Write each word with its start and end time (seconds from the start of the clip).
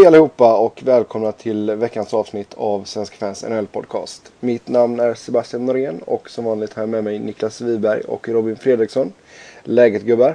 Hej 0.00 0.06
allihopa 0.06 0.58
och 0.58 0.82
välkomna 0.84 1.32
till 1.32 1.70
veckans 1.70 2.14
avsnitt 2.14 2.54
av 2.54 2.84
Svenska 2.84 3.16
fans 3.16 3.44
NHL 3.48 3.66
podcast. 3.66 4.32
Mitt 4.40 4.68
namn 4.68 5.00
är 5.00 5.14
Sebastian 5.14 5.66
Norén 5.66 6.02
och 6.02 6.30
som 6.30 6.44
vanligt 6.44 6.72
har 6.72 6.82
jag 6.82 6.88
med 6.88 7.04
mig 7.04 7.18
Niklas 7.18 7.60
Wiberg 7.60 8.00
och 8.00 8.28
Robin 8.28 8.56
Fredriksson. 8.56 9.12
Läget 9.64 10.02
gubbar? 10.02 10.34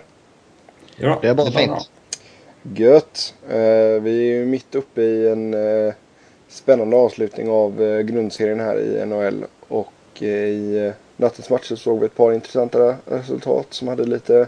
Ja, 0.96 1.20
Det 1.22 1.28
är 1.30 1.34
bara 1.34 1.52
fint. 1.52 1.90
Gött! 2.62 3.34
Eh, 3.50 4.02
vi 4.02 4.30
är 4.30 4.36
ju 4.36 4.46
mitt 4.46 4.76
uppe 4.76 5.02
i 5.02 5.30
en 5.30 5.54
eh, 5.54 5.94
spännande 6.50 6.98
avslutning 6.98 7.50
av 7.50 7.82
eh, 7.82 8.02
grundserien 8.02 8.60
här 8.60 8.80
i 8.80 9.06
NHL. 9.06 9.46
Och 9.68 10.22
i 10.22 10.92
nattens 11.18 11.50
matcher 11.50 11.76
såg 11.76 12.00
vi 12.00 12.06
ett 12.06 12.16
par 12.16 12.32
intressanta 12.32 12.96
resultat 13.06 13.68
som 13.70 13.88
hade 13.88 14.04
lite 14.04 14.48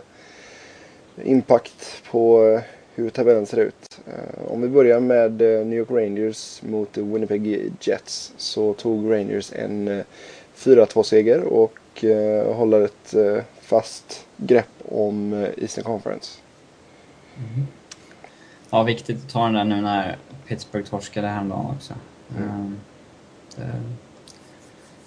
impact 1.24 2.04
på 2.12 2.60
hur 2.96 3.10
tabellen 3.10 3.46
ser 3.46 3.58
ut. 3.58 3.97
Eh, 4.08 4.52
om 4.52 4.62
vi 4.62 4.68
börjar 4.68 5.00
med 5.00 5.42
eh, 5.42 5.66
New 5.66 5.80
York 5.80 5.92
Rangers 5.92 6.62
mot 6.62 6.98
Winnipeg 6.98 7.72
Jets 7.82 8.34
så 8.38 8.74
tog 8.74 9.12
Rangers 9.14 9.54
en 9.56 9.88
eh, 9.88 10.04
4-2 10.58 11.04
seger 11.04 11.44
och 11.44 12.04
eh, 12.04 12.56
håller 12.56 12.82
ett 12.82 13.14
eh, 13.14 13.44
fast 13.62 14.26
grepp 14.38 14.70
om 14.90 15.34
eh, 15.34 15.50
Eastern 15.58 15.84
Conference. 15.84 16.40
Ja, 18.70 18.84
viktigt 18.84 19.18
att 19.26 19.30
ta 19.34 19.44
den 19.44 19.54
där 19.54 19.64
nu 19.64 19.82
när 19.82 20.18
Pittsburgh 20.48 20.90
torskade 20.90 21.28
häromdagen 21.28 21.66
också. 21.76 21.94
Mm. 22.38 22.50
Mm. 22.50 22.76
Det, 23.56 23.72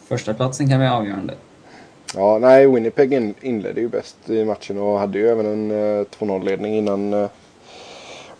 första 0.06 0.34
platsen 0.34 0.69
kan 0.69 0.78
bli 0.78 0.88
avgörande. 0.88 1.34
Ja, 2.14 2.38
nej, 2.38 2.66
Winnipeg 2.66 3.12
in- 3.12 3.34
inledde 3.41 3.80
ju 3.80 3.88
bäst 3.88 4.30
i 4.30 4.44
matchen 4.44 4.78
och 4.78 4.98
hade 4.98 5.19
ju 5.19 5.28
även 5.28 5.47
en 5.47 5.70
eh, 5.70 6.05
2-0-ledning 6.05 6.75
innan 6.75 7.12
eh, 7.14 7.28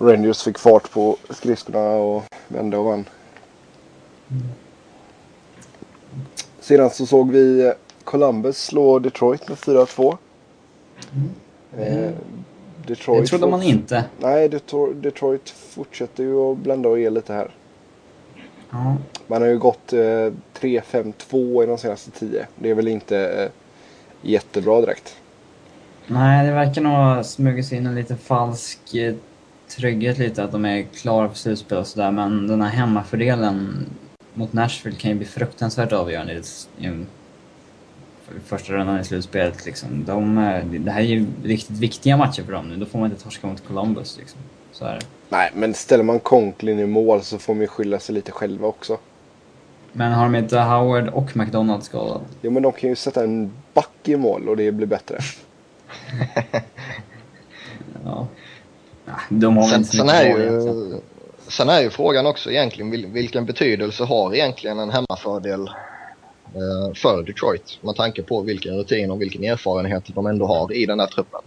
Rangers 0.01 0.43
fick 0.43 0.59
fart 0.59 0.91
på 0.91 1.17
skridskorna 1.31 1.91
och 1.91 2.25
vände 2.49 2.77
och 2.77 2.85
vann. 2.85 3.05
Sedan 6.61 6.91
så 6.91 7.07
såg 7.07 7.31
vi 7.31 7.67
eh, 7.67 7.73
Columbus 8.05 8.65
slå 8.65 8.99
Detroit 8.99 9.49
med 9.49 9.59
4-2. 9.59 10.17
Eh, 11.79 12.11
Detroit 12.87 13.23
Det 13.23 13.27
trodde 13.27 13.47
man 13.47 13.63
inte. 13.63 14.05
Nej, 14.19 14.49
Detroit, 14.49 15.03
Detroit 15.03 15.51
fortsätter 15.51 16.23
ju 16.25 16.53
att 16.53 16.59
blanda 16.59 16.89
och 16.89 17.01
ge 17.01 17.11
lite 17.11 17.33
här. 17.33 17.51
Ja. 18.71 18.97
Man 19.27 19.43
har 19.43 19.49
ju 19.49 19.59
gått 19.59 19.93
eh, 19.93 19.99
3-5-2 19.99 21.63
i 21.63 21.67
de 21.67 21.79
senaste 21.79 22.11
10. 22.11 22.47
Det 22.57 22.71
är 22.71 22.75
väl 22.75 22.89
inte 22.89 23.19
eh, 23.19 23.51
jättebra 24.23 24.81
direkt. 24.81 25.17
Nej, 26.07 26.47
det 26.47 26.53
verkar 26.53 26.81
nog 26.81 26.93
ha 26.93 27.25
smugit 27.25 27.67
sig 27.67 27.79
in 27.79 27.87
en 27.87 27.95
lite 27.95 28.17
falsk 28.17 28.95
eh, 28.95 29.15
trygghet 29.77 30.19
lite 30.19 30.45
att 30.45 30.53
de 30.53 30.65
är 30.65 30.83
klara 30.83 31.29
för 31.29 31.37
slutspel 31.37 31.79
och 31.79 31.87
sådär. 31.87 32.11
Men 32.11 32.47
den 32.47 32.63
här 32.63 32.71
hemmafördelen 32.71 33.87
mot 34.35 34.53
Nashville 34.53 34.97
kan 34.97 35.11
ju 35.11 35.17
bli 35.17 35.27
fruktansvärt 35.27 35.93
avgörande 35.93 36.33
i 36.33 36.43
i 36.87 38.41
första 38.45 38.73
rundan 38.73 39.01
i 39.01 39.05
slutspelet. 39.05 39.67
Liksom. 39.67 40.05
De, 40.05 40.39
eh, 40.39 40.65
det 40.65 40.91
här 40.91 41.01
är 41.01 41.05
ju 41.05 41.27
riktigt 41.45 41.79
viktiga 41.79 42.17
matcher 42.17 42.43
för 42.43 42.53
dem 42.53 42.69
nu. 42.69 42.77
Då 42.77 42.87
får 42.87 42.99
man 42.99 43.11
inte 43.11 43.23
torska 43.23 43.47
mot 43.47 43.67
Columbus. 43.69 44.19
Liksom. 44.19 44.41
Så 44.73 44.85
är 44.85 44.95
det. 44.95 45.07
Nej, 45.29 45.51
men 45.55 45.75
ställer 45.75 46.05
man 46.05 46.21
Conklin 46.21 46.79
i 46.79 46.87
mål 46.87 47.23
så 47.23 47.39
får 47.39 47.55
man 47.55 47.61
ju 47.61 47.67
skylla 47.67 47.99
sig 47.99 48.15
lite 48.15 48.33
själva 48.33 48.69
också. 48.69 48.99
Men 49.93 50.13
har 50.13 50.25
de 50.25 50.35
inte 50.35 50.59
Howard 50.59 51.09
och 51.09 51.37
McDonald 51.37 51.83
skadad? 51.83 52.21
Jo, 52.43 52.51
men 52.51 52.63
de 52.63 52.73
kan 52.73 52.91
ju 52.91 52.97
sätta 52.97 53.25
en 53.25 53.53
back 53.75 54.09
i 54.09 54.17
mål 54.17 54.49
och 54.49 54.57
det 54.57 54.73
blir 54.73 54.87
bättre. 54.87 55.19
Ja. 58.05 58.27
Ja, 59.11 59.21
De 59.29 59.57
har 59.57 59.69
Sen, 59.69 59.85
sen, 59.85 60.09
är 60.09 60.25
ju, 60.25 61.01
sen 61.49 61.69
är 61.69 61.81
ju 61.81 61.91
frågan 61.91 62.27
också 62.27 62.51
egentligen 62.51 62.91
vil, 62.91 63.07
vilken 63.07 63.47
betydelse 63.47 64.05
har 64.05 64.35
egentligen 64.35 64.79
en 64.79 64.91
hemmafördel 64.91 65.69
eh, 66.55 66.95
för 66.95 67.23
Detroit 67.23 67.79
med 67.81 67.97
tanke 67.97 68.23
på 68.23 68.41
vilken 68.41 68.77
rutin 68.77 69.11
och 69.11 69.21
vilken 69.21 69.45
erfarenhet 69.45 70.05
de 70.07 70.27
ändå 70.27 70.47
har 70.47 70.73
i 70.73 70.87
den 70.87 71.01
här 71.01 71.07
truppen. 71.07 71.41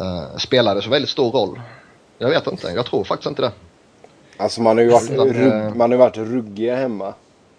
Eh, 0.00 0.36
spelar 0.36 0.74
det 0.74 0.82
så 0.82 0.90
väldigt 0.90 1.10
stor 1.10 1.30
roll? 1.32 1.60
Jag 2.18 2.28
vet 2.28 2.46
inte, 2.46 2.68
jag 2.68 2.86
tror 2.86 3.04
faktiskt 3.04 3.28
inte 3.28 3.42
det. 3.42 3.52
Alltså 4.36 4.62
man 4.62 4.76
har 4.76 4.84
ju 4.84 4.90
varit, 4.90 5.10
Utan, 5.10 5.28
eh, 5.28 5.34
rugg, 5.34 5.76
man 5.76 5.90
har 5.90 5.98
varit 5.98 6.16
ruggiga 6.16 6.76
hemma 6.76 7.14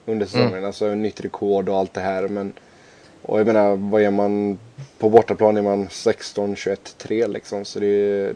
under 0.06 0.26
säsongen. 0.26 0.66
Alltså 0.66 0.88
nytt 0.88 1.22
rekord 1.22 1.70
och 1.70 1.78
allt 1.78 1.94
det 1.94 2.02
här. 2.02 2.28
Men, 2.28 2.54
och 3.22 3.40
jag 3.40 3.48
menar, 3.48 3.76
vad 3.76 4.02
är 4.02 4.12
man 4.12 4.60
på 5.00 5.10
bortaplan 5.10 5.58
är 5.58 5.62
man 5.62 5.88
16, 5.92 6.56
21, 6.56 6.96
3 6.98 7.28
liksom. 7.28 7.66
Så 7.66 7.80
det 7.80 7.88
är, 7.88 8.34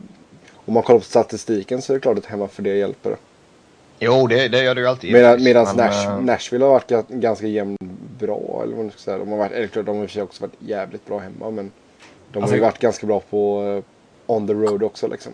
om 0.66 0.74
man 0.74 0.84
kollar 0.84 1.00
på 1.00 1.06
statistiken 1.06 1.82
så 1.82 1.94
är 1.94 1.98
det 1.98 2.02
klart 2.02 2.18
att 2.18 2.26
hemma 2.26 2.48
för 2.48 2.64
det 2.64 2.76
hjälper. 2.76 3.18
Jo, 4.00 4.28
det, 4.28 4.48
det 4.48 4.64
gör 4.64 4.76
det 4.76 4.82
ju 4.82 4.88
alltid. 4.88 5.14
Medan 5.14 5.44
medans 5.44 5.76
men, 5.76 5.86
Nash, 5.86 6.06
eh, 6.06 6.20
Nashville 6.22 6.66
har 6.66 6.72
varit 6.72 6.92
ga- 6.92 7.06
ganska 7.10 7.48
jämn 7.48 7.78
bra. 8.20 8.60
Eller 8.64 8.76
vad 8.76 8.86
man 8.86 8.92
ska 8.92 9.00
säga. 9.00 9.18
De 9.18 9.30
har 9.32 9.38
varit, 9.38 9.52
eller 9.52 9.68
klart, 9.68 9.86
de 9.86 9.98
har 9.98 10.18
i 10.18 10.22
också 10.22 10.44
varit 10.44 10.54
jävligt 10.60 11.06
bra 11.06 11.20
hemma. 11.20 11.52
Men 11.52 11.72
de 12.32 12.38
har 12.38 12.42
Alltså- 12.42 12.56
ju 12.56 12.62
varit 12.62 12.80
ganska 12.80 13.08
bra 13.08 13.20
på 13.30 13.64
eh, 14.28 14.34
on 14.36 14.48
the 14.48 14.54
road 14.54 14.84
också 14.84 15.08
liksom. 15.08 15.32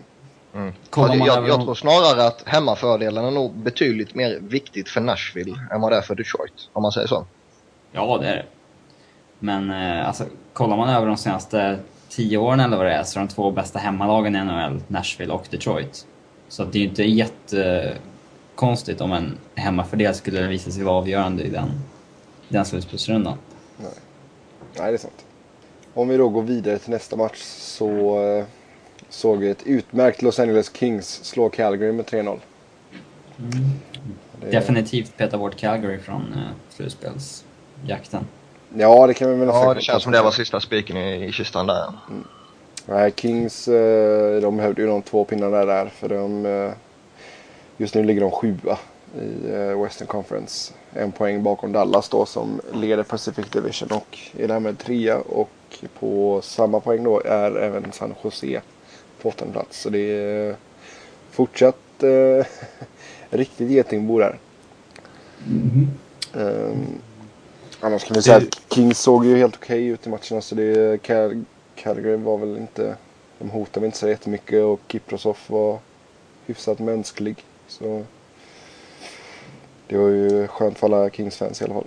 Mm. 0.54 0.72
Fast 0.90 1.08
man 1.08 1.26
jag, 1.26 1.48
jag 1.48 1.62
tror 1.64 1.74
snarare 1.74 2.26
att 2.26 2.42
hemmafördelen 2.46 3.24
är 3.24 3.30
nog 3.30 3.54
betydligt 3.54 4.14
mer 4.14 4.38
viktigt 4.40 4.88
för 4.88 5.00
Nashville 5.00 5.56
än 5.70 5.80
vad 5.80 5.92
det 5.92 5.96
är 5.96 6.02
för 6.02 6.14
Detroit, 6.14 6.52
om 6.72 6.82
man 6.82 6.92
säger 6.92 7.06
så. 7.06 7.24
Ja, 7.92 8.18
det 8.20 8.28
är 8.28 8.36
det. 8.36 8.44
Men 9.38 9.70
eh, 9.70 10.06
alltså, 10.08 10.24
kollar 10.52 10.76
man 10.76 10.88
över 10.88 11.06
de 11.06 11.16
senaste 11.16 11.78
tio 12.16 12.38
åren 12.38 12.60
eller 12.60 12.76
vad 12.76 12.86
det 12.86 12.92
är, 12.92 13.02
så 13.02 13.18
är 13.18 13.24
de 13.24 13.28
två 13.28 13.50
bästa 13.50 13.78
hemmalagen 13.78 14.36
i 14.36 14.44
NHL 14.44 14.82
Nashville 14.88 15.32
och 15.32 15.46
Detroit. 15.50 16.06
Så 16.48 16.64
det 16.64 16.78
är 16.78 16.82
ju 16.82 16.88
inte 16.88 17.02
jättekonstigt 17.04 19.00
om 19.00 19.12
en 19.12 19.38
hemmafördel 19.54 20.14
skulle 20.14 20.46
visa 20.46 20.70
sig 20.70 20.82
vara 20.84 20.94
avgörande 20.96 21.42
i 21.42 21.48
den, 21.50 21.70
den 22.48 22.64
slutspelsrundan. 22.64 23.38
Nej, 23.78 23.90
det 24.90 24.96
är 24.96 24.98
sant. 24.98 25.24
Om 25.94 26.08
vi 26.08 26.16
då 26.16 26.28
går 26.28 26.42
vidare 26.42 26.78
till 26.78 26.90
nästa 26.90 27.16
match 27.16 27.38
så 27.58 28.22
eh, 28.38 28.44
såg 29.08 29.38
vi 29.38 29.50
ett 29.50 29.62
utmärkt 29.66 30.22
Los 30.22 30.38
Angeles 30.38 30.70
Kings 30.76 31.24
slå 31.24 31.48
Calgary 31.48 31.92
med 31.92 32.04
3-0. 32.04 32.38
Det- 34.40 34.50
Definitivt 34.50 35.16
peta 35.16 35.38
bort 35.38 35.56
Calgary 35.56 35.98
från 35.98 36.32
eh, 36.32 36.38
slutspelsjakten. 36.70 38.24
Ja, 38.76 39.06
det 39.06 39.14
kan 39.14 39.30
vi 39.30 39.36
väl 39.36 39.48
Ja, 39.48 39.74
det 39.74 39.80
känns 39.80 40.02
som 40.02 40.12
det 40.12 40.22
var 40.22 40.30
sista 40.30 40.60
spiken 40.60 40.96
i, 40.96 41.24
i 41.24 41.32
kistan 41.32 41.66
där. 41.66 41.92
Nej, 42.86 43.12
Kings, 43.16 43.68
eh, 43.68 44.40
de 44.40 44.56
behövde 44.56 44.82
ju 44.82 44.88
de 44.88 45.02
två 45.02 45.24
pinnarna 45.24 45.64
där 45.64 45.86
för 45.86 46.08
de, 46.08 46.46
eh, 46.46 46.72
just 47.76 47.94
nu 47.94 48.04
ligger 48.04 48.20
de 48.20 48.30
sjua 48.30 48.78
i 49.20 49.50
eh, 49.52 49.82
Western 49.82 50.06
Conference. 50.06 50.72
En 50.92 51.12
poäng 51.12 51.42
bakom 51.42 51.72
Dallas 51.72 52.08
då 52.08 52.26
som 52.26 52.60
leder 52.72 53.02
Pacific 53.02 53.46
Division 53.50 53.88
och 53.92 54.18
är 54.38 54.48
därmed 54.48 54.78
trea 54.78 55.18
och 55.18 55.50
på 55.98 56.40
samma 56.42 56.80
poäng 56.80 57.04
då 57.04 57.22
är 57.24 57.56
även 57.56 57.92
San 57.92 58.14
Jose 58.24 58.60
på 59.22 59.28
åttonde 59.28 59.52
plats. 59.52 59.80
Så 59.80 59.90
det 59.90 59.98
är 59.98 60.56
fortsatt 61.30 62.02
eh, 62.02 62.46
riktigt 63.30 63.70
getingbo 63.70 64.18
där. 64.18 64.38
Um, 66.34 66.86
annars 67.82 68.04
kan 68.04 68.14
vi 68.14 68.22
säga 68.22 68.36
att 68.36 68.74
Kings 68.74 68.98
såg 68.98 69.26
ju 69.26 69.36
helt 69.36 69.56
okej 69.56 69.86
ut 69.86 70.06
i 70.06 70.10
matcherna 70.10 70.40
så 70.40 70.54
det 70.54 71.02
Cal- 71.02 71.44
Calgary 71.74 72.16
var 72.16 72.38
väl 72.38 72.56
inte, 72.56 72.96
de 73.38 73.50
hotade 73.50 73.80
väl 73.80 73.86
inte 73.86 73.98
så 73.98 74.08
jättemycket 74.08 74.62
och 74.62 74.80
Kiprosov 74.88 75.36
var 75.46 75.78
hyfsat 76.46 76.78
mänsklig. 76.78 77.44
Så 77.68 78.04
det 79.86 79.96
var 79.96 80.08
ju 80.08 80.48
skönt 80.48 80.78
för 80.78 80.86
alla 80.86 81.10
Kings-fans 81.10 81.60
i 81.60 81.64
alla 81.64 81.74
fall. 81.74 81.86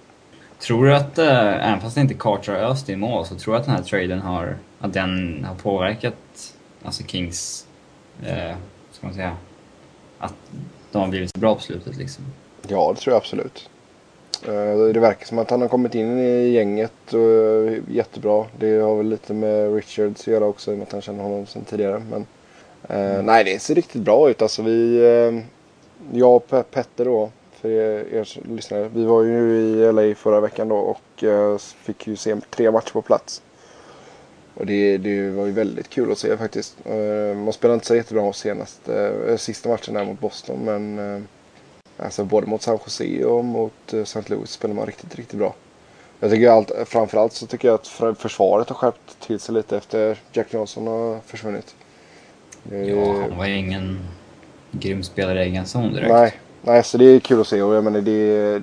Tror 0.59 0.85
du 0.85 0.95
att, 0.95 1.17
eh, 1.17 1.67
även 1.67 1.81
fast 1.81 1.97
inte 1.97 2.13
Carter 2.13 2.53
har 2.53 2.59
öst 2.59 2.89
i 2.89 2.95
mål, 2.95 3.25
så 3.25 3.35
tror 3.35 3.53
du 3.53 3.59
att 3.59 3.65
den 3.65 3.75
här 3.75 3.83
traden 3.83 4.19
har, 4.19 4.57
att 4.79 4.93
den 4.93 5.43
har 5.49 5.55
påverkat 5.55 6.53
alltså 6.83 7.03
Kings, 7.03 7.67
eh, 8.25 8.55
ska 8.91 9.07
man 9.07 9.15
säga, 9.15 9.37
att 10.19 10.33
de 10.91 11.01
har 11.01 11.07
blivit 11.07 11.31
så 11.35 11.39
bra 11.39 11.55
på 11.55 11.61
slutet 11.61 11.97
liksom? 11.97 12.23
Ja, 12.67 12.93
det 12.95 12.99
tror 13.01 13.13
jag 13.13 13.21
absolut. 13.21 13.69
Eh, 14.47 14.93
Det 14.93 14.99
verkar 14.99 15.25
som 15.25 15.39
att 15.39 15.49
han 15.49 15.61
har 15.61 15.67
kommit 15.67 15.95
in 15.95 16.19
i 16.19 16.49
gänget 16.49 17.13
och 17.13 17.19
är 17.19 17.81
jättebra. 17.89 18.45
Det 18.59 18.77
har 18.79 18.95
väl 18.95 19.09
lite 19.09 19.33
med 19.33 19.75
Richards 19.75 20.21
att 20.21 20.27
göra 20.27 20.45
också 20.45 20.71
i 20.71 20.73
och 20.73 20.77
med 20.77 20.85
att 20.87 20.91
han 20.91 21.01
känner 21.01 21.23
honom 21.23 21.45
sedan 21.45 21.63
tidigare. 21.65 22.03
Men 22.11 22.25
eh, 22.89 23.23
nej, 23.23 23.43
det 23.43 23.59
ser 23.59 23.75
riktigt 23.75 24.01
bra 24.01 24.29
ut. 24.29 24.41
Alltså 24.41 24.61
vi, 24.61 24.97
eh, 24.97 25.43
jag 26.17 26.35
och 26.35 26.45
Pe- 26.49 26.63
Petter 26.63 27.05
då, 27.05 27.29
för 27.61 27.69
er, 27.69 28.05
er 28.13 28.39
lyssnare. 28.55 28.89
Vi 28.95 29.03
var 29.05 29.23
ju 29.23 29.57
i 29.57 29.91
LA 29.91 30.15
förra 30.15 30.39
veckan 30.39 30.69
då 30.69 30.75
och 30.77 31.23
eh, 31.23 31.57
fick 31.57 32.07
ju 32.07 32.15
se 32.15 32.35
tre 32.49 32.71
matcher 32.71 32.91
på 32.93 33.01
plats. 33.01 33.41
Och 34.53 34.65
det, 34.65 34.97
det 34.97 35.29
var 35.29 35.45
ju 35.45 35.51
väldigt 35.51 35.89
kul 35.89 36.11
att 36.11 36.17
se 36.17 36.37
faktiskt. 36.37 36.77
Eh, 36.85 37.37
Man 37.37 37.53
spelade 37.53 37.73
inte 37.73 37.85
så 37.85 37.95
jättebra 37.95 38.33
senast, 38.33 38.89
eh, 38.89 39.35
sista 39.37 39.69
matchen 39.69 39.93
där 39.93 40.05
mot 40.05 40.19
Boston 40.19 40.59
men 40.65 40.99
eh, 41.15 41.21
Alltså 41.97 42.23
både 42.23 42.47
mot 42.47 42.61
San 42.61 42.79
Jose 42.85 43.25
och 43.25 43.45
mot 43.45 43.93
eh, 43.93 43.99
St. 43.99 44.21
Louis 44.27 44.49
spelar 44.49 44.75
man 44.75 44.85
riktigt, 44.85 45.15
riktigt 45.15 45.39
bra. 45.39 45.55
Jag 46.19 46.31
tycker 46.31 46.49
allt, 46.49 46.71
framförallt 46.85 47.33
så 47.33 47.45
tycker 47.47 47.67
jag 47.67 47.75
att 47.75 47.87
för- 47.87 48.13
försvaret 48.13 48.69
har 48.69 48.75
skärpt 48.75 49.19
till 49.19 49.39
sig 49.39 49.55
lite 49.55 49.77
efter 49.77 50.17
Jack 50.33 50.53
Johnson 50.53 50.87
har 50.87 51.19
försvunnit. 51.25 51.75
Är- 52.71 52.83
Ja, 52.83 53.13
han 53.21 53.37
var 53.37 53.45
ju 53.45 53.57
ingen, 53.57 53.99
grym 54.71 55.03
spelare 55.03 55.43
i 55.45 55.47
egen 55.49 55.65
zon 55.65 55.93
direkt. 55.93 56.11
Nej, 56.11 56.33
nej, 56.61 56.83
så 56.83 56.97
det 56.97 57.05
är 57.05 57.19
kul 57.19 57.41
att 57.41 57.47
se 57.47 57.61
och 57.61 57.75
jag 57.75 57.83
menar 57.83 58.01
det 58.01 58.61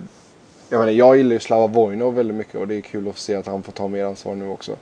jag 0.69 0.78
menar 0.78 0.93
jag 0.93 1.17
gillar 1.17 1.32
ju 1.32 1.40
Slava 1.40 1.67
Vojnov 1.67 2.14
väldigt 2.14 2.37
mycket 2.37 2.55
och 2.55 2.69
det 2.69 2.75
är 2.75 2.81
kul 2.81 3.08
att 3.08 3.19
se 3.19 3.35
att 3.35 3.46
han 3.46 3.62
får 3.62 3.73
ta 3.73 3.88
mer 3.88 4.05
ansvar 4.05 4.35
nu 4.35 4.49
också. 4.49 4.76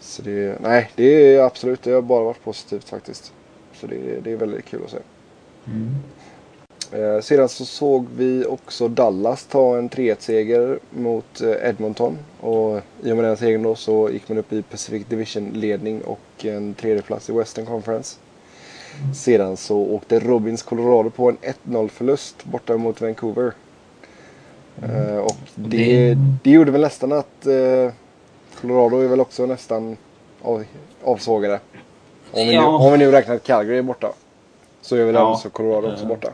Så 0.00 0.22
det, 0.22 0.58
nej, 0.60 0.90
det 0.96 1.04
är 1.34 1.40
absolut, 1.42 1.82
det 1.82 1.90
har 1.90 2.02
bara 2.02 2.24
varit 2.24 2.44
positivt 2.44 2.88
faktiskt. 2.88 3.32
Så 3.74 3.86
det, 3.86 4.20
det 4.24 4.32
är 4.32 4.36
väldigt 4.36 4.64
kul 4.64 4.80
att 4.84 4.90
se. 4.90 4.96
Mm. 5.66 5.94
Eh, 6.94 7.20
sedan 7.20 7.48
så 7.48 7.64
såg 7.64 8.06
vi 8.16 8.44
också 8.44 8.88
Dallas 8.88 9.44
ta 9.44 9.76
en 9.78 9.90
3-1-seger 9.90 10.78
mot 10.90 11.40
eh, 11.40 11.68
Edmonton. 11.68 12.18
Och 12.40 12.80
i 13.02 13.12
och 13.12 13.16
med 13.16 13.24
den 13.24 13.36
segern 13.36 13.62
då 13.62 13.74
så 13.74 14.10
gick 14.10 14.28
man 14.28 14.38
upp 14.38 14.52
i 14.52 14.62
Pacific 14.62 15.06
Division-ledning 15.08 16.00
och 16.02 16.44
en 16.44 16.74
tredjeplats 16.74 17.30
i 17.30 17.32
Western 17.32 17.66
Conference. 17.66 18.16
Sedan 19.14 19.56
så 19.56 19.76
åkte 19.78 20.18
Robins 20.20 20.62
Colorado 20.62 21.10
på 21.10 21.28
en 21.28 21.36
1-0 21.64 21.88
förlust 21.88 22.44
borta 22.44 22.76
mot 22.76 23.00
Vancouver. 23.00 23.52
Eh, 24.82 25.16
och 25.18 25.36
det, 25.54 26.16
Det- 26.42 26.50
gjorde 26.50 26.70
väl 26.70 26.80
nästan 26.80 27.12
att 27.12 27.46
eh, 27.46 27.92
Colorado 28.60 28.98
är 29.00 29.08
väl 29.08 29.20
också 29.20 29.46
nästan 29.46 29.96
av, 30.42 30.64
avsågade. 31.04 31.54
Om 32.32 32.40
vi, 32.40 32.46
nu, 32.46 32.52
Ja. 32.52 32.66
om 32.86 32.92
vi 32.92 32.98
nu 32.98 33.10
räknar 33.10 33.34
att 33.34 33.42
Calgary 33.44 33.78
är 33.78 33.82
borta. 33.82 34.12
Så 34.80 34.96
är 34.96 35.04
väl 35.04 35.14
Ja. 35.14 35.32
också 35.32 35.50
Colorado 35.50 35.92
också 35.92 36.06
borta. 36.06 36.30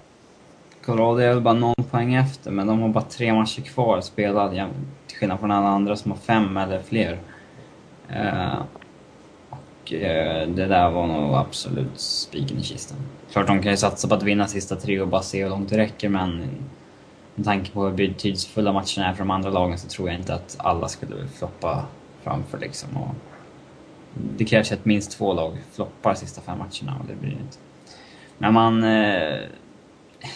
Colorado 0.85 1.19
är 1.19 1.29
väl 1.29 1.41
bara 1.41 1.55
någon 1.55 1.75
poäng 1.91 2.15
efter, 2.15 2.51
men 2.51 2.67
de 2.67 2.81
har 2.81 2.89
bara 2.89 3.05
tre 3.05 3.33
matcher 3.35 3.61
kvar 3.63 4.01
spelade. 4.01 4.57
jäm- 4.57 4.87
Till 5.07 5.17
skillnad 5.17 5.41
från 5.41 5.51
alla 5.51 5.69
andra 5.69 5.97
som 5.97 6.11
har 6.11 6.19
fem 6.19 6.57
eller 6.57 6.83
fler. 6.83 7.19
Uh, 8.11 8.63
och 9.51 9.93
uh, 9.93 10.49
det 10.55 10.67
där 10.67 10.91
var 10.91 11.07
nog 11.07 11.35
absolut 11.35 12.01
spiken 12.01 12.59
i 12.59 12.63
kistan. 12.63 12.99
Klart 13.33 13.47
de 13.47 13.63
kan 13.63 13.71
ju 13.71 13.77
satsa 13.77 14.09
på 14.09 14.15
att 14.15 14.23
vinna 14.23 14.47
sista 14.47 14.77
tre 14.77 15.01
och 15.01 15.09
bara 15.09 15.23
se 15.23 15.43
hur 15.43 15.51
långt 15.51 15.69
det 15.71 15.77
räcker, 15.79 16.09
men 16.09 16.49
med 17.35 17.45
tanke 17.45 17.71
på 17.71 17.85
hur 17.85 17.93
betydelsefulla 17.93 18.73
matcherna 18.73 19.07
är 19.09 19.13
för 19.13 19.19
de 19.19 19.31
andra 19.31 19.51
lagen 19.51 19.79
så 19.79 19.89
tror 19.89 20.09
jag 20.09 20.19
inte 20.19 20.35
att 20.35 20.57
alla 20.59 20.89
skulle 20.89 21.29
floppa 21.29 21.85
framför 22.23 22.59
liksom. 22.59 22.97
Och 22.97 23.15
det 24.37 24.45
krävs 24.45 24.71
ju 24.71 24.75
att 24.75 24.85
minst 24.85 25.11
två 25.19 25.33
lag 25.33 25.53
floppar 25.73 26.15
sista 26.15 26.41
fem 26.41 26.59
matcherna 26.59 26.99
och 27.01 27.07
det 27.09 27.15
blir 27.21 27.31
det 27.31 27.43
inte. 27.43 27.57
Men 28.39 28.55
man 28.55 28.85
Uh, 28.85 29.39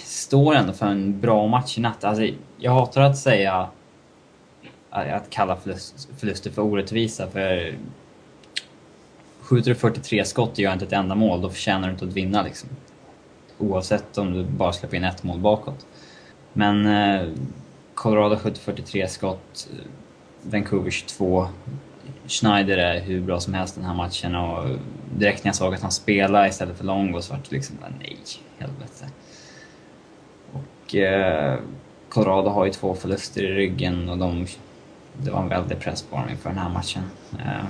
står 0.05 0.55
ändå 0.55 0.73
för 0.73 0.87
en 0.87 1.21
bra 1.21 1.47
match 1.47 1.79
i 1.79 1.81
natt. 1.81 2.05
Alltså, 2.05 2.29
jag 2.59 2.73
hatar 2.73 3.03
att 3.03 3.19
säga 3.19 3.69
eh, 4.93 5.17
att 5.17 5.31
kalla 5.31 5.57
förlust, 5.57 6.09
förluster 6.19 6.51
för 6.51 6.63
orättvisa 6.63 7.27
för 7.31 7.75
skjuter 9.41 9.71
du 9.71 9.75
43 9.75 10.25
skott 10.25 10.53
och 10.53 10.59
gör 10.59 10.73
inte 10.73 10.85
ett 10.85 10.93
enda 10.93 11.15
mål, 11.15 11.41
då 11.41 11.51
förtjänar 11.51 11.89
du 11.89 11.93
inte 11.93 12.05
att 12.05 12.13
vinna 12.13 12.43
liksom. 12.43 12.69
Oavsett 13.59 14.19
om 14.19 14.33
du 14.33 14.45
bara 14.45 14.73
släpper 14.73 14.97
in 14.97 15.05
ett 15.05 15.23
mål 15.23 15.39
bakåt. 15.39 15.87
Men 16.53 16.87
eh, 16.87 17.29
Colorado 17.95 18.37
skjuter 18.37 18.61
43 18.61 19.09
skott, 19.09 19.69
Vancouver 20.43 20.91
22. 20.91 21.49
Schneider 22.27 22.79
är 22.79 23.01
hur 23.01 23.21
bra 23.21 23.41
som 23.41 23.55
helst 23.55 23.75
den 23.75 23.85
här 23.85 23.95
matchen 23.95 24.35
och 24.35 24.69
direkt 25.17 25.45
när 25.45 25.49
jag 25.49 25.57
såg 25.57 25.75
att 25.75 25.83
han 25.83 25.91
spelade 25.91 26.49
istället 26.49 26.77
för 26.77 26.85
Longo 26.85 27.21
så 27.21 27.33
vart 27.33 27.51
det 27.51 27.57
liksom 27.57 27.77
bara, 27.81 27.93
nej, 27.99 28.19
helvete. 28.59 28.84
Och 30.85 30.95
eh, 30.95 31.59
Colorado 32.09 32.51
har 32.51 32.65
ju 32.65 32.73
två 32.73 32.95
förluster 32.95 33.43
i 33.43 33.55
ryggen 33.55 34.09
och 34.09 34.19
de, 34.19 34.47
det 35.13 35.31
var 35.31 35.41
en 35.43 35.49
väldig 35.49 35.81
press 35.81 36.03
på 36.03 36.17
dem 36.17 36.29
inför 36.31 36.49
den 36.49 36.59
här 36.59 36.71
matchen. 36.71 37.03
Eh, 37.33 37.65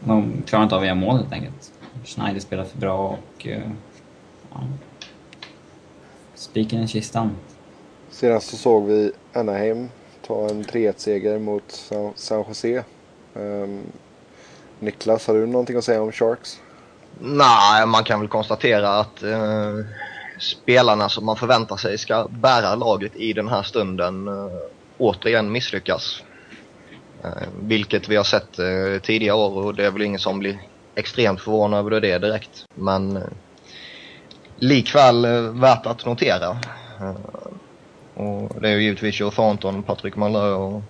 de 0.00 0.42
klarar 0.46 0.62
inte 0.62 0.74
av 0.74 0.80
att 0.80 0.86
göra 0.86 0.94
mål 0.94 1.16
helt 1.16 1.32
enkelt. 1.32 1.72
Schneider 2.04 2.40
spelar 2.40 2.64
för 2.64 2.78
bra 2.78 3.08
och... 3.08 3.46
Eh, 3.46 3.70
ja. 4.50 4.60
Spiken 6.34 6.82
i 6.82 6.88
kistan. 6.88 7.30
Sedan 8.10 8.40
så 8.40 8.56
såg 8.56 8.86
vi 8.86 9.12
Anaheim 9.32 9.88
ta 10.26 10.48
en 10.48 10.64
3-1-seger 10.64 11.38
mot 11.38 11.62
San, 11.68 12.12
San 12.14 12.44
Jose. 12.48 12.84
Ehm, 13.34 13.82
Niklas, 14.78 15.26
har 15.26 15.34
du 15.34 15.46
någonting 15.46 15.76
att 15.76 15.84
säga 15.84 16.02
om 16.02 16.12
Sharks? 16.12 16.60
Nej, 17.18 17.86
man 17.86 18.04
kan 18.04 18.20
väl 18.20 18.28
konstatera 18.28 19.00
att 19.00 19.22
eh, 19.22 19.74
spelarna 20.40 21.08
som 21.08 21.24
man 21.26 21.36
förväntar 21.36 21.76
sig 21.76 21.98
ska 21.98 22.26
bära 22.30 22.74
laget 22.74 23.16
i 23.16 23.32
den 23.32 23.48
här 23.48 23.62
stunden 23.62 24.28
eh, 24.28 24.48
återigen 24.98 25.52
misslyckas. 25.52 26.22
Eh, 27.24 27.30
vilket 27.62 28.08
vi 28.08 28.16
har 28.16 28.24
sett 28.24 28.58
eh, 28.58 29.02
tidigare 29.02 29.36
år 29.36 29.64
och 29.64 29.74
det 29.74 29.86
är 29.86 29.90
väl 29.90 30.02
ingen 30.02 30.20
som 30.20 30.38
blir 30.38 30.58
extremt 30.94 31.40
förvånad 31.40 31.78
över 31.78 32.00
det 32.00 32.18
direkt. 32.18 32.64
Men 32.74 33.22
likväl 34.56 35.26
värt 35.52 35.86
att 35.86 36.06
notera. 36.06 36.58
Och 38.14 38.60
det 38.60 38.68
är 38.68 38.72
ju 38.72 38.82
givetvis 38.82 39.20
Joe 39.20 39.30
Thornton, 39.30 39.82
Patrick 39.82 40.16
Malö 40.16 40.52
och 40.52 40.82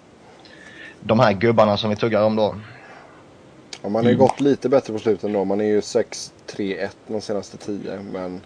de 1.00 1.20
här 1.20 1.32
gubbarna 1.32 1.76
som 1.76 1.90
vi 1.90 1.96
tuggar 1.96 2.22
om 2.22 2.36
då. 2.36 2.54
Ja, 3.82 3.88
man 3.88 3.94
har 4.04 4.10
ju 4.10 4.16
Mm. 4.16 4.26
gått 4.26 4.40
lite 4.40 4.68
bättre 4.68 4.92
på 4.92 4.98
slutet 4.98 5.24
ändå. 5.24 5.44
Man 5.44 5.60
är 5.60 5.64
ju 5.64 5.80
6-3-1 5.80 6.88
de 7.06 7.20
senaste 7.20 7.56
10. 7.56 8.00
Men 8.12 8.40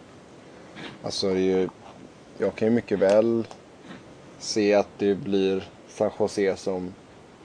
alltså 1.02 1.30
jag 2.38 2.54
kan 2.54 2.68
ju 2.68 2.74
mycket 2.74 2.98
väl 2.98 3.46
se 4.38 4.74
att 4.74 4.88
det 4.98 5.14
blir 5.14 5.68
San 5.88 6.10
Jose 6.18 6.56
som, 6.56 6.94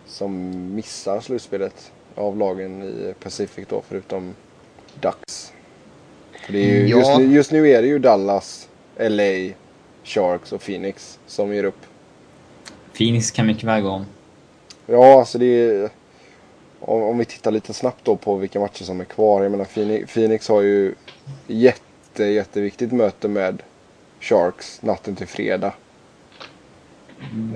som 0.07 0.51
missar 0.75 1.19
slutspelet 1.19 1.91
av 2.15 2.37
lagen 2.37 2.83
i 2.83 3.13
Pacific 3.23 3.65
då 3.69 3.81
förutom 3.87 4.35
Ducks. 5.01 5.53
För 6.45 6.53
det 6.53 6.59
är 6.59 6.73
ju, 6.79 6.87
Ja. 6.87 6.97
just, 6.97 7.17
nu, 7.17 7.33
just 7.35 7.51
nu 7.51 7.69
är 7.69 7.81
det 7.81 7.87
ju 7.87 7.99
Dallas, 7.99 8.69
LA, 8.97 9.53
Sharks 10.03 10.51
och 10.53 10.61
Phoenix 10.61 11.19
som 11.27 11.53
ger 11.53 11.63
upp. 11.63 11.79
Phoenix 12.97 13.31
kan 13.31 13.47
mycket 13.47 13.63
väl 13.63 13.81
gå 13.81 13.89
om. 13.89 14.05
Ja, 14.87 15.19
alltså 15.19 15.37
det 15.37 15.45
är... 15.45 15.89
Om, 16.79 17.01
om 17.01 17.17
vi 17.17 17.25
tittar 17.25 17.51
lite 17.51 17.73
snabbt 17.73 18.05
då 18.05 18.15
på 18.15 18.35
vilka 18.35 18.59
matcher 18.59 18.83
som 18.83 19.01
är 19.01 19.05
kvar. 19.05 19.41
Jag 19.43 19.51
menar 19.51 19.65
Phoenix, 19.65 20.13
Phoenix 20.13 20.47
har 20.47 20.61
ju 20.61 20.95
jätte, 21.47 21.81
jätteviktigt 22.25 22.91
möte 22.91 23.27
med 23.27 23.63
Sharks 24.19 24.81
natten 24.81 25.15
till 25.15 25.27
fredag. 25.27 25.73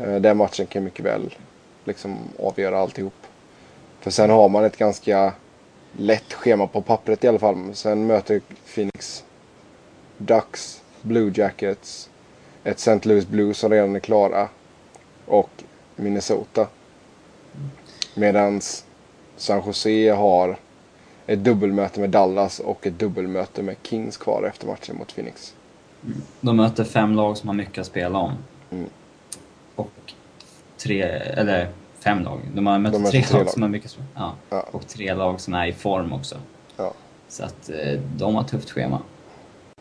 Eh, 0.05 0.15
Den 0.15 0.37
matchen 0.37 0.65
kan 0.65 0.83
mycket 0.83 1.05
väl 1.05 1.35
liksom 1.83 2.17
avgöra 2.39 2.79
alltihop. 2.79 3.13
För 3.99 4.11
sen 4.11 4.29
har 4.29 4.49
man 4.49 4.63
ett 4.63 4.77
ganska 4.77 5.33
lätt 5.97 6.33
schema 6.33 6.67
på 6.67 6.81
pappret 6.81 7.23
i 7.23 7.27
alla 7.27 7.39
fall. 7.39 7.75
Sen 7.75 8.07
möter 8.07 8.41
Phoenix 8.73 9.23
Ducks, 10.17 10.81
Blue 11.01 11.31
Jackets, 11.35 12.09
ett 12.63 12.77
St. 12.77 12.99
Louis 13.09 13.27
Blues 13.27 13.57
som 13.57 13.71
redan 13.71 13.95
är 13.95 13.99
klara 13.99 14.49
och 15.25 15.49
Minnesota. 15.95 16.67
Medans 18.15 18.85
San 19.37 19.63
Jose 19.65 20.09
har 20.11 20.57
ett 21.27 21.43
dubbelmöte 21.43 21.99
med 21.99 22.09
Dallas 22.09 22.59
och 22.59 22.87
ett 22.87 22.99
dubbelmöte 22.99 23.63
med 23.63 23.75
Kings 23.83 24.17
kvar 24.17 24.43
efter 24.43 24.67
matchen 24.67 24.97
mot 24.97 25.15
Phoenix. 25.15 25.53
De 26.41 26.57
möter 26.57 26.83
fem 26.83 27.15
lag 27.15 27.37
som 27.37 27.49
har 27.49 27.55
mycket 27.55 27.77
att 27.77 27.87
spela 27.87 28.19
om. 28.19 28.33
Mm. 28.71 28.89
Och 29.75 30.13
tre, 30.77 31.01
eller 31.01 31.69
fem 31.99 32.23
lag. 32.23 32.39
De 32.53 32.67
har 32.67 32.79
mött 32.79 32.93
De 32.93 33.03
tre, 33.03 33.21
tre 33.21 33.39
lag 33.39 33.49
som 33.49 33.61
har 33.61 33.69
mycket 33.69 33.85
att 33.85 33.91
spela 33.91 34.07
ja. 34.15 34.33
Ja. 34.49 34.65
Och 34.71 34.87
tre 34.87 35.13
lag 35.13 35.41
som 35.41 35.53
är 35.53 35.67
i 35.67 35.73
form 35.73 36.13
också. 36.13 36.35
Ja. 36.77 36.93
Så 37.27 37.43
att 37.43 37.69
eh, 37.69 37.99
de 38.15 38.35
har 38.35 38.41
ett 38.41 38.47
tufft 38.47 38.71
schema. 38.71 38.99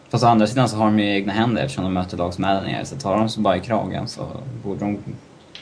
Fast 0.08 0.24
å 0.24 0.26
andra 0.26 0.46
sidan 0.46 0.68
så 0.68 0.76
har 0.76 0.84
de 0.84 0.98
ju 0.98 1.14
egna 1.14 1.32
händer 1.32 1.62
eftersom 1.62 1.84
de 1.84 1.92
möter 1.92 2.16
lag 2.16 2.34
som 2.34 2.44
är 2.44 2.54
där 2.54 2.62
nere. 2.62 2.84
Så 2.84 2.96
tar 2.96 3.16
de 3.16 3.28
så 3.28 3.40
bara 3.40 3.56
i 3.56 3.60
kragen 3.60 4.08
så 4.08 4.26
borde 4.64 4.80
de 4.80 4.98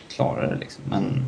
klara 0.08 0.50
det 0.50 0.56
liksom. 0.56 0.84
Men 0.88 1.24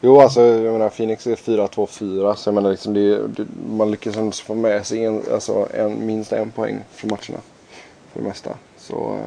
Jo, 0.00 0.20
alltså 0.20 0.40
jag 0.40 0.72
menar 0.72 0.88
Phoenix 0.88 1.26
är 1.26 1.36
4-2-4 1.36 2.34
så 2.34 2.48
jag 2.48 2.54
menar 2.54 2.70
liksom 2.70 2.94
det, 2.94 3.28
det, 3.28 3.46
man 3.76 3.90
lyckas 3.90 4.16
ändå 4.16 4.32
få 4.32 4.54
med 4.54 4.86
sig 4.86 5.04
en, 5.04 5.22
alltså 5.32 5.68
en, 5.74 6.06
minst 6.06 6.32
en 6.32 6.50
poäng 6.50 6.78
för 6.90 7.08
matcherna. 7.08 7.38
För 8.12 8.20
det 8.20 8.28
mesta. 8.28 8.50
Så 8.76 9.18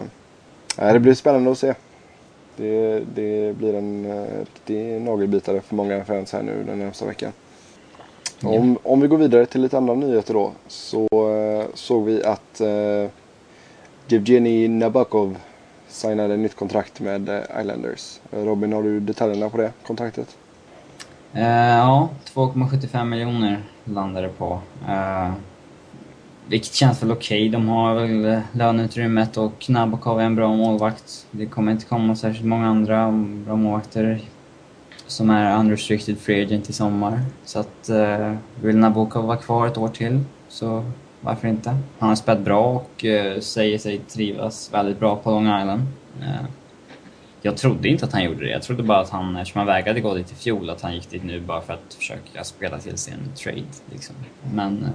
äh, 0.77 0.93
det 0.93 0.99
blir 0.99 1.13
spännande 1.13 1.51
att 1.51 1.57
se. 1.57 1.73
Det, 2.55 2.99
det 3.15 3.57
blir 3.57 3.73
en 3.73 4.05
äh, 4.05 4.39
riktig 4.39 5.01
nagelbitare 5.01 5.61
för 5.61 5.75
många 5.75 6.05
fans 6.05 6.33
här 6.33 6.43
nu 6.43 6.63
den 6.63 6.79
närmsta 6.79 7.05
veckan. 7.05 7.31
Om, 8.43 8.77
om 8.83 9.01
vi 9.01 9.07
går 9.07 9.17
vidare 9.17 9.45
till 9.45 9.61
lite 9.61 9.77
andra 9.77 9.93
nyheter 9.93 10.33
då 10.33 10.51
så 10.67 11.07
eh, 11.11 11.65
såg 11.73 12.05
vi 12.05 12.23
att 12.23 12.61
uh, 12.61 13.09
Evgeni 14.09 14.67
Nabokov 14.67 15.37
signade 15.87 16.37
nytt 16.37 16.55
kontrakt 16.55 16.99
med 16.99 17.29
eh, 17.29 17.61
Islanders. 17.61 18.19
Eh, 18.31 18.45
Robin, 18.45 18.73
har 18.73 18.83
du 18.83 18.99
detaljerna 18.99 19.49
på 19.49 19.57
det 19.57 19.71
kontraktet? 19.87 20.37
Eh, 21.33 21.77
ja, 21.77 22.09
2,75 22.33 23.05
miljoner 23.05 23.59
landar 23.83 24.21
det 24.21 24.29
på. 24.29 24.59
Eh, 24.87 25.31
vilket 26.47 26.73
känns 26.73 27.03
väl 27.03 27.11
okej. 27.11 27.49
De 27.49 27.67
har 27.67 27.95
väl 27.95 28.41
löneutrymmet 28.51 29.37
och 29.37 29.65
Nabokov 29.69 30.19
är 30.19 30.23
en 30.23 30.35
bra 30.35 30.55
målvakt. 30.55 31.27
Det 31.31 31.45
kommer 31.45 31.71
inte 31.71 31.85
komma 31.85 32.15
särskilt 32.15 32.47
många 32.47 32.67
andra 32.67 33.11
bra 33.45 33.55
målvakter 33.55 34.21
som 35.07 35.29
är 35.29 35.59
unrestricted 35.59 36.19
free 36.19 36.43
agent 36.45 36.69
i 36.69 36.73
sommar. 36.73 37.19
Så 37.45 37.59
att 37.59 37.89
eh, 37.89 38.33
vill 38.61 38.77
Nabokov 38.77 39.25
vara 39.25 39.37
kvar 39.37 39.67
ett 39.67 39.77
år 39.77 39.87
till 39.87 40.23
så 40.47 40.83
Varför 41.25 41.47
inte? 41.47 41.77
Han 41.99 42.09
har 42.09 42.15
spelat 42.15 42.41
bra 42.41 42.65
och 42.65 43.05
uh, 43.05 43.39
säger 43.39 43.77
sig 43.77 43.97
trivas 43.97 44.73
väldigt 44.73 44.99
bra 44.99 45.15
på 45.15 45.31
Long 45.31 45.59
Island. 45.59 45.81
Uh, 46.19 46.45
jag 47.45 47.57
trodde 47.57 47.87
inte 47.87 48.05
att 48.05 48.11
han 48.11 48.23
gjorde 48.23 48.45
det. 48.45 48.51
Jag 48.51 48.61
trodde 48.61 48.83
bara 48.83 48.99
att 48.99 49.09
han, 49.09 49.37
eftersom 49.37 49.59
han 49.59 49.67
vägrade 49.67 50.01
gå 50.01 50.13
dit 50.13 50.31
i 50.31 50.35
fjol, 50.35 50.69
att 50.69 50.81
han 50.81 50.93
gick 50.93 51.09
dit 51.09 51.23
nu 51.23 51.39
bara 51.39 51.61
för 51.61 51.73
att 51.73 51.93
försöka 51.93 52.43
spela 52.43 52.79
till 52.79 52.97
sin 52.97 53.19
trade. 53.35 53.63
Liksom. 53.91 54.15
Men 54.53 54.77
uh, 54.77 54.89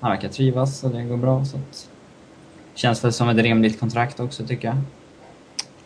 han 0.00 0.10
verkar 0.10 0.28
trivas 0.28 0.84
och 0.84 0.90
det 0.90 1.02
går 1.02 1.16
bra. 1.16 1.44
Så 1.44 1.56
att, 1.56 1.88
känns 2.74 3.04
väl 3.04 3.12
som 3.12 3.28
ett 3.28 3.36
rimligt 3.36 3.80
kontrakt 3.80 4.20
också 4.20 4.46
tycker 4.46 4.68
jag. 4.68 4.76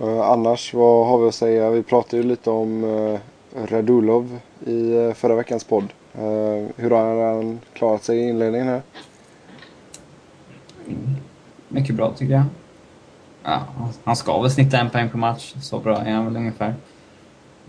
Uh, 0.08 0.20
annars, 0.20 0.74
vad 0.74 1.06
har 1.06 1.18
vi 1.18 1.28
att 1.28 1.34
säga? 1.34 1.70
Vi 1.70 1.82
pratade 1.82 2.16
ju 2.16 2.22
lite 2.22 2.50
om 2.50 2.84
uh, 2.84 3.18
Radulov 3.66 4.38
i 4.66 4.92
uh, 4.92 5.12
förra 5.12 5.34
veckans 5.34 5.64
podd. 5.64 5.88
Hur 6.76 6.90
har 6.90 7.34
han 7.34 7.60
klarat 7.72 8.04
sig 8.04 8.18
i 8.18 8.28
inledningen 8.28 8.66
här? 8.66 8.82
Mm. 10.86 11.16
Mycket 11.68 11.94
bra 11.94 12.12
tycker 12.12 12.34
jag. 12.34 12.44
Ja, 13.48 13.66
han 14.04 14.16
ska 14.16 14.42
väl 14.42 14.50
snitta 14.50 14.78
en 14.78 14.90
poäng 14.90 15.10
per 15.10 15.18
match. 15.18 15.54
Så 15.60 15.78
bra 15.78 15.98
är 15.98 16.12
han 16.12 16.24
väl 16.24 16.36
ungefär. 16.36 16.74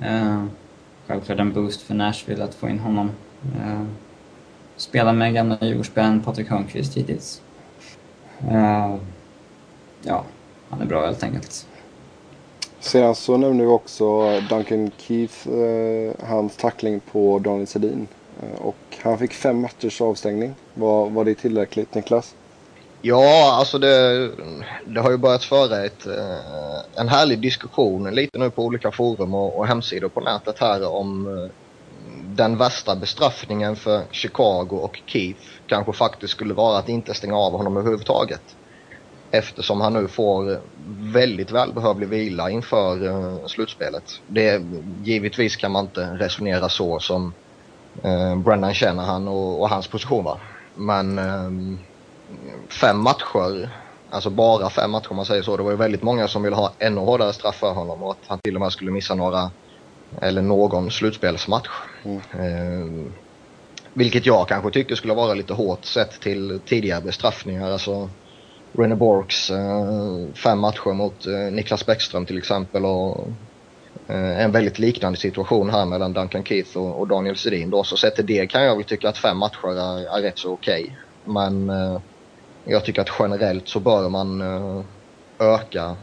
Uh, 0.01 0.45
självklart 1.07 1.39
en 1.39 1.53
boost 1.53 1.81
för 1.81 1.93
Nashville 1.93 2.43
att 2.43 2.55
få 2.55 2.69
in 2.69 2.79
honom. 2.79 3.11
Uh, 3.55 3.85
spela 4.75 5.13
med 5.13 5.33
gamla 5.33 5.57
Djurgårdsspelaren 5.61 6.21
Patrik 6.21 6.49
Hörnqvist 6.49 6.97
hittills. 6.97 7.41
Uh, 8.51 8.95
ja, 10.01 10.23
han 10.69 10.81
är 10.81 10.85
bra 10.85 11.05
helt 11.05 11.23
enkelt. 11.23 11.67
Sedan 12.79 13.01
så 13.01 13.07
alltså 13.07 13.37
nämnde 13.37 13.63
vi 13.63 13.69
också 13.69 14.39
Duncan 14.49 14.91
Keith, 14.97 15.49
eh, 15.49 16.27
hans 16.27 16.57
tackling 16.57 16.99
på 16.99 17.39
Daniel 17.39 17.67
Sedin. 17.67 18.07
Och 18.57 18.97
han 19.01 19.17
fick 19.17 19.33
fem 19.33 19.61
matchers 19.61 20.01
avstängning. 20.01 20.55
Var, 20.73 21.09
var 21.09 21.25
det 21.25 21.35
tillräckligt 21.35 21.95
Niklas? 21.95 22.35
Ja, 23.01 23.55
alltså 23.59 23.77
det, 23.77 24.29
det 24.85 25.01
har 25.01 25.11
ju 25.11 25.17
börjat 25.17 25.43
föra 25.43 25.85
ett, 25.85 26.07
eh, 26.07 27.01
en 27.01 27.07
härlig 27.07 27.39
diskussion 27.39 28.15
lite 28.15 28.37
nu 28.37 28.49
på 28.49 28.63
olika 28.63 28.91
forum 28.91 29.33
och, 29.33 29.57
och 29.57 29.67
hemsidor 29.67 30.09
på 30.09 30.21
nätet 30.21 30.59
här 30.59 30.95
om 30.95 31.27
eh, 31.27 31.51
den 32.35 32.57
värsta 32.57 32.95
bestraffningen 32.95 33.75
för 33.75 34.01
Chicago 34.11 34.67
och 34.71 35.01
Keith 35.05 35.41
kanske 35.67 35.93
faktiskt 35.93 36.33
skulle 36.33 36.53
vara 36.53 36.77
att 36.77 36.89
inte 36.89 37.13
stänga 37.13 37.37
av 37.37 37.51
honom 37.51 37.77
överhuvudtaget. 37.77 38.41
Eftersom 39.31 39.81
han 39.81 39.93
nu 39.93 40.07
får 40.07 40.59
väldigt 41.13 41.51
välbehövlig 41.51 42.07
vila 42.07 42.49
inför 42.49 43.05
eh, 43.05 43.45
slutspelet. 43.45 44.21
Det, 44.27 44.61
givetvis 45.03 45.55
kan 45.55 45.71
man 45.71 45.85
inte 45.85 46.01
resonera 46.01 46.69
så 46.69 46.99
som 46.99 47.33
eh, 48.03 48.35
Brennan 48.35 48.73
känner 48.73 49.03
han 49.03 49.27
och, 49.27 49.61
och, 49.61 49.69
hans 49.69 49.87
position 49.87 50.23
va. 50.23 50.37
Men 50.75 51.19
eh, 51.19 51.79
fem 52.69 52.99
matcher, 52.99 53.69
alltså 54.09 54.29
bara 54.29 54.69
fem 54.69 54.91
matcher 54.91 55.09
om 55.09 55.15
man 55.15 55.25
säger 55.25 55.43
så. 55.43 55.57
Det 55.57 55.63
var 55.63 55.71
ju 55.71 55.77
väldigt 55.77 56.03
många 56.03 56.27
som 56.27 56.43
ville 56.43 56.55
ha 56.55 56.73
ännu 56.79 57.01
hårdare 57.01 57.33
straff 57.33 57.55
för 57.55 57.73
honom 57.73 58.03
och 58.03 58.11
att 58.11 58.27
han 58.27 58.39
till 58.39 58.55
och 58.55 58.61
med 58.61 58.71
skulle 58.71 58.91
missa 58.91 59.15
några 59.15 59.51
eller 60.21 60.41
någon 60.41 60.91
slutspelsmatch. 60.91 61.69
Mm. 62.03 62.21
Eh, 62.31 63.11
vilket 63.93 64.25
jag 64.25 64.47
kanske 64.47 64.71
tycker 64.71 64.95
skulle 64.95 65.13
vara 65.13 65.33
lite 65.33 65.53
hårt 65.53 65.85
sett 65.85 66.19
till 66.19 66.59
tidigare 66.65 67.01
bestraffningar. 67.01 67.71
Alltså 67.71 68.09
René 68.71 68.95
Borks 68.95 69.49
eh, 69.49 70.33
fem 70.33 70.59
matcher 70.59 70.93
mot 70.93 71.27
eh, 71.27 71.33
Niklas 71.33 71.85
Bäckström 71.85 72.25
till 72.25 72.37
exempel 72.37 72.85
och 72.85 73.27
eh, 74.07 74.41
en 74.41 74.51
väldigt 74.51 74.79
liknande 74.79 75.19
situation 75.19 75.69
här 75.69 75.85
mellan 75.85 76.13
Duncan 76.13 76.43
Keith 76.43 76.77
och, 76.77 76.99
och 76.99 77.07
Daniel 77.07 77.37
Sedin 77.37 77.69
då. 77.69 77.83
Så 77.83 77.97
sett 77.97 78.15
till 78.15 78.25
det 78.25 78.47
kan 78.47 78.63
jag 78.63 78.75
väl 78.75 78.85
tycka 78.85 79.09
att 79.09 79.17
fem 79.17 79.37
matcher 79.37 79.67
är, 79.67 80.17
är 80.17 80.21
rätt 80.21 80.39
så 80.39 80.53
okej. 80.53 80.83
Okay. 80.83 81.33
Men 81.33 81.69
eh, 81.69 81.99
jag 82.67 82.85
tycker 82.85 83.01
att 83.01 83.11
generellt 83.19 83.67
så 83.67 83.79
bör 83.79 84.09
man 84.09 84.41
eh, 84.41 84.83
öka 85.39 85.95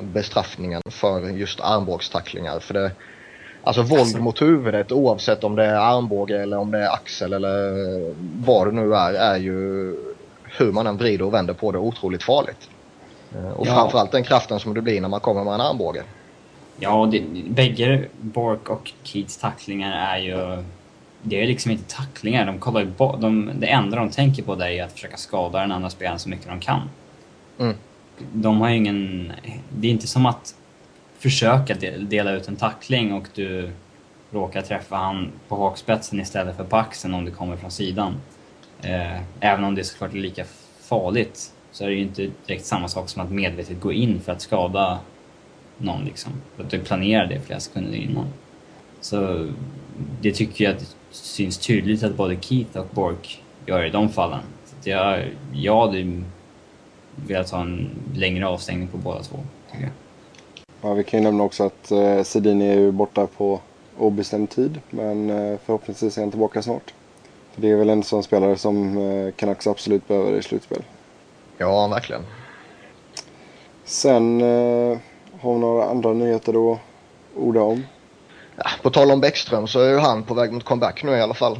bestraffningen 0.00 0.82
för 0.90 1.28
just 1.28 1.60
armbågstacklingar. 1.60 2.60
För 2.60 2.74
det, 2.74 2.90
Alltså 3.64 3.82
våld 3.82 4.00
alltså. 4.00 4.18
mot 4.18 4.42
huvudet 4.42 4.92
oavsett 4.92 5.44
om 5.44 5.56
det 5.56 5.64
är 5.64 5.74
armbåge 5.74 6.42
eller 6.42 6.58
om 6.58 6.70
det 6.70 6.78
är 6.78 6.88
axel 6.88 7.32
eller 7.32 8.14
vad 8.44 8.66
det 8.66 8.72
nu 8.72 8.94
är, 8.94 9.14
är 9.14 9.36
ju 9.36 9.96
hur 10.58 10.72
man 10.72 10.86
än 10.86 10.96
vrider 10.96 11.24
och 11.24 11.34
vänder 11.34 11.54
på 11.54 11.72
det 11.72 11.78
otroligt 11.78 12.22
farligt. 12.22 12.68
Eh, 13.34 13.50
och 13.50 13.66
ja. 13.66 13.74
framförallt 13.74 14.12
den 14.12 14.24
kraften 14.24 14.60
som 14.60 14.74
det 14.74 14.82
blir 14.82 15.00
när 15.00 15.08
man 15.08 15.20
kommer 15.20 15.44
med 15.44 15.54
en 15.54 15.60
armbåge. 15.60 16.02
Ja, 16.78 17.08
det, 17.12 17.22
bägge 17.48 18.04
Bork 18.20 18.70
och 18.70 18.92
Keats 19.02 19.36
tacklingar 19.36 20.14
är 20.14 20.18
ju... 20.18 20.64
Det 21.22 21.42
är 21.42 21.46
liksom 21.46 21.70
inte 21.70 21.94
tacklingar. 21.94 22.46
De 22.46 22.58
kollar 22.58 22.80
ju 22.80 22.92
de, 23.20 23.50
det 23.58 23.66
enda 23.66 23.96
de 23.96 24.10
tänker 24.10 24.42
på 24.42 24.54
där 24.54 24.66
är 24.66 24.84
att 24.84 24.92
försöka 24.92 25.16
skada 25.16 25.60
den 25.60 25.72
andra 25.72 25.90
spelaren 25.90 26.18
så 26.18 26.28
mycket 26.28 26.46
de 26.46 26.60
kan. 26.60 26.80
Mm. 27.58 27.74
De 28.32 28.60
har 28.60 28.68
ju 28.68 28.76
ingen... 28.76 29.32
Det 29.68 29.86
är 29.86 29.90
inte 29.90 30.06
som 30.06 30.26
att 30.26 30.54
försöka 31.18 31.74
dela 31.98 32.32
ut 32.32 32.48
en 32.48 32.56
tackling 32.56 33.12
och 33.12 33.28
du 33.34 33.70
råkar 34.30 34.62
träffa 34.62 34.96
han 34.96 35.32
på 35.48 35.56
hakspetsen 35.56 36.20
istället 36.20 36.56
för 36.56 36.64
på 36.64 36.76
axeln 36.76 37.14
om 37.14 37.24
du 37.24 37.30
kommer 37.30 37.56
från 37.56 37.70
sidan. 37.70 38.14
Eh, 38.82 39.20
även 39.40 39.64
om 39.64 39.74
det 39.74 39.84
såklart 39.84 40.14
är 40.14 40.18
lika 40.18 40.44
farligt 40.80 41.52
så 41.70 41.84
är 41.84 41.88
det 41.88 41.94
ju 41.94 42.02
inte 42.02 42.30
direkt 42.46 42.64
samma 42.64 42.88
sak 42.88 43.08
som 43.08 43.22
att 43.22 43.30
medvetet 43.30 43.80
gå 43.80 43.92
in 43.92 44.20
för 44.20 44.32
att 44.32 44.40
skada 44.40 44.98
någon 45.78 46.04
liksom. 46.04 46.32
För 46.56 46.64
att 46.64 46.70
du 46.70 46.78
planerar 46.78 47.26
det 47.26 47.40
flera 47.40 47.60
sekunder 47.60 47.96
innan. 47.98 48.26
Så 49.00 49.48
det 50.20 50.32
tycker 50.32 50.64
jag 50.64 50.76
att 50.76 50.96
syns 51.12 51.58
tydligt 51.58 52.02
att 52.02 52.16
både 52.16 52.36
Keith 52.40 52.78
och 52.78 52.86
Bork 52.90 53.42
gör 53.66 53.84
i 53.84 53.90
de 53.90 54.08
fallen. 54.08 54.40
Så 54.80 54.90
jag, 54.90 55.24
jag 55.52 55.86
hade 55.86 56.22
velat 57.16 57.50
ha 57.50 57.60
en 57.60 57.90
längre 58.14 58.46
avstängning 58.46 58.88
på 58.88 58.96
båda 58.96 59.22
två, 59.22 59.36
tycker 59.70 59.84
jag. 59.84 59.92
Ja, 60.80 60.94
vi 60.94 61.04
kan 61.04 61.20
ju 61.20 61.24
nämna 61.24 61.44
också 61.44 61.64
att 61.64 61.90
eh, 61.90 62.22
Sedin 62.22 62.62
är 62.62 62.74
ju 62.74 62.90
borta 62.92 63.26
på 63.26 63.60
obestämd 63.98 64.50
tid. 64.50 64.80
Men 64.90 65.30
eh, 65.30 65.58
förhoppningsvis 65.64 66.18
är 66.18 66.22
han 66.22 66.30
tillbaka 66.30 66.62
snart. 66.62 66.94
För 67.52 67.62
det 67.62 67.70
är 67.70 67.76
väl 67.76 67.90
en 67.90 68.02
sån 68.02 68.22
spelare 68.22 68.56
som 68.56 68.98
eh, 68.98 69.32
Canucks 69.32 69.66
absolut 69.66 70.08
behöver 70.08 70.32
i 70.32 70.42
slutspel. 70.42 70.82
Ja, 71.58 71.88
verkligen. 71.88 72.22
Sen 73.84 74.40
eh, 74.40 74.98
har 75.40 75.54
vi 75.54 75.60
några 75.60 75.84
andra 75.84 76.12
nyheter 76.12 76.52
då 76.52 76.78
orda 77.36 77.60
om. 77.62 77.84
Ja, 78.56 78.64
på 78.82 78.90
tal 78.90 79.10
om 79.10 79.20
Bäckström 79.20 79.66
så 79.66 79.80
är 79.80 79.90
ju 79.90 79.98
han 79.98 80.22
på 80.22 80.34
väg 80.34 80.52
mot 80.52 80.64
comeback 80.64 81.02
nu 81.02 81.12
i 81.12 81.20
alla 81.20 81.34
fall. 81.34 81.58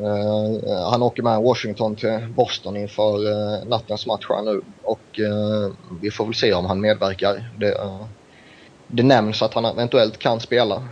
Uh, 0.00 0.90
han 0.90 1.02
åker 1.02 1.22
med 1.22 1.42
Washington 1.42 1.96
till 1.96 2.26
Boston 2.36 2.76
inför 2.76 3.26
uh, 3.26 3.68
nattens 3.68 4.06
match 4.06 4.26
här 4.28 4.42
nu 4.42 4.62
och 4.82 5.20
uh, 5.20 5.72
vi 6.00 6.10
får 6.10 6.24
väl 6.24 6.34
se 6.34 6.54
om 6.54 6.66
han 6.66 6.80
medverkar. 6.80 7.50
Det, 7.58 7.74
det 8.86 9.02
nämns 9.02 9.42
att 9.42 9.54
han 9.54 9.64
eventuellt 9.64 10.18
kan 10.18 10.40
spela. 10.40 10.82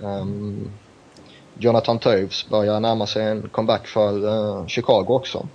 Um, 0.00 0.70
Jonathan 1.58 1.98
Toews 1.98 2.48
börjar 2.48 2.80
närma 2.80 3.06
sig 3.06 3.24
en 3.24 3.48
comeback 3.48 3.86
för 3.86 4.24
uh, 4.24 4.66
Chicago 4.66 5.06
också. 5.08 5.46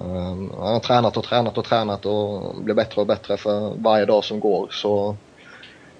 Um, 0.00 0.52
han 0.58 0.72
har 0.72 0.80
tränat 0.80 1.16
och 1.16 1.24
tränat 1.24 1.58
och 1.58 1.64
tränat 1.64 2.06
och 2.06 2.54
blir 2.62 2.74
bättre 2.74 3.00
och 3.00 3.06
bättre 3.06 3.36
för 3.36 3.72
varje 3.76 4.04
dag 4.04 4.24
som 4.24 4.40
går. 4.40 4.68
Så 4.70 5.16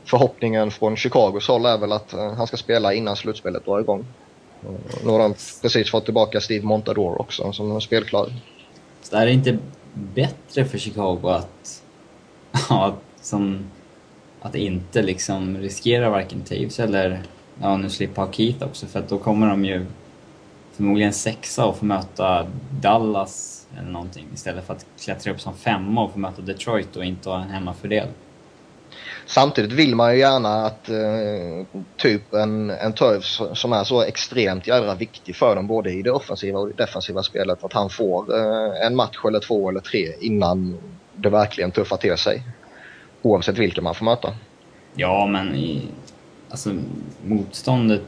förhoppningen 0.08 0.70
från 0.70 0.96
Chicagos 0.96 1.48
håll 1.48 1.66
är 1.66 1.78
väl 1.78 1.92
att 1.92 2.12
eh, 2.12 2.32
han 2.32 2.46
ska 2.46 2.56
spela 2.56 2.92
innan 2.92 3.16
slutspelet 3.16 3.64
drar 3.64 3.80
igång. 3.80 4.04
Eh, 4.62 5.04
nu 5.04 5.10
har 5.10 5.18
de 5.18 5.34
precis 5.62 5.90
fått 5.90 6.04
tillbaka 6.04 6.40
Steve 6.40 6.66
Montador 6.66 7.20
också 7.20 7.52
som 7.52 7.76
är 7.76 7.80
spelklar. 7.80 8.26
Så 9.02 9.16
det 9.16 9.22
är 9.22 9.26
inte 9.26 9.58
bättre 9.94 10.64
för 10.64 10.78
Chicago 10.78 11.20
att, 11.24 11.82
ja, 12.68 12.94
som 13.20 13.64
att 14.40 14.54
inte 14.54 15.02
liksom 15.02 15.58
riskera 15.58 16.10
varken 16.10 16.40
Taves 16.40 16.80
eller 16.80 17.22
ja, 17.60 17.76
nu 17.76 17.90
slippa 17.90 18.20
ha 18.20 18.32
Keith 18.32 18.64
också 18.64 18.86
för 18.86 18.98
att 18.98 19.08
då 19.08 19.18
kommer 19.18 19.48
de 19.48 19.64
ju 19.64 19.86
förmodligen 20.72 21.12
sexa 21.12 21.66
och 21.66 21.76
få 21.76 21.84
möta 21.84 22.46
Dallas 22.80 23.66
eller 23.78 23.90
någonting 23.90 24.26
istället 24.34 24.66
för 24.66 24.74
att 24.74 24.86
klättra 25.00 25.32
upp 25.32 25.40
som 25.40 25.54
femma 25.56 26.04
och 26.04 26.12
få 26.12 26.18
möta 26.18 26.42
Detroit 26.42 26.96
och 26.96 27.04
inte 27.04 27.28
ha 27.28 27.42
en 27.42 27.50
hemmafördel. 27.50 28.08
Samtidigt 29.28 29.72
vill 29.72 29.94
man 29.94 30.12
ju 30.12 30.18
gärna 30.18 30.66
att 30.66 30.88
eh, 30.88 31.80
typ 31.96 32.34
en, 32.34 32.70
en 32.70 32.92
Turfs 32.92 33.40
som 33.52 33.72
är 33.72 33.84
så 33.84 34.02
extremt 34.02 34.66
jävla 34.66 34.94
viktig 34.94 35.36
för 35.36 35.56
dem 35.56 35.66
både 35.66 35.90
i 35.90 36.02
det 36.02 36.10
offensiva 36.10 36.58
och 36.58 36.68
det 36.68 36.74
defensiva 36.74 37.22
spelet 37.22 37.64
att 37.64 37.72
han 37.72 37.90
får 37.90 38.36
eh, 38.36 38.86
en 38.86 38.96
match 38.96 39.18
eller 39.26 39.40
två 39.40 39.68
eller 39.68 39.80
tre 39.80 40.12
innan 40.20 40.78
det 41.16 41.30
verkligen 41.30 41.70
tuffar 41.70 41.96
till 41.96 42.16
sig. 42.16 42.42
Oavsett 43.22 43.58
vilka 43.58 43.82
man 43.82 43.94
får 43.94 44.04
möta. 44.04 44.32
Ja, 44.94 45.26
men 45.26 45.54
i, 45.54 45.82
alltså, 46.50 46.70
motståndet... 47.24 48.02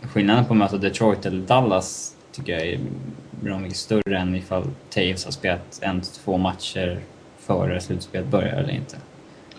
Skillnaden 0.00 0.44
på 0.44 0.52
att 0.52 0.58
möta 0.58 0.76
Detroit 0.76 1.26
eller 1.26 1.46
Dallas 1.46 2.16
tycker 2.32 2.52
jag 2.52 2.66
är 2.66 2.80
bra 3.30 3.58
mycket 3.58 3.78
större 3.78 4.18
än 4.18 4.34
ifall 4.34 4.70
Taves 4.90 5.24
har 5.24 5.32
spelat 5.32 5.78
en, 5.82 6.00
till 6.00 6.12
två 6.12 6.36
matcher 6.36 7.00
före 7.38 7.80
slutspelet 7.80 8.26
börjar 8.26 8.56
eller 8.56 8.72
inte. 8.72 8.96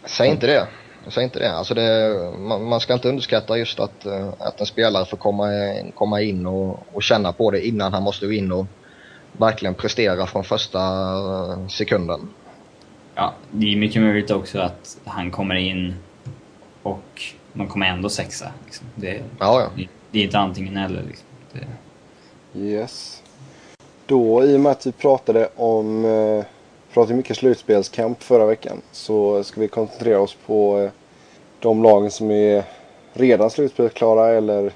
Säg 0.07 0.29
inte 0.29 0.47
det. 0.47 0.67
Säg 1.07 1.23
inte 1.23 1.39
det. 1.39 1.51
Alltså 1.51 1.73
det 1.73 2.15
man, 2.37 2.63
man, 2.63 2.79
ska 2.79 2.93
inte 2.93 3.09
underskatta 3.09 3.57
just 3.57 3.79
att, 3.79 4.05
att 4.39 4.59
en 4.59 4.65
spelare 4.65 5.05
får 5.05 5.17
komma, 5.17 5.47
komma 5.95 6.21
in 6.21 6.45
och, 6.45 6.79
och 6.93 7.03
känna 7.03 7.33
på 7.33 7.51
det 7.51 7.67
innan 7.67 7.93
han 7.93 8.03
måste 8.03 8.25
in 8.25 8.51
och 8.51 8.65
verkligen 9.31 9.73
prestera 9.73 10.25
från 10.25 10.43
första 10.43 10.79
eh, 10.79 11.67
sekunden. 11.67 12.29
Ja, 13.15 13.33
det 13.51 13.73
är 13.73 13.77
mycket 13.77 14.01
möjligt 14.01 14.31
också 14.31 14.59
att 14.59 14.97
han 15.05 15.31
kommer 15.31 15.55
in 15.55 15.95
och 16.83 17.21
man 17.53 17.67
kommer 17.67 17.85
ändå 17.85 18.09
sexa. 18.09 18.51
Liksom. 18.65 18.87
Det, 18.95 19.21
Ja, 19.39 19.61
ja. 19.61 19.69
det, 19.75 19.87
det 20.11 20.19
är 20.19 20.23
inte 20.23 20.39
antingen 20.39 20.77
eller. 20.77 21.03
Liksom. 21.03 21.25
Det, 21.51 21.67
Yes. 22.59 23.23
Då 24.05 24.43
i 24.45 24.55
och 24.55 24.59
med 24.59 24.71
att 24.71 24.87
vi 24.87 24.91
pratade 24.91 25.49
om 25.55 26.05
eh, 26.05 26.45
pratade 26.93 27.17
mycket 27.17 27.37
slutspelskamp 27.37 28.23
förra 28.23 28.45
veckan 28.45 28.81
så 28.91 29.43
ska 29.43 29.61
vi 29.61 29.67
koncentrera 29.67 30.19
oss 30.19 30.37
på 30.45 30.79
eh, 30.79 30.91
de 31.59 31.83
lagen 31.83 32.11
som 32.11 32.31
är 32.31 32.63
redan 33.13 33.49
slutspelsklara 33.49 34.29
eller 34.29 34.71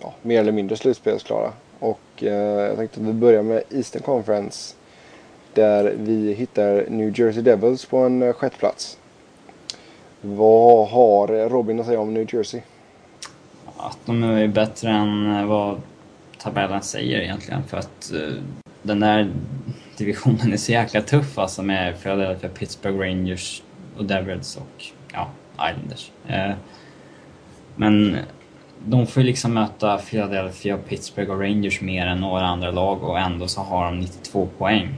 ja, 0.00 0.14
mer 0.22 0.40
eller 0.40 0.52
mindre 0.52 0.76
slutspelsklara. 0.76 1.52
Och 1.78 2.22
eh, 2.22 2.32
jag 2.32 2.76
tänkte 2.76 3.00
att 3.00 3.06
vi 3.06 3.12
börjar 3.12 3.42
med 3.42 3.62
Eastern 3.70 4.02
Conference 4.02 4.74
där 5.54 5.94
vi 5.98 6.32
hittar 6.32 6.84
New 6.88 7.20
Jersey 7.20 7.42
Devils 7.42 7.86
på 7.86 7.98
en 7.98 8.22
eh, 8.22 8.32
sjätte 8.32 8.56
plats. 8.56 8.98
Vad 10.20 10.88
har 10.88 11.48
Robin 11.48 11.80
att 11.80 11.86
säga 11.86 12.00
om 12.00 12.14
New 12.14 12.34
Jersey? 12.34 12.60
att 13.78 13.98
de 14.04 14.22
är 14.22 14.48
bättre 14.48 14.90
än 14.90 15.36
eh, 15.36 15.46
vad 15.46 15.80
tabellen 16.38 16.82
säger 16.82 17.20
egentligen. 17.20 17.62
För 17.62 17.76
att 17.76 18.12
den 18.82 19.00
där 19.00 19.30
divisionen 19.98 20.52
är 20.52 20.56
så 20.56 20.72
jäkla 20.72 21.00
tuff 21.00 21.38
alltså 21.38 21.62
med 21.62 22.02
Philadelphia, 22.02 22.50
Pittsburgh 22.50 22.98
Rangers 22.98 23.62
och 23.96 24.04
Devils 24.04 24.56
och 24.56 24.84
ja, 25.12 25.30
Islanders. 25.70 26.10
Eh, 26.26 26.54
men 27.76 28.18
de 28.84 29.06
får 29.06 29.22
ju 29.22 29.26
liksom 29.26 29.54
möta 29.54 29.98
Philadelphia, 29.98 30.78
Pittsburgh 30.78 31.30
och 31.30 31.40
Rangers 31.40 31.80
mer 31.80 32.06
än 32.06 32.20
några 32.20 32.46
andra 32.46 32.70
lag 32.70 33.02
och 33.02 33.18
ändå 33.18 33.48
så 33.48 33.60
har 33.60 33.84
de 33.84 34.00
92 34.00 34.48
poäng. 34.58 34.88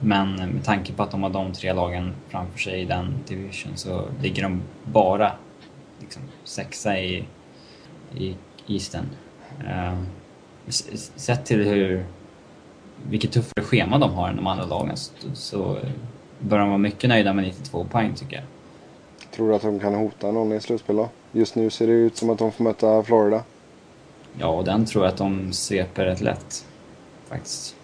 Men 0.00 0.34
med 0.34 0.64
tanke 0.64 0.92
på 0.92 1.02
att 1.02 1.10
de 1.10 1.22
har 1.22 1.30
de 1.30 1.52
tre 1.52 1.72
lagen 1.72 2.12
framför 2.28 2.58
sig 2.58 2.80
i 2.80 2.84
den 2.84 3.14
division 3.28 3.72
så 3.74 4.04
ligger 4.22 4.42
de 4.42 4.62
bara 4.84 5.32
liksom 6.00 6.22
sexa 6.44 6.98
i, 6.98 7.24
i 8.14 8.34
Eastern. 8.66 9.06
Uh, 9.64 10.02
sett 11.16 11.46
till 11.46 11.64
hur, 11.64 12.04
vilket 13.08 13.32
tuffare 13.32 13.64
schema 13.64 13.98
de 13.98 14.14
har 14.14 14.28
än 14.28 14.36
de 14.36 14.46
andra 14.46 14.66
lagen 14.66 14.96
så, 15.34 15.78
bör 16.38 16.58
de 16.58 16.68
vara 16.68 16.78
mycket 16.78 17.08
nöjda 17.08 17.32
med 17.32 17.44
92 17.44 17.84
poäng 17.84 18.14
tycker 18.14 18.36
jag. 18.36 18.44
Tror 19.34 19.48
du 19.48 19.54
att 19.54 19.62
de 19.62 19.80
kan 19.80 19.94
hota 19.94 20.32
någon 20.32 20.52
i 20.52 20.60
slutspel 20.60 20.96
då? 20.96 21.08
Just 21.32 21.54
nu 21.54 21.70
ser 21.70 21.86
det 21.86 21.92
ut 21.92 22.16
som 22.16 22.30
att 22.30 22.38
de 22.38 22.52
får 22.52 22.64
möta 22.64 23.02
Florida. 23.02 23.42
Ja, 24.38 24.46
och 24.46 24.64
den 24.64 24.86
tror 24.86 25.04
jag 25.04 25.12
att 25.12 25.18
de 25.18 25.52
sveper 25.52 26.04
rätt 26.04 26.20
lätt. 26.20 26.66
Faktiskt. 27.28 27.76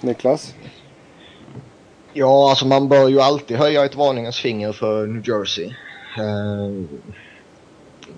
Niklas? 0.00 0.54
Ja, 2.12 2.50
alltså 2.50 2.66
man 2.66 2.88
bör 2.88 3.08
ju 3.08 3.20
alltid 3.20 3.56
höja 3.56 3.84
ett 3.84 3.94
varningens 3.94 4.36
finger 4.36 4.72
för 4.72 5.06
New 5.06 5.28
Jersey. 5.28 5.74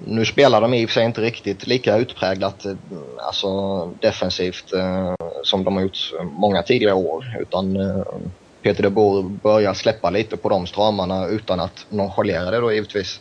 Nu 0.05 0.25
spelar 0.25 0.61
de 0.61 0.75
i 0.75 0.85
och 0.85 0.91
för 0.91 0.95
sig 0.95 1.05
inte 1.05 1.21
riktigt 1.21 1.67
lika 1.67 1.97
utpräglat 1.97 2.65
eh, 2.65 2.75
alltså 3.19 3.87
defensivt 4.01 4.73
eh, 4.73 5.15
som 5.43 5.65
de 5.65 5.77
har 5.77 5.83
gjort 5.83 6.13
många 6.23 6.63
tidigare 6.63 6.95
år. 6.95 7.37
Utan 7.41 7.77
eh, 7.77 8.05
Peter 8.63 8.83
de 8.83 8.91
Boer 8.91 9.23
börjar 9.23 9.75
släppa 9.75 10.11
lite 10.11 10.37
på 10.37 10.49
de 10.49 10.67
stramarna 10.67 11.27
utan 11.27 11.61
att 11.61 11.87
nonchalera 11.89 12.51
det 12.51 12.61
då 12.61 12.73
givetvis. 12.73 13.21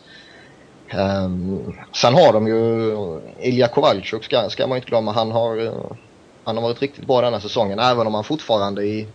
Um, 0.93 1.73
sen 1.93 2.13
har 2.13 2.34
de 2.34 2.47
ju 2.47 2.91
Ilja 3.39 3.67
Kovalchuk 3.67 4.23
ska, 4.23 4.49
ska 4.49 4.67
man 4.67 4.78
inte 4.78 4.89
glömma. 4.89 5.12
Han 5.12 5.32
har, 5.32 5.73
han 6.43 6.58
har 6.58 6.63
varit 6.63 6.82
riktigt 6.82 7.08
bra 7.08 7.21
denna 7.21 7.39
säsongen 7.39 7.80
även 7.80 8.08
om 8.08 8.13
han 8.13 8.23
fortfarande 8.23 8.84
i 8.84 9.08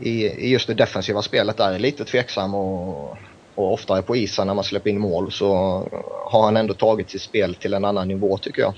i, 0.00 0.26
i 0.26 0.48
just 0.48 0.66
det 0.66 0.74
defensiva 0.74 1.22
spelet 1.22 1.56
där 1.56 1.72
är 1.72 1.78
lite 1.78 2.04
tveksam 2.04 2.54
och, 2.54 3.16
och 3.56 3.72
oftare 3.72 4.02
på 4.02 4.16
isen 4.16 4.46
när 4.46 4.54
man 4.54 4.64
släpper 4.64 4.90
in 4.90 5.00
mål 5.00 5.32
så 5.32 5.54
har 6.30 6.42
han 6.42 6.56
ändå 6.56 6.74
tagit 6.74 7.10
sitt 7.10 7.22
spel 7.22 7.54
till 7.54 7.74
en 7.74 7.84
annan 7.84 8.08
nivå 8.08 8.38
tycker 8.38 8.62
jag. 8.62 8.74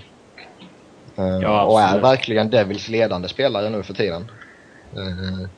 Uh, 1.18 1.42
Ja, 1.42 1.64
och 1.64 1.80
är 1.80 1.98
verkligen 1.98 2.50
Devils 2.50 2.88
ledande 2.88 3.28
spelare 3.28 3.70
nu 3.70 3.82
för 3.82 3.94
tiden. 3.94 4.30
Uh, 4.96 5.48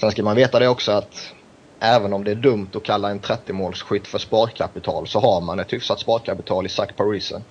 sen 0.00 0.10
ska 0.10 0.22
man 0.22 0.36
veta 0.36 0.58
det 0.58 0.68
också 0.68 0.92
att 0.92 1.32
även 1.80 2.12
om 2.12 2.24
det 2.24 2.30
är 2.30 2.34
dumt 2.34 2.68
att 2.74 2.82
kalla 2.82 3.10
en 3.10 3.20
30-målsskytt 3.20 4.06
för 4.06 4.18
sparkapital 4.18 5.06
så 5.06 5.20
har 5.20 5.40
man 5.40 5.60
ett 5.60 5.72
hyfsat 5.72 6.00
sparkapital 6.00 6.66
i 6.66 6.68
Zach 6.68 6.92
Parise. 6.96 7.42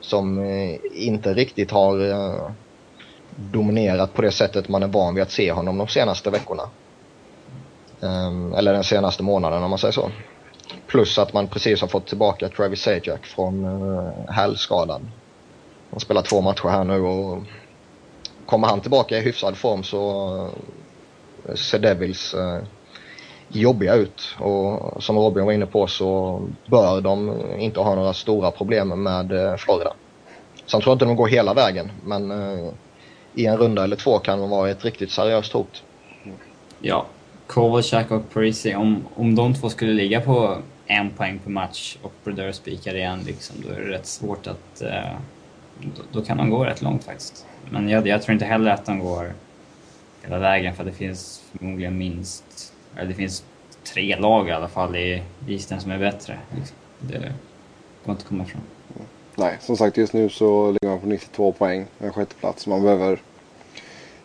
Som 0.00 0.38
uh, 0.38 0.76
inte 0.92 1.34
riktigt 1.34 1.70
har 1.70 1.96
dominerat 3.36 4.14
på 4.14 4.22
det 4.22 4.32
sättet 4.32 4.68
man 4.68 4.82
är 4.82 4.88
van 4.88 5.14
vid 5.14 5.22
att 5.22 5.30
se 5.30 5.52
honom 5.52 5.78
de 5.78 5.88
senaste 5.88 6.30
veckorna. 6.30 6.62
Ehm, 8.02 8.54
eller 8.54 8.72
den 8.72 8.84
senaste 8.84 9.22
månaden 9.22 9.62
om 9.62 9.70
man 9.70 9.78
säger 9.78 9.92
så. 9.92 10.10
Plus 10.86 11.18
att 11.18 11.32
man 11.32 11.46
precis 11.46 11.80
har 11.80 11.88
fått 11.88 12.06
tillbaka 12.06 12.48
Travis 12.48 12.82
Sajak 12.82 13.26
från 13.26 13.64
eh, 13.64 14.32
hälskadan. 14.34 15.10
Han 15.90 16.00
spelar 16.00 16.22
två 16.22 16.40
matcher 16.40 16.68
här 16.68 16.84
nu 16.84 17.00
och 17.00 17.42
kommer 18.46 18.68
han 18.68 18.80
tillbaka 18.80 19.18
i 19.18 19.20
hyfsad 19.20 19.56
form 19.56 19.82
så 19.82 20.34
eh, 21.48 21.54
ser 21.54 21.78
Devils 21.78 22.34
eh, 22.34 22.58
jobbiga 23.48 23.94
ut. 23.94 24.36
Och 24.38 25.02
som 25.02 25.18
Robin 25.18 25.44
var 25.44 25.52
inne 25.52 25.66
på 25.66 25.86
så 25.86 26.40
bör 26.66 27.00
de 27.00 27.42
inte 27.58 27.80
ha 27.80 27.94
några 27.94 28.12
stora 28.12 28.50
problem 28.50 29.02
med 29.02 29.60
Florida. 29.60 29.92
Sen 30.66 30.80
tror 30.80 30.90
jag 30.90 30.94
inte 30.94 31.04
de 31.04 31.16
går 31.16 31.28
hela 31.28 31.54
vägen 31.54 31.92
men 32.04 32.32
i 33.34 33.46
en 33.46 33.56
runda 33.56 33.84
eller 33.84 33.96
två 33.96 34.18
kan 34.18 34.38
de 34.40 34.50
vara 34.50 34.70
ett 34.70 34.84
riktigt 34.84 35.10
seriöst 35.10 35.52
hot. 35.52 35.82
Ja, 36.80 37.06
Kovalchuk 37.50 38.10
och 38.10 38.30
Parisi, 38.30 38.74
om, 38.74 39.04
om 39.14 39.34
de 39.34 39.54
två 39.54 39.68
skulle 39.68 39.92
ligga 39.92 40.20
på 40.20 40.58
en 40.86 41.10
poäng 41.10 41.38
per 41.44 41.50
match 41.50 41.96
och 42.02 42.12
Brodeur 42.24 42.52
spikar 42.52 42.94
igen, 42.94 43.20
liksom, 43.26 43.56
då 43.66 43.74
är 43.74 43.80
det 43.80 43.90
rätt 43.90 44.06
svårt 44.06 44.46
att... 44.46 44.82
Eh, 44.82 45.12
då, 45.80 46.02
då 46.12 46.24
kan 46.24 46.36
de 46.36 46.50
gå 46.50 46.64
rätt 46.64 46.82
långt 46.82 47.04
faktiskt. 47.04 47.46
Men 47.70 47.88
jag, 47.88 48.06
jag 48.06 48.22
tror 48.22 48.32
inte 48.32 48.44
heller 48.44 48.70
att 48.70 48.86
de 48.86 48.98
går 48.98 49.32
hela 50.22 50.38
vägen 50.38 50.74
för 50.74 50.84
det 50.84 50.92
finns 50.92 51.42
förmodligen 51.52 51.98
minst... 51.98 52.72
Eller 52.96 53.08
det 53.08 53.14
finns 53.14 53.44
tre 53.94 54.16
lag 54.16 54.48
i 54.48 54.52
alla 54.52 54.68
fall 54.68 54.96
i 54.96 55.22
Eastern 55.48 55.80
som 55.80 55.90
är 55.90 55.98
bättre. 55.98 56.38
Liksom. 56.56 56.76
Det 56.98 57.18
går 58.04 58.12
inte 58.12 58.22
att 58.22 58.24
komma 58.24 58.44
ifrån. 58.44 58.62
Nej, 59.34 59.56
som 59.60 59.76
sagt 59.76 59.96
just 59.96 60.12
nu 60.12 60.28
så 60.28 60.70
ligger 60.70 60.88
man 60.88 61.00
på 61.00 61.06
92 61.06 61.52
poäng. 61.52 61.86
En 61.98 62.12
sjätteplats. 62.12 62.66
Man 62.66 62.82
behöver 62.82 63.18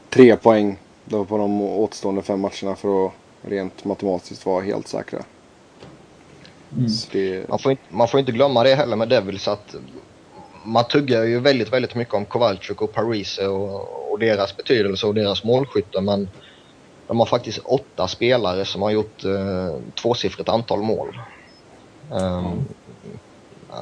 tre 0.09 0.35
poäng 0.35 0.77
då 1.05 1.25
på 1.25 1.37
de 1.37 1.61
återstående 1.61 2.21
fem 2.21 2.39
matcherna 2.39 2.75
för 2.75 3.05
att 3.05 3.11
rent 3.41 3.85
matematiskt 3.85 4.45
vara 4.45 4.63
helt 4.63 4.87
säkra. 4.87 5.19
Mm. 6.77 6.91
Det, 7.11 7.49
Man 7.49 7.59
får, 7.59 7.71
inte, 7.71 7.83
man 7.89 8.07
får 8.07 8.19
inte 8.19 8.31
glömma 8.31 8.63
det 8.63 8.75
heller 8.75 8.95
med 8.95 9.09
Devils 9.09 9.47
att 9.47 9.75
man 10.63 10.87
tuggar 10.87 11.23
ju 11.23 11.39
väldigt, 11.39 11.73
väldigt 11.73 11.95
mycket 11.95 12.13
om 12.13 12.25
Kowalczyk 12.25 12.81
och 12.81 12.93
Parise 12.93 13.47
och, 13.47 14.11
och 14.11 14.19
deras 14.19 14.57
betydelse 14.57 15.07
och 15.07 15.15
deras 15.15 15.43
målskytte 15.43 16.01
men 16.01 16.29
de 17.07 17.19
har 17.19 17.25
faktiskt 17.25 17.59
åtta 17.59 18.07
spelare 18.07 18.65
som 18.65 18.81
har 18.81 18.91
gjort 18.91 19.25
eh, 19.25 19.75
tvåsiffrigt 20.01 20.49
antal 20.49 20.81
mål. 20.81 21.19
Um, 22.11 22.65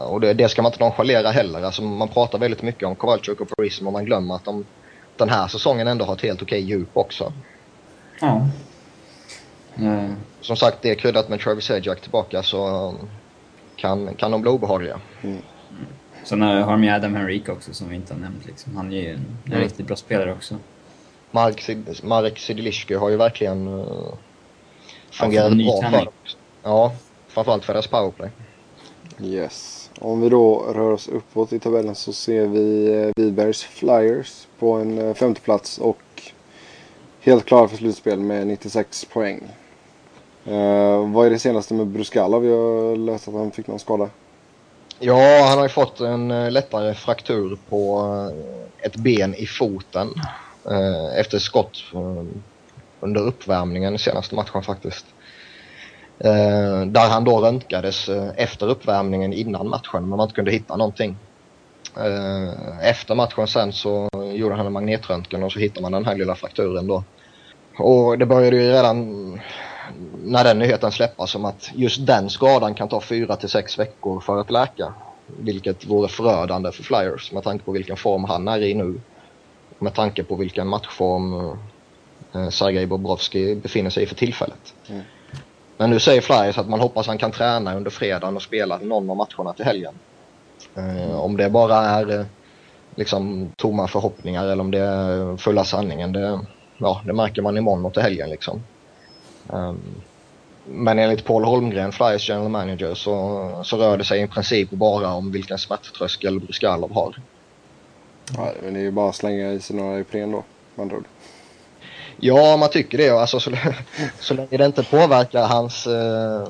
och 0.10 0.22
det, 0.22 0.34
det 0.34 0.50
ska 0.50 0.62
man 0.62 0.72
inte 0.72 0.84
nonchalera 0.84 1.32
heller. 1.32 1.62
Alltså 1.64 1.82
man 1.82 2.08
pratar 2.08 2.40
väldigt 2.40 2.62
mycket 2.62 2.88
om 2.88 2.96
Kowalczyk 2.96 3.42
och 3.42 3.50
Parise 3.50 3.84
men 3.84 3.94
man 3.94 4.06
glömmer 4.06 4.36
att 4.36 4.46
de 4.46 4.66
den 5.17 5.30
här 5.30 5.47
säsongen 5.47 5.88
ändå 5.88 6.06
har 6.06 6.13
ett 6.13 6.21
helt 6.21 6.41
okej 6.41 6.60
djup 6.62 6.89
också. 6.93 7.34
Ja. 8.21 8.47
Eh, 9.76 10.12
Som 10.41 10.56
sagt, 10.56 10.78
det 10.82 10.89
är 10.91 10.95
kryddat 10.95 11.30
med 11.30 11.39
Travis 11.39 11.65
Sajak 11.65 12.02
tillbaka 12.02 12.43
så 12.43 12.88
um, 12.89 12.95
kan, 13.76 14.15
kan 14.15 14.32
de 14.32 14.41
bli 14.41 14.52
obehagliga. 14.52 14.99
Sen 16.23 16.41
har 16.41 16.56
har 16.62 16.71
de 16.71 16.84
ju 16.84 16.89
Adam 16.89 17.15
Henrique 17.15 17.52
också 17.52 17.73
som 17.73 17.89
vi 17.89 17.95
inte 17.95 18.13
har 18.13 18.21
nämnt. 18.21 18.45
Liksom. 18.45 18.76
Han 18.76 18.93
är 18.93 18.97
ju 19.02 19.10
en, 19.10 19.15
en 19.45 19.52
Mm. 19.52 19.63
riktigt 19.63 19.88
bra 19.88 19.95
spelare 19.95 20.32
också. 20.34 20.56
Marek, 21.32 21.62
Sid- 21.62 22.06
Marek 22.06 22.39
Sidilishki 22.39 22.93
har 22.93 23.10
ju 23.10 23.17
verkligen 23.17 23.67
uh, 23.67 24.13
fungerat 25.12 25.54
ny 25.54 25.63
bra 25.65 25.82
för 25.91 25.97
dem. 25.97 26.08
Ja, 26.63 26.91
framförallt 27.28 27.65
för 27.65 27.73
deras 27.73 27.88
powerplay. 27.88 28.30
yes. 29.21 29.80
Om 29.99 30.21
vi 30.21 30.30
då 30.30 30.60
rör 30.76 30.91
oss 30.91 31.08
uppåt 31.08 31.54
i 31.54 31.60
tabellen 31.60 31.95
så 31.95 32.13
ser 32.13 32.47
vi 32.47 32.93
eh, 33.02 33.12
Vidbergs 33.23 33.63
Flyers 33.63 34.47
på 34.63 34.73
en 34.73 34.97
eh, 34.97 35.13
femteplats 35.13 35.19
femte 35.19 35.41
plats 35.41 35.78
och 35.78 36.21
helt 37.21 37.45
klara 37.45 37.67
för 37.67 37.78
slutspel 37.78 38.19
med 38.19 38.47
96 38.47 39.06
poäng. 39.06 39.41
Eh, 40.45 41.12
vad 41.13 41.26
är 41.26 41.30
det 41.30 41.39
senaste 41.39 41.73
med 41.73 41.88
Bruskalov? 41.88 42.45
Jag 42.45 42.58
har 42.58 42.91
eh, 42.91 42.97
läst 42.97 43.28
att 43.28 43.34
han 43.34 43.52
fick 43.52 43.67
någon 43.67 43.80
skada. 43.80 44.10
Ja, 44.99 45.45
han 45.49 45.58
har 45.58 45.65
ju 45.65 45.69
fått 45.69 45.99
en 45.99 46.32
eh, 46.32 46.52
lättare 46.52 46.93
fraktur 46.93 47.58
på 47.69 48.32
ett 48.78 48.95
ben 48.95 49.36
i 49.36 49.45
foten 49.45 50.10
eh, 50.69 51.19
efter 51.19 51.39
skott 51.39 51.84
under 52.99 53.21
uppvärmningen 53.21 53.99
senaste 53.99 54.36
matchen 54.36 54.63
faktiskt. 54.63 55.06
Eh, 56.19 56.82
där 56.86 57.10
han 57.10 57.23
då 57.23 57.41
röntgades 57.41 58.10
efter 58.36 58.69
uppvärmningen 58.69 59.34
innan 59.34 59.69
matchen 59.69 60.10
men 60.10 60.10
man 60.10 60.21
inte 60.21 60.36
kunde 60.36 60.52
hitta 60.52 60.76
någonting. 60.76 61.17
Uh, 61.97 62.89
efter 62.89 63.15
matchen 63.15 63.47
sen 63.47 63.73
så 63.73 64.10
gjorde 64.34 64.56
han 64.56 64.65
en 64.65 64.73
magnetröntgen 64.73 65.43
och 65.43 65.51
så 65.51 65.60
hittade 65.60 65.82
man 65.82 65.91
den 65.91 66.06
här 66.06 66.15
lilla 66.15 66.36
frakturen 66.36 66.88
då. 66.88 67.03
Och 67.77 68.17
det 68.17 68.25
började 68.25 68.58
ju 68.58 68.71
redan 68.71 69.39
när 70.23 70.43
den 70.43 70.60
nyheten 70.60 70.91
släppas 70.91 71.32
som 71.32 71.45
att 71.45 71.71
just 71.75 72.06
den 72.06 72.29
skadan 72.29 72.73
kan 72.73 72.89
ta 72.89 73.01
fyra 73.01 73.36
till 73.36 73.49
sex 73.49 73.79
veckor 73.79 74.19
för 74.19 74.38
att 74.38 74.51
läka. 74.51 74.93
Vilket 75.39 75.86
vore 75.86 76.08
förödande 76.08 76.71
för 76.71 76.84
Flyers 76.84 77.32
med 77.32 77.43
tanke 77.43 77.65
på 77.65 77.71
vilken 77.71 77.97
form 77.97 78.23
han 78.23 78.47
är 78.47 78.62
i 78.62 78.73
nu. 78.73 79.01
Med 79.79 79.93
tanke 79.93 80.23
på 80.23 80.36
vilken 80.36 80.67
matchform 80.67 81.58
eh, 82.34 82.49
Sergej 82.49 82.86
Bobrovski 82.86 83.56
befinner 83.56 83.89
sig 83.89 84.03
i 84.03 84.06
för 84.06 84.15
tillfället. 84.15 84.73
Mm. 84.89 85.01
Men 85.77 85.89
nu 85.89 85.99
säger 85.99 86.21
Flyers 86.21 86.58
att 86.58 86.69
man 86.69 86.79
hoppas 86.79 87.08
han 87.08 87.17
kan 87.17 87.32
träna 87.32 87.75
under 87.75 87.91
fredagen 87.91 88.36
och 88.36 88.41
spela 88.41 88.77
någon 88.77 89.10
av 89.10 89.17
matcherna 89.17 89.53
till 89.53 89.65
helgen. 89.65 89.93
Eh, 90.76 91.20
om 91.20 91.38
det 91.38 91.50
bara 91.50 91.76
är 91.76 92.20
eh, 92.20 92.26
liksom 92.96 93.52
tomma 93.56 93.88
förhoppningar 93.88 94.48
eller 94.48 94.64
om 94.64 94.72
det 94.72 94.80
är 94.80 95.38
fulla 95.38 95.64
sanningen, 95.64 96.12
det, 96.12 96.40
ja, 96.78 97.02
det 97.06 97.14
märker 97.14 97.42
man 97.42 97.58
imorgon 97.58 97.86
och 97.86 97.94
till 97.94 98.04
helgen 98.04 98.30
liksom. 98.30 98.64
Um, 99.48 99.82
men 100.66 101.00
enligt 101.00 101.26
Paul 101.26 101.44
Holmgren, 101.44 101.92
Flyers 101.92 102.30
general 102.30 102.50
manager, 102.50 102.94
så, 102.94 103.62
så 103.64 103.78
rör 103.78 103.98
det 103.98 104.04
sig 104.04 104.22
i 104.22 104.28
princip 104.28 104.70
bara 104.70 105.14
om 105.14 105.32
vilken 105.32 105.58
smärttröskel 105.58 106.40
Bruskalov 106.40 106.94
har. 106.94 107.16
Ja, 108.38 108.52
men 108.64 108.74
det 108.74 108.80
är 108.80 108.84
ju 108.84 108.92
bara 108.92 109.10
att 109.10 109.16
slänga 109.16 109.52
i 109.52 109.60
sig 109.60 109.76
några 109.76 110.00
Ipren 110.00 110.32
då, 110.32 110.44
med 110.76 110.84
andra 110.84 110.98
ord. 110.98 111.06
Ja, 112.18 112.58
man 112.58 112.70
tycker 112.70 112.98
det. 112.98 113.10
Alltså, 113.10 113.40
så, 113.40 113.52
så 114.20 114.34
länge 114.34 114.58
det 114.58 114.66
inte 114.66 114.84
påverkar 114.84 115.48
hans, 115.48 115.88
eh, 115.88 116.48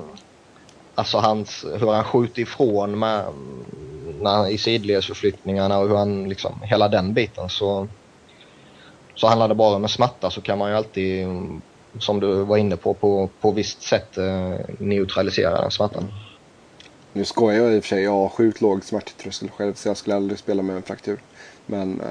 alltså 0.96 1.18
hans, 1.18 1.66
hur 1.80 1.92
han 1.92 2.04
skjuter 2.04 2.42
ifrån 2.42 3.00
med, 3.00 3.26
när, 4.22 4.50
i 4.50 4.58
sidledsförflyttningarna 4.58 5.80
och 5.80 5.88
hur 5.88 5.96
han, 5.96 6.30
liksom, 6.30 6.62
hela 6.64 6.88
den 6.88 7.14
biten 7.14 7.50
så, 7.50 7.88
så 9.16 9.28
handlar 9.28 9.48
det 9.48 9.56
bara 9.56 9.76
om 9.76 9.84
en 9.84 9.90
smärta 9.90 10.30
så 10.30 10.42
kan 10.42 10.58
man 10.58 10.70
ju 10.70 10.78
alltid 10.78 11.28
som 12.00 12.20
du 12.20 12.44
var 12.44 12.58
inne 12.58 12.78
på, 12.78 12.94
på, 12.94 13.30
på 13.42 13.52
visst 13.52 13.82
sätt 13.82 14.18
eh, 14.18 14.56
neutralisera 14.78 15.62
den 15.62 15.72
smärtan. 15.72 16.14
Nu 17.14 17.26
skojar 17.26 17.64
jag 17.64 17.76
i 17.76 17.80
och 17.80 17.84
för 17.84 17.90
sig. 17.90 18.04
Jag 18.04 18.12
har 18.12 18.30
sjukt 18.30 18.62
låg 18.62 18.84
smärttröskel 18.84 19.50
själv 19.50 19.74
så 19.74 19.90
jag 19.90 19.98
skulle 19.98 20.16
aldrig 20.16 20.40
spela 20.40 20.62
med 20.62 20.76
en 20.76 20.82
fraktur. 20.82 21.20
Men... 21.66 22.02
Eh... 22.02 22.08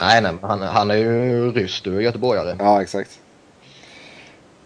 Nej, 0.00 0.22
nej, 0.22 0.32
han, 0.42 0.62
han 0.62 0.90
är 0.90 0.94
ju 0.94 1.52
ryss. 1.52 1.80
Du 1.80 1.96
är 1.96 2.00
göteborgare. 2.00 2.56
Ja, 2.58 2.82
exakt. 2.82 3.20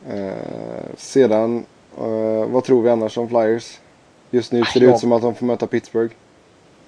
Eh, 0.09 0.97
sedan, 0.97 1.67
eh, 1.99 2.47
vad 2.47 2.65
tror 2.65 2.83
vi 2.83 2.91
annars 2.91 3.19
om 3.19 3.29
Flyers? 3.29 3.79
Just 4.31 4.53
nu 4.53 4.65
ser 4.65 4.81
det 4.81 4.87
ut 4.87 4.99
som 4.99 5.13
att 5.13 5.23
de 5.23 5.35
får 5.35 5.47
möta 5.47 5.67
Pittsburgh. 5.67 6.15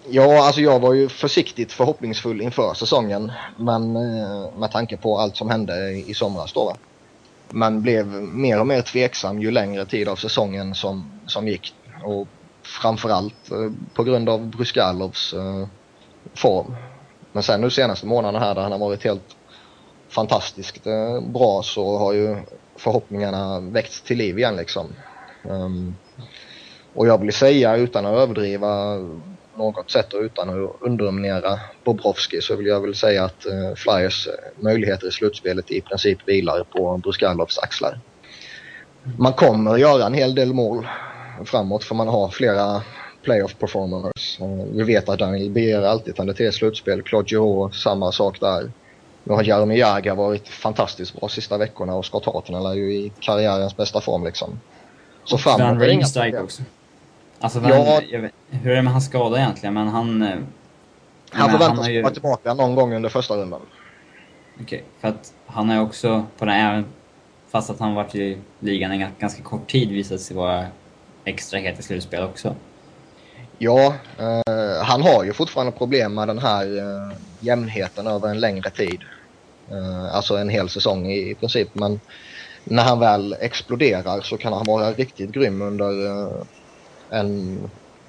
Ja, 0.06 0.46
alltså 0.46 0.61
jag 0.61 0.80
var 0.80 0.94
ju 0.94 1.08
försiktigt 1.08 1.72
förhoppningsfull 1.72 2.40
inför 2.40 2.74
säsongen. 2.74 3.32
Men 3.56 3.96
eh, 3.96 4.58
med 4.58 4.70
tanke 4.70 4.96
på 4.96 5.18
allt 5.18 5.37
som 5.37 5.50
hände 5.50 5.90
i 5.90 6.14
somras 6.14 6.52
då 6.52 6.64
va 6.64 7.70
blev 7.70 8.06
mer 8.22 8.61
och 8.61 8.66
mer 8.66 8.82
tveksam 8.82 9.40
ju 9.40 9.50
längre 9.50 9.87
tid 9.87 10.08
av 10.08 10.16
säsongen 10.16 10.74
som, 10.74 11.20
som 11.26 11.48
gick. 11.48 11.74
Och 12.04 12.28
framförallt 12.62 13.50
eh, 13.50 13.72
på 13.94 14.04
grund 14.04 14.28
av 14.28 14.46
Bruskalovs 14.46 15.32
eh, 15.32 15.68
form. 16.34 16.76
Men 17.32 17.42
sen 17.42 17.61
nu 17.61 17.70
senaste 17.70 18.06
månaderna 18.06 18.44
här 18.44 18.54
där 18.54 18.62
han 18.62 18.72
har 18.72 18.78
varit 18.78 19.04
helt 19.04 19.37
fantastiskt 20.08 20.84
bra 21.22 21.62
så 21.62 21.98
har 21.98 22.12
ju 22.12 22.37
förhoppningarna 22.76 23.61
väckts 23.61 24.02
till 24.02 24.18
liv 24.18 24.38
igen 24.38 24.56
liksom. 24.56 24.87
Ehm, 25.44 25.94
och 26.94 27.06
jag 27.06 27.18
vill 27.18 27.32
säga 27.32 27.76
utan 27.76 28.06
att 28.06 28.18
överdriva 28.18 28.96
något 29.59 29.90
sätt 29.90 30.12
och 30.12 30.21
utan 30.21 30.49
att 30.49 30.71
underminera 30.81 31.61
Bobrovski 31.85 32.40
så 32.40 32.57
vill 32.57 32.66
jag 32.66 32.81
väl 32.81 32.94
säga 32.94 33.25
att 33.25 33.47
eh, 33.47 33.75
Flyers 33.77 34.29
möjligheter 34.61 35.09
i 35.09 35.11
slutspelet 35.11 35.71
i 35.71 35.81
princip 35.81 36.18
vilar 36.27 36.64
på 36.64 36.97
Bruskalovs 36.97 37.59
axlar. 37.59 38.01
Man 39.18 39.33
kommer 39.33 39.77
göra 39.77 40.07
en 40.07 40.14
hel 40.14 40.35
del 40.35 40.55
mål 40.55 40.87
framåt 41.44 41.85
för 41.85 41.94
man 41.94 42.09
har 42.09 42.29
flera 42.29 42.83
playoff 43.23 43.55
performers. 43.59 44.38
Vi 44.73 44.83
vet 44.83 45.09
att 45.09 45.18
Daniel 45.18 45.51
Beer 45.51 45.83
alltid 45.83 46.16
tänder 46.16 46.35
till 46.35 46.53
slutspel. 46.53 47.03
Claude 47.03 47.29
Giroux, 47.29 47.83
samma 47.83 48.12
sak 48.12 48.40
där. 48.40 48.71
Nu 49.25 49.35
har 49.35 49.44
Jaromir 49.44 49.77
Jagr 49.77 50.14
varit 50.14 50.49
fantastiskt 50.49 51.21
bra 51.21 51.29
sista 51.29 51.59
veckorna 51.59 51.94
och 51.94 52.05
Scott 52.05 52.27
Hartnell 52.27 52.66
är 52.66 52.75
ju 52.75 52.94
i 52.94 53.12
karriärens 53.21 53.77
bästa 53.77 54.01
form 54.01 54.25
liksom. 54.25 54.61
Så 55.25 55.38
framåt 55.38 55.83
är 55.83 55.87
det 55.87 55.92
inga 55.92 56.42
också. 56.42 56.62
Alltså, 57.40 57.61
vem, 57.61 57.70
ja, 57.70 58.01
vet, 58.20 58.33
hur 58.51 58.70
är 58.70 58.77
det 58.77 58.83
med 58.83 58.92
hans 58.92 59.07
skada 59.07 59.38
egentligen? 59.38 59.74
Men 59.74 59.88
han... 59.88 60.22
Eh, 60.22 60.38
han 61.31 61.51
förväntas 61.51 61.79
komma 61.79 61.90
ju... 61.90 62.11
tillbaka 62.11 62.55
någon 62.55 62.74
gång 62.74 62.94
under 62.94 63.09
första 63.09 63.37
rundan. 63.37 63.61
Okej, 64.55 64.64
okay, 64.64 64.83
för 65.01 65.09
att 65.09 65.33
han 65.46 65.70
är 65.70 65.83
också 65.83 66.27
på 66.38 66.44
den 66.44 66.55
även 66.55 66.85
fast 67.51 67.70
att 67.70 67.81
han 67.81 67.94
varit 67.94 68.14
i 68.14 68.38
ligan 68.61 68.90
en 68.90 69.11
ganska 69.18 69.42
kort 69.42 69.70
tid 69.70 69.88
visat 69.88 70.20
sig 70.20 70.37
vara 70.37 70.66
extra 71.24 71.59
het 71.59 71.79
i 71.79 71.83
slutspel 71.83 72.24
också. 72.24 72.55
Ja, 73.59 73.94
eh, 74.18 74.83
han 74.85 75.03
har 75.03 75.24
ju 75.24 75.33
fortfarande 75.33 75.72
problem 75.72 76.14
med 76.14 76.29
den 76.29 76.38
här 76.38 76.79
eh, 76.79 77.16
jämnheten 77.40 78.07
över 78.07 78.29
en 78.29 78.40
längre 78.40 78.70
tid. 78.70 79.01
Eh, 79.70 80.14
alltså 80.14 80.37
en 80.37 80.48
hel 80.48 80.68
säsong 80.68 81.07
i, 81.07 81.31
i 81.31 81.35
princip. 81.35 81.68
Men 81.72 82.01
när 82.64 82.83
han 82.83 83.01
väl 83.01 83.37
exploderar 83.40 84.20
så 84.20 84.37
kan 84.37 84.53
han 84.53 84.64
vara 84.66 84.92
riktigt 84.92 85.31
grym 85.31 85.62
under 85.62 86.07
eh, 86.07 86.33
en, 87.11 87.59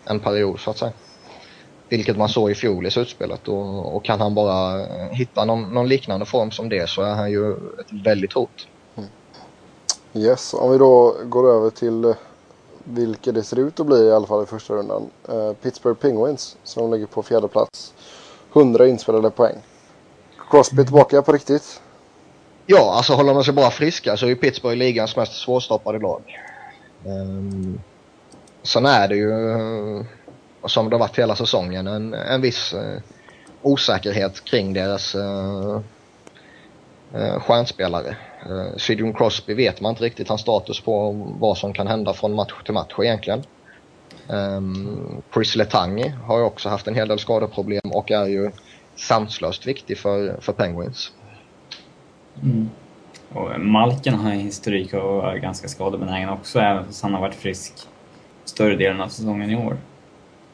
en 0.05 0.19
period 0.19 0.59
så 0.59 0.71
att 0.71 0.77
säga. 0.77 0.91
Vilket 1.89 2.17
man 2.17 2.29
såg 2.29 2.51
i 2.51 2.55
fjol 2.55 2.85
i 2.85 2.91
slutspelet 2.91 3.47
och, 3.47 3.95
och 3.95 4.05
kan 4.05 4.21
han 4.21 4.35
bara 4.35 4.85
hitta 5.11 5.45
någon, 5.45 5.73
någon, 5.73 5.87
liknande 5.87 6.25
form 6.25 6.51
som 6.51 6.69
det 6.69 6.89
så 6.89 7.01
är 7.01 7.15
han 7.15 7.31
ju 7.31 7.53
ett 7.53 8.05
väldigt 8.05 8.33
hot. 8.33 8.67
Mm. 8.95 9.09
Yes, 10.13 10.53
om 10.53 10.71
vi 10.71 10.77
då 10.77 11.15
går 11.23 11.51
över 11.51 11.69
till 11.69 12.05
eh, 12.05 12.15
vilka 12.83 13.31
det 13.31 13.43
ser 13.43 13.59
ut 13.59 13.79
att 13.79 13.85
bli 13.85 13.97
i 13.97 14.11
alla 14.11 14.27
fall 14.27 14.43
i 14.43 14.45
första 14.45 14.73
rundan. 14.73 15.09
Uh, 15.29 15.53
Pittsburgh 15.53 15.99
Penguins 15.99 16.57
som 16.63 16.93
ligger 16.93 17.05
på 17.05 17.23
fjärde 17.23 17.47
plats. 17.47 17.93
100 18.53 18.87
inspelade 18.87 19.29
poäng. 19.29 19.55
Crosby 20.49 20.83
tillbaka 20.83 21.21
på 21.21 21.31
riktigt. 21.31 21.81
Ja, 22.65 22.93
alltså 22.95 23.13
håller 23.13 23.33
man 23.33 23.43
sig 23.43 23.53
bara 23.53 23.71
friska 23.71 24.17
så 24.17 24.27
är 24.27 24.35
Pittsburgh 24.35 24.77
ligans 24.77 25.15
mest 25.15 25.33
svårstoppade 25.33 25.99
lag. 25.99 26.21
Um, 27.05 27.79
Sen 28.63 28.85
är 28.85 29.07
det 29.07 29.15
ju, 29.15 29.31
som 30.65 30.89
det 30.89 30.95
har 30.95 30.99
varit 30.99 31.19
hela 31.19 31.35
säsongen, 31.35 31.87
en, 31.87 32.13
en 32.13 32.41
viss 32.41 32.73
eh, 32.73 33.01
osäkerhet 33.61 34.43
kring 34.43 34.73
deras 34.73 35.15
eh, 35.15 35.81
eh, 37.13 37.39
stjärnspelare. 37.39 38.15
Eh, 38.45 38.77
Sidon 38.77 39.13
Crosby 39.13 39.53
vet 39.53 39.81
man 39.81 39.89
inte 39.89 40.03
riktigt 40.03 40.29
hans 40.29 40.41
status 40.41 40.81
på 40.81 41.11
vad 41.39 41.57
som 41.57 41.73
kan 41.73 41.87
hända 41.87 42.13
från 42.13 42.35
match 42.35 42.53
till 42.65 42.73
match 42.73 42.93
egentligen. 42.99 43.43
Um, 44.27 45.21
Chris 45.33 45.55
Letang 45.55 46.11
har 46.11 46.37
ju 46.37 46.43
också 46.43 46.69
haft 46.69 46.87
en 46.87 46.95
hel 46.95 47.07
del 47.07 47.19
skadeproblem 47.19 47.91
och 47.93 48.11
är 48.11 48.25
ju 48.25 48.51
sanslöst 48.95 49.67
viktig 49.67 49.97
för, 49.97 50.41
för 50.41 50.53
Penguins. 50.53 51.11
Mm. 52.43 52.69
Och 53.33 53.59
Malken 53.59 54.13
har 54.13 54.31
en 54.31 54.39
historik 54.39 54.93
av 54.93 54.99
att 54.99 55.23
vara 55.23 55.37
ganska 55.37 55.67
skadebenägen 55.67 56.29
också, 56.29 56.59
även 56.59 56.85
fast 56.85 57.03
han 57.03 57.13
har 57.13 57.21
varit 57.21 57.35
frisk 57.35 57.73
större 58.49 58.75
delen 58.75 59.01
av 59.01 59.07
säsongen 59.07 59.49
i 59.49 59.55
år. 59.55 59.77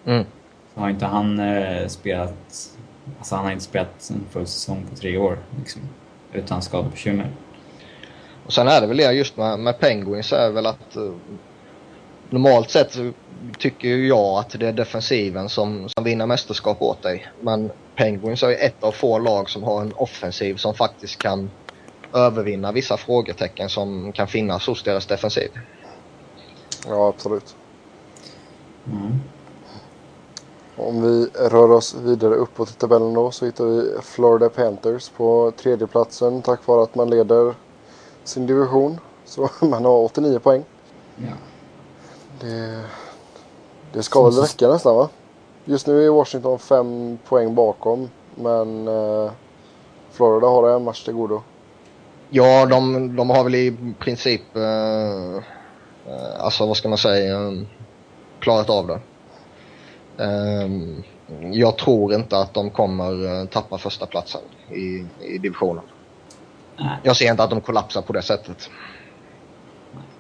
Mm. 0.06 0.26
Så 0.74 0.80
har 0.80 0.90
inte 0.90 1.06
han 1.06 1.40
eh, 1.40 1.88
spelat, 1.88 2.78
alltså 3.18 3.36
han 3.36 3.46
har 3.46 3.52
inte 3.52 3.64
spelat 3.64 4.10
en 4.10 4.26
full 4.32 4.48
säsong 4.48 4.86
på 4.90 4.96
tre 4.96 5.18
år 5.18 5.38
liksom, 5.60 5.82
utan 6.34 6.62
skadebekymmer. 6.62 7.32
Och 8.46 8.54
sen 8.54 8.68
är 8.68 8.82
det 8.82 8.88
väl 8.88 8.98
det 8.98 9.12
just 9.12 9.38
med, 9.38 9.60
med 9.60 9.80
Penguins 9.80 10.34
är 10.34 10.52
väl 10.52 10.66
att 10.66 10.98
uh, 10.98 11.14
normalt 12.30 12.70
sett 12.70 12.98
tycker 13.60 13.88
ju 13.88 14.08
jag 14.08 14.40
att 14.40 14.50
det 14.60 14.68
är 14.68 14.74
defensiven 14.74 15.50
som, 15.50 15.90
som 15.90 16.04
vinner 16.04 16.26
mästerskap 16.26 16.82
åt 16.82 17.02
dig. 17.02 17.28
Men 17.42 17.72
Penguins 17.96 18.44
är 18.44 18.50
ju 18.50 18.56
ett 18.56 18.84
av 18.84 18.92
få 18.92 19.20
lag 19.20 19.50
som 19.50 19.64
har 19.64 19.82
en 19.82 19.94
offensiv 19.94 20.56
som 20.56 20.74
faktiskt 20.74 21.18
kan 21.18 21.52
övervinna 22.14 22.72
vissa 22.72 22.98
frågetecken 22.98 23.70
som 23.70 24.12
kan 24.12 24.28
finnas 24.28 24.68
hos 24.68 24.84
deras 24.84 25.06
defensiv. 25.06 25.50
Ja, 26.88 27.08
absolut. 27.08 27.56
Mm. 28.92 29.20
Om 30.78 31.02
vi 31.02 31.28
rör 31.50 31.72
oss 31.72 31.96
vidare 31.96 32.36
uppåt 32.36 32.70
i 32.70 32.74
tabellen 32.74 33.14
då 33.14 33.32
så 33.32 33.46
hittar 33.46 33.66
vi 33.66 34.02
Florida 34.02 34.50
Panthers 34.50 35.10
på 35.10 35.52
tredje 35.58 35.88
platsen 35.88 36.42
tack 36.42 36.68
vare 36.68 36.84
att 36.84 36.96
man 36.96 37.10
leder 37.10 37.54
sin 38.24 38.48
division. 38.48 39.00
Så 39.26 39.50
man 39.66 39.86
har 39.86 40.04
89 40.04 40.40
poäng. 40.40 40.64
Ja. 41.16 41.34
Det, 42.40 42.84
det 43.94 44.04
ska 44.04 44.24
väl 44.24 44.34
räcka 44.34 44.68
nästan 44.68 44.96
va? 44.96 45.10
Just 45.66 45.88
nu 45.88 46.06
är 46.06 46.10
Washington 46.10 46.60
fem 46.60 47.18
poäng 47.28 47.56
bakom. 47.56 48.10
Men 48.36 48.88
eh, 48.88 49.32
Florida 50.12 50.48
har 50.48 50.70
en 50.70 50.84
match 50.84 51.04
till 51.04 51.14
godo. 51.14 51.42
Ja, 52.30 52.66
de, 52.66 53.16
de 53.16 53.30
har 53.30 53.44
väl 53.44 53.56
i 53.56 53.94
princip, 54.00 54.56
eh, 54.56 55.36
eh 55.36 56.40
alltså 56.40 56.66
vad 56.66 56.78
ska 56.78 56.90
man 56.90 56.98
säga, 56.98 57.38
klarat 58.46 58.70
av 58.70 58.88
det. 58.88 59.00
Um, 60.24 61.04
jag 61.54 61.78
tror 61.78 62.14
inte 62.14 62.38
att 62.38 62.54
de 62.54 62.70
kommer 62.70 63.42
eh, 63.42 63.46
tappa 63.48 63.78
första 63.78 64.06
platsen 64.06 64.42
i, 64.72 65.06
i 65.22 65.38
divisionen. 65.38 65.84
Nej. 66.78 66.98
Jag 67.04 67.16
ser 67.18 67.32
inte 67.32 67.44
att 67.44 67.50
de 67.50 67.62
kollapsar 67.62 68.02
på 68.02 68.14
det 68.14 68.22
sättet. 68.22 68.70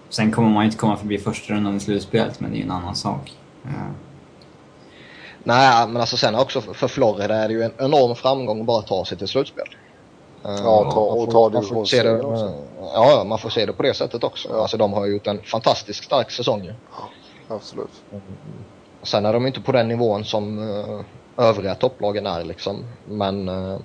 Sen 0.10 0.32
kommer 0.32 0.50
man 0.50 0.66
inte 0.66 0.78
komma 0.78 0.98
förbi 0.98 1.18
första 1.18 1.54
rundan 1.54 1.78
i 1.78 1.80
slutspelet, 1.80 2.40
men 2.40 2.52
det 2.52 2.56
är 2.58 2.60
ju 2.60 2.64
en 2.66 2.72
annan 2.72 2.96
sak. 2.96 3.34
Eh, 3.66 3.70
Nej, 5.44 5.88
men 5.88 5.98
alltså 5.98 6.18
sen 6.18 6.36
också 6.36 6.62
för- 6.62 6.88
Florida 6.88 7.36
är 7.36 7.48
det 7.48 7.54
ju 7.54 7.64
en 7.64 7.74
enorm 7.80 8.16
framgång 8.16 8.60
att 8.60 8.66
bara 8.66 8.82
ta 8.82 9.06
sig 9.06 9.18
till 9.18 9.28
slutspel. 9.28 9.66
Eh, 10.46 10.52
Ja, 10.52 10.92
ta- 10.92 11.00
och 11.00 11.32
ta 11.32 11.50
man 11.50 11.64
får 11.64 11.86
se 11.86 12.04
det, 12.04 12.22
också. 12.22 12.54
Ja, 12.82 13.24
man 13.28 13.40
får 13.40 13.50
se 13.50 13.66
det 13.66 13.74
på 13.74 13.84
det 13.84 13.94
sättet 13.94 14.24
också. 14.24 14.50
Ja. 14.52 14.62
Alltså 14.62 14.78
de 14.78 14.94
har 14.94 15.06
ju 15.06 15.14
gjort 15.14 15.28
en 15.28 15.42
fantastiskt 15.44 16.04
stark 16.04 16.32
säsong 16.32 16.64
ju. 16.64 16.74
Absolut. 17.48 18.04
Sen 19.04 19.26
är 19.26 19.34
de 19.34 19.48
inte 19.48 19.62
på 19.62 19.72
den 19.72 19.88
nivån 19.88 20.26
som 20.26 20.60
uh, 20.60 21.02
övriga 21.38 21.76
topplagen 21.76 22.26
är 22.26 22.44
liksom. 22.44 22.86
Men 23.10 23.50
uh, 23.50 23.80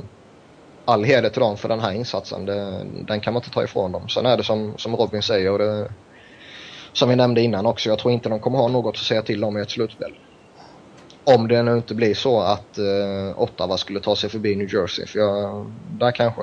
all 0.85 1.05
heder 1.05 1.31
till 1.31 1.41
dem 1.41 1.57
för 1.57 1.69
den 1.69 1.81
här 1.81 1.93
insatsen. 1.93 2.47
Det, 2.47 2.87
den 3.07 3.21
kan 3.21 3.33
man 3.35 3.41
inte 3.43 3.55
ta 3.55 3.65
ifrån 3.65 3.93
dem. 3.93 4.09
Sen 4.09 4.27
är 4.27 4.37
det 4.37 4.45
som, 4.45 4.75
som 4.77 4.97
Robin 4.97 5.23
säger 5.23 5.53
och 5.53 5.59
det, 5.59 5.93
som 6.93 7.09
vi 7.09 7.17
nämnde 7.17 7.41
innan 7.41 7.67
också. 7.67 7.89
Jag 7.89 7.99
tror 7.99 8.15
inte 8.15 8.29
de 8.29 8.41
kommer 8.41 8.59
ha 8.59 8.69
något 8.69 8.95
att 8.95 9.03
säga 9.03 9.23
till 9.23 9.45
om 9.45 9.59
i 9.59 9.61
ett 9.61 9.71
slutspel. 9.71 10.19
Om 11.25 11.49
det 11.49 11.63
nu 11.63 11.77
inte 11.77 11.95
blir 11.95 12.15
så 12.15 12.41
att 12.41 12.79
uh, 12.79 13.41
Ottawa 13.43 13.77
skulle 13.77 14.01
ta 14.01 14.17
sig 14.17 14.31
förbi 14.31 14.57
New 14.57 14.75
Jersey. 14.75 15.07
För 15.07 15.19
jag, 15.19 15.73
där 15.99 16.13
kanske. 16.13 16.43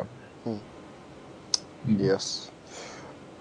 Yes. 1.99 2.46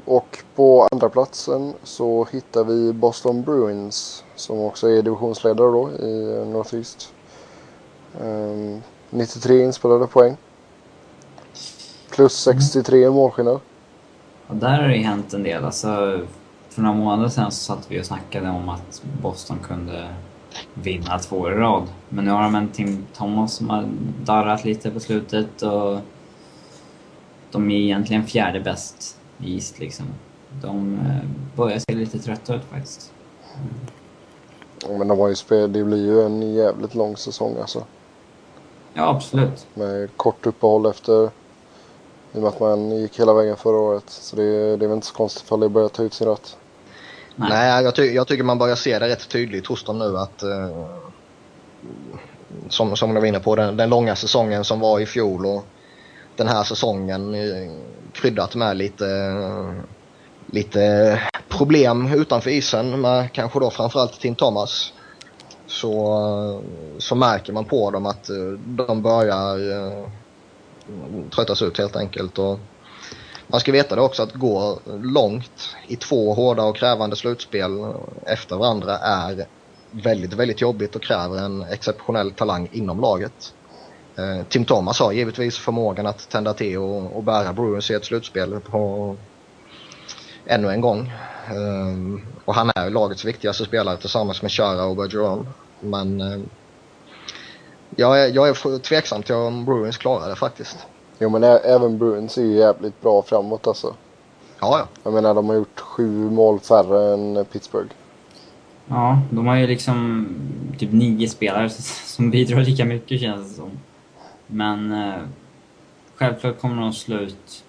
Och 0.07 0.39
på 0.55 0.89
andra 0.93 1.09
platsen 1.09 1.75
så 1.83 2.27
hittar 2.33 2.65
vi 2.65 2.93
Boston 2.93 3.43
Bruins 3.43 4.25
som 4.37 4.61
också 4.61 4.89
är 4.89 5.03
divisionsledare 5.03 5.71
då 5.71 5.91
i 5.91 6.45
Northeast. 6.53 7.13
Ehm, 8.21 8.83
93 9.11 9.65
inspelade 9.65 10.07
poäng. 10.07 10.37
Plus 12.11 12.33
63 12.33 13.07
i 13.07 13.11
målskillnad. 13.11 13.61
Och 14.47 14.57
där 14.57 14.83
har 14.83 14.89
det 14.89 14.97
hänt 14.97 15.35
en 15.35 15.43
del. 15.43 15.65
Alltså, 15.65 16.21
för 16.69 16.83
några 16.83 16.97
månader 16.97 17.29
sedan 17.29 17.53
så 17.53 17.65
satt 17.65 17.91
vi 17.91 18.01
och 18.01 18.07
snackade 18.07 18.49
om 18.49 18.69
att 18.69 19.03
Boston 19.23 19.59
kunde 19.63 20.09
vinna 20.75 21.19
två 21.19 21.51
i 21.51 21.53
rad. 21.53 21.89
Men 22.09 22.25
nu 22.25 22.31
har 22.31 22.43
de 22.43 22.55
en 22.55 22.69
Tim 22.69 23.07
Thomas 23.15 23.55
som 23.55 23.71
har 23.71 23.89
darrat 24.25 24.65
lite 24.65 24.91
på 24.91 25.01
slutet 25.01 25.63
och 25.63 25.99
de 27.51 27.71
är 27.71 27.77
egentligen 27.77 28.27
fjärde 28.27 28.61
bäst 28.61 29.17
East 29.45 29.79
liksom. 29.79 30.07
De 30.63 30.99
eh, 30.99 31.57
börjar 31.57 31.79
se 31.79 31.95
lite 31.95 32.19
trötta 32.19 32.55
ut 32.55 32.65
faktiskt. 32.71 33.13
Men 34.89 35.09
de 35.09 35.19
har 35.19 35.29
ju 35.29 35.35
spel, 35.35 35.73
det 35.73 35.85
blir 35.85 36.05
ju 36.05 36.23
en 36.23 36.55
jävligt 36.55 36.95
lång 36.95 37.17
säsong 37.17 37.57
alltså. 37.61 37.85
Ja, 38.95 39.09
absolut. 39.09 39.67
Med 39.75 40.17
kort 40.17 40.47
uppehåll 40.47 40.87
efter. 40.87 41.25
I 41.25 41.29
och 42.39 42.43
med 42.43 42.49
att 42.49 42.61
man 42.61 42.91
gick 42.91 43.21
hela 43.21 43.33
vägen 43.33 43.57
förra 43.57 43.77
året. 43.77 44.05
Så 44.11 44.37
det, 44.37 44.77
det 44.77 44.85
är 44.85 44.89
väl 44.89 44.93
inte 44.93 45.07
så 45.07 45.15
konstigt 45.15 45.43
ifall 45.43 45.61
det 45.61 45.69
börjar 45.69 45.89
ta 45.89 46.03
ut 46.03 46.15
sin 46.15 46.27
rätt. 46.27 46.57
Nej. 47.37 47.49
Nej, 47.51 47.85
jag, 47.85 47.95
ty 47.95 48.03
jag 48.03 48.27
tycker 48.27 48.45
man 48.45 48.59
börjar 48.59 48.77
se 48.77 48.99
det 48.99 49.09
rätt 49.09 49.29
tydligt 49.29 49.67
hos 49.67 49.85
dem 49.85 49.99
nu 49.99 50.19
att 50.19 50.43
eh, 50.43 50.87
som, 52.69 52.97
som 52.97 53.15
du 53.15 53.21
var 53.21 53.27
inne 53.27 53.41
på, 53.41 53.57
den, 53.57 53.77
den 53.77 53.91
långa 53.91 54.17
säsongen 54.17 54.65
som 54.65 54.81
var 54.81 55.01
i 55.01 55.07
fjol 55.07 55.47
och 55.47 55.65
den 56.37 56.49
här 56.49 56.65
säsongen 56.65 57.37
kryddat 58.13 58.55
med 58.55 58.77
lite, 58.77 59.07
lite 60.47 61.21
problem 61.49 62.15
utanför 62.15 62.51
isen 62.51 63.01
med 63.01 63.33
kanske 63.33 63.61
då 63.61 63.71
framförallt 63.71 64.21
Tim 64.21 64.35
Thomas. 64.35 64.93
Så, 65.67 66.63
så 66.99 67.15
märker 67.15 67.53
man 67.53 67.65
på 67.65 67.91
dem 67.91 68.07
att 68.07 68.29
eh, 68.29 68.37
de 68.67 69.03
börjar 69.03 69.73
eh, 69.73 70.09
tröttas 71.31 71.63
ut 71.63 71.79
helt 71.79 71.97
enkelt. 71.97 72.39
Och, 72.39 72.59
man 73.49 73.61
ska 73.61 73.73
veta 73.73 73.95
det 73.95 74.01
också 74.01 74.23
att 74.23 74.35
gå 74.35 74.79
långt 75.03 75.77
i 75.89 75.97
två 75.97 76.35
hårda 76.35 76.63
och 76.63 76.77
krävande 76.77 77.17
slutspel 77.17 77.71
efter 78.27 78.57
varandra 78.57 78.99
är 78.99 79.47
väldigt, 79.91 80.33
väldigt 80.33 80.61
jobbigt 80.61 80.97
och 80.97 81.03
kräver 81.03 81.39
en 81.39 81.63
exceptionell 81.63 82.31
talang 82.31 82.69
inom 82.73 83.01
laget. 83.01 83.55
Eh, 84.17 84.45
Tim 84.49 84.65
Thomas 84.65 85.01
har 85.01 85.13
givetvis 85.13 85.59
förmågan 85.59 86.07
att 86.07 86.29
tända 86.29 86.55
till 86.55 86.79
och, 86.79 87.17
och 87.17 87.23
bära 87.23 87.53
Bruins 87.53 87.91
i 87.91 87.95
ett 87.95 88.05
slutspel 88.05 88.61
på 88.61 89.17
ännu 90.47 90.71
en 90.71 90.81
gång. 90.81 91.13
Eh, 91.49 92.23
och 92.45 92.55
han 92.55 92.71
är 92.75 92.91
lagets 92.91 93.25
viktigaste 93.25 93.65
spelare 93.65 93.97
tillsammans 93.97 94.43
med 94.43 94.53
Chara 94.53 94.85
och 94.85 94.97
Bergeron. 94.97 95.49
Men 95.81 96.21
eh, 96.21 96.41
jag, 97.97 98.25
är, 98.25 98.35
jag 98.35 98.49
är 98.49 98.79
tveksam 98.79 99.23
till 99.23 99.35
om 99.35 99.65
Bruins 99.65 99.97
klarar 99.97 100.29
det 100.29 100.37
faktiskt. 100.37 100.87
Jo 101.19 101.29
men 101.29 101.45
även 101.45 101.99
Bruins 101.99 102.39
är 102.39 102.43
ju 102.43 102.53
jävligt 102.53 103.03
bra 103.03 103.23
framåt 103.23 103.67
alltså. 103.67 103.95
Ja, 104.61 104.79
ja. 104.79 104.89
Jag 105.03 105.13
menar 105.13 105.35
de 105.35 105.49
har 105.49 105.57
gjort 105.57 105.81
sju 105.81 106.31
mål 106.31 106.61
färre 106.61 107.15
än 107.15 107.45
Pittsburgh. 107.45 107.91
Ja, 108.87 109.21
de 109.31 109.47
har 109.47 109.57
ju 109.57 109.67
liksom 109.67 110.27
typ 110.79 110.93
nio 110.93 111.29
spelare 111.29 111.71
som 112.05 112.31
bidrar 112.31 112.61
lika 112.61 112.85
mycket 112.85 113.21
känns 113.21 113.49
det 113.49 113.55
som. 113.55 113.71
Men 114.47 114.93
eh, 114.93 115.23
självklart 116.17 116.61
kommer 116.61 116.83
de 116.83 116.93
slå 116.93 117.17
ut 117.17 117.65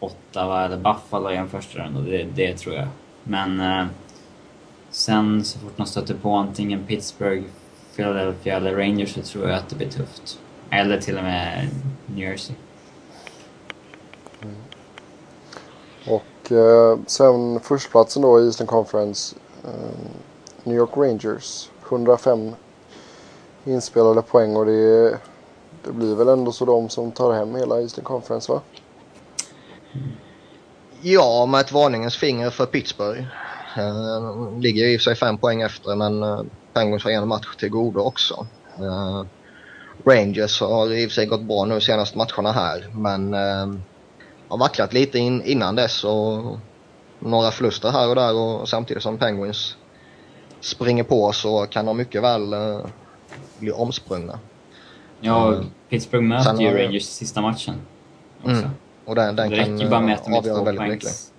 Ottawa 0.00 0.64
eller 0.64 0.76
Buffalo 0.76 1.30
i 1.30 1.36
en 1.36 1.48
första 1.48 1.78
runda, 1.78 2.00
det, 2.00 2.22
det 2.22 2.58
tror 2.58 2.74
jag. 2.74 2.88
Men 3.24 3.60
eh, 3.60 3.86
sen 4.90 5.44
så 5.44 5.58
fort 5.58 5.76
de 5.76 5.86
stöter 5.86 6.14
på 6.14 6.34
antingen 6.34 6.86
Pittsburgh, 6.86 7.44
Philadelphia 7.96 8.56
eller 8.56 8.76
Rangers 8.76 9.14
så 9.14 9.22
tror 9.22 9.48
jag 9.48 9.58
att 9.58 9.68
det 9.68 9.76
blir 9.76 9.90
tufft. 9.90 10.38
Eller 10.70 11.00
till 11.00 11.16
och 11.18 11.24
med 11.24 11.68
New 12.06 12.28
Jersey. 12.28 12.56
Mm. 14.42 14.54
Och 16.06 16.52
eh, 16.52 16.98
sen 17.06 17.60
förstaplatsen 17.60 18.22
då 18.22 18.40
i 18.40 18.44
Eastern 18.44 18.66
Conference. 18.66 19.36
Eh, 19.64 19.70
New 20.64 20.76
York 20.76 20.96
Rangers. 20.96 21.70
105 21.86 22.54
inspelade 23.64 24.22
poäng 24.22 24.56
och 24.56 24.66
det, 24.66 25.18
det 25.86 25.92
blir 25.92 26.14
väl 26.14 26.28
ändå 26.28 26.52
så 26.52 26.64
de 26.64 26.88
som 26.88 27.12
tar 27.12 27.32
hem 27.32 27.54
hela 27.54 27.80
Eastern 27.80 28.04
Conference 28.04 28.52
va? 28.52 28.60
Ja, 31.00 31.46
med 31.46 31.60
ett 31.60 31.72
varningens 31.72 32.16
finger 32.16 32.50
för 32.50 32.66
Pittsburgh. 32.66 33.24
Uh, 33.78 34.58
ligger 34.58 34.86
i 34.86 34.96
och 34.96 35.00
för 35.00 35.04
sig 35.04 35.14
fem 35.14 35.38
poäng 35.38 35.62
efter 35.62 35.96
men 35.96 36.22
uh, 36.22 36.42
Penguins 36.72 37.04
har 37.04 37.10
en 37.10 37.28
match 37.28 37.56
till 37.58 37.68
godo 37.68 38.00
också. 38.00 38.46
Uh, 38.80 39.24
Rangers 40.04 40.60
har 40.60 40.92
i 40.92 41.06
och 41.06 41.10
för 41.10 41.14
sig 41.14 41.26
gått 41.26 41.42
bra 41.42 41.64
nu 41.64 41.80
senaste 41.80 42.18
matcherna 42.18 42.52
här 42.52 42.86
men 42.94 43.34
uh, 43.34 43.80
har 44.48 44.58
vacklat 44.58 44.92
lite 44.92 45.18
in, 45.18 45.42
innan 45.42 45.76
dess 45.76 46.04
och 46.04 46.58
några 47.18 47.50
förluster 47.50 47.90
här 47.90 48.08
och 48.08 48.14
där 48.14 48.34
och 48.34 48.68
samtidigt 48.68 49.02
som 49.02 49.18
Penguins 49.18 49.76
springer 50.60 51.04
på 51.04 51.32
så 51.32 51.66
kan 51.66 51.86
de 51.86 51.96
mycket 51.96 52.22
väl 52.22 52.54
uh, 52.54 52.86
bli 53.58 53.72
omsprungna. 53.72 54.38
Ja, 55.20 55.54
Mm. 55.54 55.70
Pittsburgh 55.88 56.24
möter 56.24 56.60
ju 56.60 56.78
Rangers 56.78 57.04
sista 57.04 57.40
matchen. 57.40 57.74
Också. 58.42 58.50
Mm. 58.50 58.70
Och 59.04 59.14
den, 59.14 59.36
den 59.36 59.50
det 59.50 59.56
kan 59.56 59.78
räcker 59.78 59.90
bara 59.90 60.00
med 60.00 60.14
att 60.14 60.24
de 60.24 60.32
uh, 60.32 60.38
är 60.38 60.42
två 60.42 60.64
väldigt 60.64 60.80
poängs... 60.80 60.92
mycket. 60.92 61.32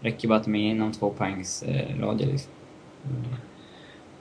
räcker 0.00 0.28
bara 0.28 0.38
att 0.38 0.44
de 0.44 0.54
är 0.54 0.70
inom 0.70 0.92
två 0.92 1.10
poängs 1.10 1.62
eh, 1.62 2.00
radie 2.00 2.26
liksom. 2.26 2.52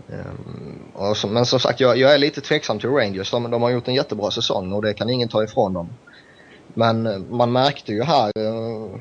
Ehm, 0.10 0.80
och 0.94 1.18
så, 1.18 1.28
men 1.28 1.46
som 1.46 1.60
sagt, 1.60 1.80
jag, 1.80 1.98
jag 1.98 2.14
är 2.14 2.18
lite 2.18 2.42
tveksam 2.42 2.80
till 2.80 2.90
Rangers. 2.90 3.32
De, 3.32 3.52
de 3.52 3.62
har 3.62 3.70
gjort 3.70 3.88
en 3.88 3.94
jättebra 3.94 4.32
säsong 4.32 4.74
och 4.74 4.82
det 4.82 4.94
kan 4.94 5.10
ingen 5.10 5.28
ta 5.28 5.44
ifrån 5.44 5.74
dem. 5.74 5.90
Men 6.74 7.08
eh, 7.08 7.20
man 7.30 7.52
märkte 7.52 7.92
ju 7.92 8.04
här 8.04 8.32
eh, 8.36 9.00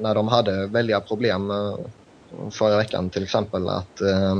när 0.00 0.14
de 0.14 0.28
hade 0.28 0.66
väldiga 0.66 1.00
problem 1.00 1.50
eh, 1.50 1.76
förra 2.50 2.76
veckan 2.76 3.10
till 3.10 3.22
exempel 3.22 3.68
att 3.68 4.00
eh, 4.00 4.34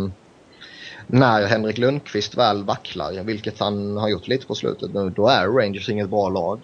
när 1.06 1.46
Henrik 1.46 1.78
Lundqvist 1.78 2.36
väl 2.36 2.64
vacklar, 2.64 3.22
vilket 3.22 3.60
han 3.60 3.96
har 3.96 4.08
gjort 4.08 4.28
lite 4.28 4.46
på 4.46 4.54
slutet 4.54 4.94
nu, 4.94 5.10
då 5.10 5.28
är 5.28 5.48
Rangers 5.48 5.88
inget 5.88 6.10
bra 6.10 6.28
lag. 6.28 6.60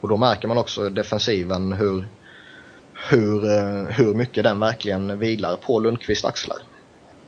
Och 0.00 0.08
då 0.08 0.16
märker 0.16 0.48
man 0.48 0.58
också 0.58 0.88
defensiven 0.90 1.72
hur, 1.72 2.08
hur, 3.10 3.44
eh, 3.44 3.84
hur 3.84 4.14
mycket 4.14 4.44
den 4.44 4.60
verkligen 4.60 5.18
vilar 5.18 5.56
på 5.56 5.80
Lundqvists 5.80 6.24
axlar. 6.24 6.58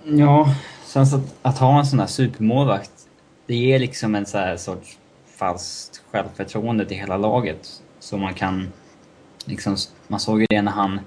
Ja, 0.05 0.55
sen 0.85 1.07
så 1.07 1.17
att, 1.17 1.35
att 1.43 1.59
ha 1.59 1.79
en 1.79 1.87
sån 1.87 1.99
där 1.99 2.07
supermålvakt, 2.07 2.91
det 3.47 3.55
ger 3.55 3.79
liksom 3.79 4.15
en 4.15 4.27
så 4.27 4.39
här 4.39 4.57
sorts 4.57 4.99
falskt 5.39 6.03
självförtroende 6.11 6.87
till 6.87 6.97
hela 6.97 7.17
laget. 7.17 7.83
Så 8.01 8.17
man 8.17 8.35
kan 8.35 8.73
liksom, 9.45 9.77
man 10.09 10.21
såg 10.21 10.41
ju 10.41 10.47
det 10.51 10.63
när 10.63 10.73
han 10.73 11.01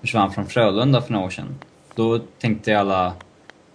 försvann 0.00 0.32
från 0.32 0.46
Frölunda 0.46 1.02
för 1.02 1.12
några 1.12 1.26
år 1.26 1.30
sedan. 1.30 1.58
Då 1.94 2.18
tänkte 2.18 2.70
ju 2.70 2.76
alla, 2.76 3.14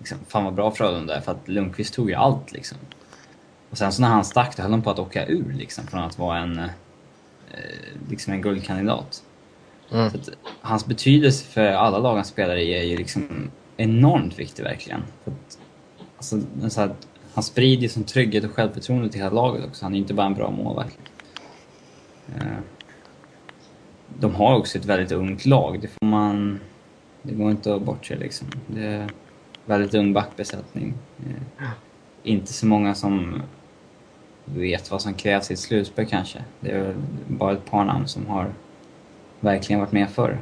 liksom, 0.01 0.17
fan 0.27 0.43
vad 0.43 0.53
bra 0.53 0.71
Frölunda 0.71 1.15
är 1.15 1.21
för 1.21 1.31
att 1.31 1.47
Lundqvist 1.47 1.93
tog 1.93 2.09
ju 2.09 2.15
allt 2.15 2.51
liksom. 2.51 2.77
Och 3.69 3.77
sen 3.77 3.91
så 3.91 4.01
när 4.01 4.09
han 4.09 4.25
stack, 4.25 4.57
då 4.57 4.63
höll 4.63 4.71
de 4.71 4.81
på 4.81 4.89
att 4.89 4.99
åka 4.99 5.25
ur 5.25 5.53
liksom 5.53 5.87
från 5.87 6.03
att 6.03 6.19
vara 6.19 6.37
en, 6.37 6.59
eh, 6.59 6.69
liksom 8.09 8.33
en 8.33 8.41
guldkandidat. 8.41 9.23
Mm. 9.91 10.09
Så 10.09 10.17
att, 10.17 10.29
hans 10.61 10.85
betydelse 10.85 11.45
för 11.45 11.67
alla 11.67 11.97
lag 11.97 12.15
han 12.15 12.25
spelar 12.25 12.55
i 12.55 12.73
är 12.73 12.83
ju 12.83 12.97
liksom 12.97 13.51
enormt 13.77 14.39
viktig 14.39 14.63
verkligen. 14.63 15.03
För 15.23 15.31
att, 15.31 15.57
alltså, 16.17 16.41
så 16.69 16.81
här 16.81 16.95
han 17.33 17.43
sprider 17.43 17.87
som 17.87 18.03
trygghet 18.03 18.43
och 18.43 18.51
självförtroende 18.51 19.09
till 19.09 19.21
hela 19.21 19.33
laget 19.33 19.65
också. 19.65 19.85
Han 19.85 19.95
är 19.95 19.99
inte 19.99 20.13
bara 20.13 20.27
en 20.27 20.33
bra 20.33 20.51
målvakt. 20.51 20.99
Eh, 22.35 22.57
de 24.19 24.35
har 24.35 24.57
också 24.57 24.77
ett 24.77 24.85
väldigt 24.85 25.11
ungt 25.11 25.45
lag. 25.45 25.81
Det 25.81 25.87
får 25.87 26.05
man... 26.05 26.59
Det 27.21 27.33
går 27.33 27.51
inte 27.51 27.75
att 27.75 27.81
bortse 27.81 28.15
liksom. 28.15 28.47
Det 28.67 29.09
väldigt 29.65 29.93
ung 29.93 30.13
backbesättning. 30.13 30.93
Eh, 31.19 31.67
inte 32.23 32.53
så 32.53 32.65
många 32.65 32.95
som 32.95 33.41
vet 34.45 34.91
vad 34.91 35.01
som 35.01 35.13
krävs 35.13 35.51
i 35.51 35.53
ett 35.53 35.59
slutspel 35.59 36.05
kanske. 36.05 36.43
Det 36.59 36.71
är 36.71 36.95
bara 37.27 37.53
ett 37.53 37.65
par 37.65 37.85
namn 37.85 38.07
som 38.07 38.27
har 38.27 38.53
verkligen 39.39 39.79
varit 39.79 39.91
med 39.91 40.09
förr. 40.09 40.39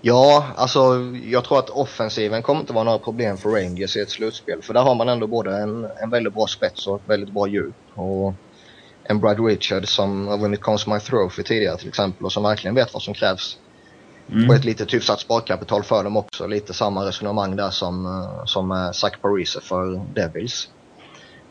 Ja, 0.00 0.46
alltså 0.56 0.80
jag 1.24 1.44
tror 1.44 1.58
att 1.58 1.70
offensiven 1.70 2.42
kommer 2.42 2.60
inte 2.60 2.72
vara 2.72 2.84
några 2.84 2.98
problem 2.98 3.36
för 3.36 3.50
Rangers 3.50 3.96
i 3.96 4.00
ett 4.00 4.10
slutspel. 4.10 4.62
För 4.62 4.74
där 4.74 4.82
har 4.82 4.94
man 4.94 5.08
ändå 5.08 5.26
både 5.26 5.56
en, 5.56 5.88
en 6.02 6.10
väldigt 6.10 6.34
bra 6.34 6.46
spets 6.46 6.86
och 6.86 6.96
ett 6.96 7.08
väldigt 7.08 7.34
bra 7.34 7.48
djup. 7.48 7.74
Och 7.94 8.34
en 9.02 9.20
Brad 9.20 9.46
Richards 9.46 9.90
som 9.94 10.26
har 10.26 10.38
vunnit 10.38 10.60
Consumer 10.60 10.98
Trophy 10.98 11.42
tidigare 11.42 11.76
till 11.76 11.88
exempel 11.88 12.24
och 12.24 12.32
som 12.32 12.42
verkligen 12.42 12.74
vet 12.74 12.94
vad 12.94 13.02
som 13.02 13.14
krävs. 13.14 13.58
Mm. 14.32 14.50
Och 14.50 14.56
ett 14.56 14.64
litet 14.64 14.94
hyfsat 14.94 15.20
sparkapital 15.20 15.82
för 15.82 16.04
dem 16.04 16.16
också. 16.16 16.46
Lite 16.46 16.74
samma 16.74 17.06
resonemang 17.06 17.56
där 17.56 17.70
som, 17.70 18.06
eh, 18.06 18.44
som 18.44 18.72
eh, 18.72 18.90
Zach 18.90 19.20
Parise 19.22 19.60
för 19.60 20.04
Devils. 20.14 20.68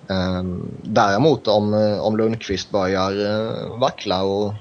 Ehm, 0.10 0.72
däremot 0.84 1.48
om, 1.48 1.74
eh, 1.74 2.00
om 2.00 2.18
Lundqvist 2.18 2.72
börjar 2.72 3.80
vackla 3.80 4.24
och, 4.24 4.54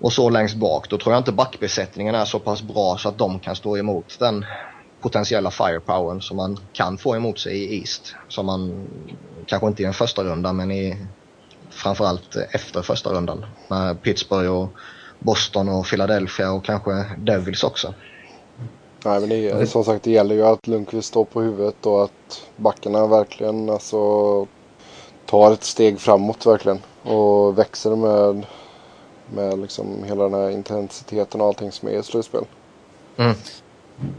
och 0.00 0.12
så 0.12 0.30
längst 0.30 0.56
bak 0.56 0.90
då 0.90 0.98
tror 0.98 1.12
jag 1.14 1.20
inte 1.20 1.32
backbesättningen 1.32 2.14
är 2.14 2.24
så 2.24 2.38
pass 2.38 2.62
bra 2.62 2.96
så 2.98 3.08
att 3.08 3.18
de 3.18 3.40
kan 3.40 3.56
stå 3.56 3.76
emot 3.76 4.16
den 4.18 4.44
potentiella 5.00 5.50
firepowern 5.50 6.20
som 6.20 6.36
man 6.36 6.58
kan 6.72 6.98
få 6.98 7.16
emot 7.16 7.38
sig 7.38 7.56
i 7.56 7.80
East. 7.80 8.14
Som 8.28 8.46
man 8.46 8.88
kanske 9.46 9.66
inte 9.66 9.82
i 9.82 9.86
en 9.86 9.92
första 9.92 10.24
runda 10.24 10.52
men 10.52 10.70
i 10.70 11.06
framförallt 11.70 12.36
efter 12.50 12.82
första 12.82 13.10
rundan. 13.10 13.46
Med 13.68 14.02
Pittsburgh 14.02 14.50
och 14.50 14.70
Boston 15.26 15.68
och 15.68 15.86
Philadelphia 15.86 16.52
och 16.52 16.64
kanske 16.64 17.04
Devils 17.18 17.64
också. 17.64 17.94
Nej 19.04 19.20
men 19.20 19.28
det 19.28 19.48
är, 19.48 19.66
som 19.66 19.84
sagt 19.84 20.04
det 20.04 20.10
gäller 20.10 20.34
ju 20.34 20.46
att 20.46 20.66
Lundqvist 20.66 21.08
står 21.08 21.24
på 21.24 21.40
huvudet 21.40 21.86
och 21.86 22.04
att 22.04 22.42
backarna 22.56 23.06
verkligen 23.06 23.70
alltså 23.70 24.46
tar 25.26 25.52
ett 25.52 25.64
steg 25.64 26.00
framåt 26.00 26.46
verkligen. 26.46 26.78
Och 27.02 27.58
växer 27.58 27.96
med, 27.96 28.46
med 29.34 29.58
liksom 29.58 30.04
hela 30.04 30.24
den 30.24 30.34
här 30.34 30.50
intensiteten 30.50 31.40
och 31.40 31.46
allting 31.46 31.72
som 31.72 31.88
är 31.88 31.92
i 31.92 32.02
slutspel. 32.02 32.44
Mm. 33.16 33.34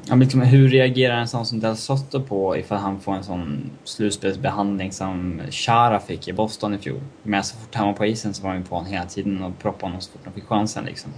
Ja, 0.07 0.15
liksom, 0.15 0.41
hur 0.41 0.69
reagerar 0.69 1.15
en 1.15 1.27
sån 1.27 1.45
som 1.45 1.59
Del 1.59 1.77
Sotto 1.77 2.21
på 2.21 2.57
ifall 2.57 2.77
han 2.77 2.99
får 2.99 3.13
en 3.13 3.23
sån 3.23 3.69
slutspelsbehandling 3.83 4.91
som 4.91 5.41
Chara 5.49 5.99
fick 5.99 6.27
i 6.27 6.33
Boston 6.33 6.73
i 6.73 6.77
fjol? 6.77 6.99
Men 7.23 7.43
så 7.43 7.57
fort 7.57 7.75
han 7.75 7.87
var 7.87 7.93
på 7.93 8.05
isen 8.05 8.33
så 8.33 8.43
var 8.43 8.51
han 8.51 8.63
på 8.63 8.75
honom 8.75 8.91
hela 8.91 9.05
tiden 9.05 9.43
och 9.43 9.59
proppade 9.59 9.85
honom 9.85 10.01
så 10.01 10.11
fort 10.11 10.21
han 10.23 10.33
fick 10.33 10.45
chansen. 10.45 10.85
Liksom. 10.85 11.11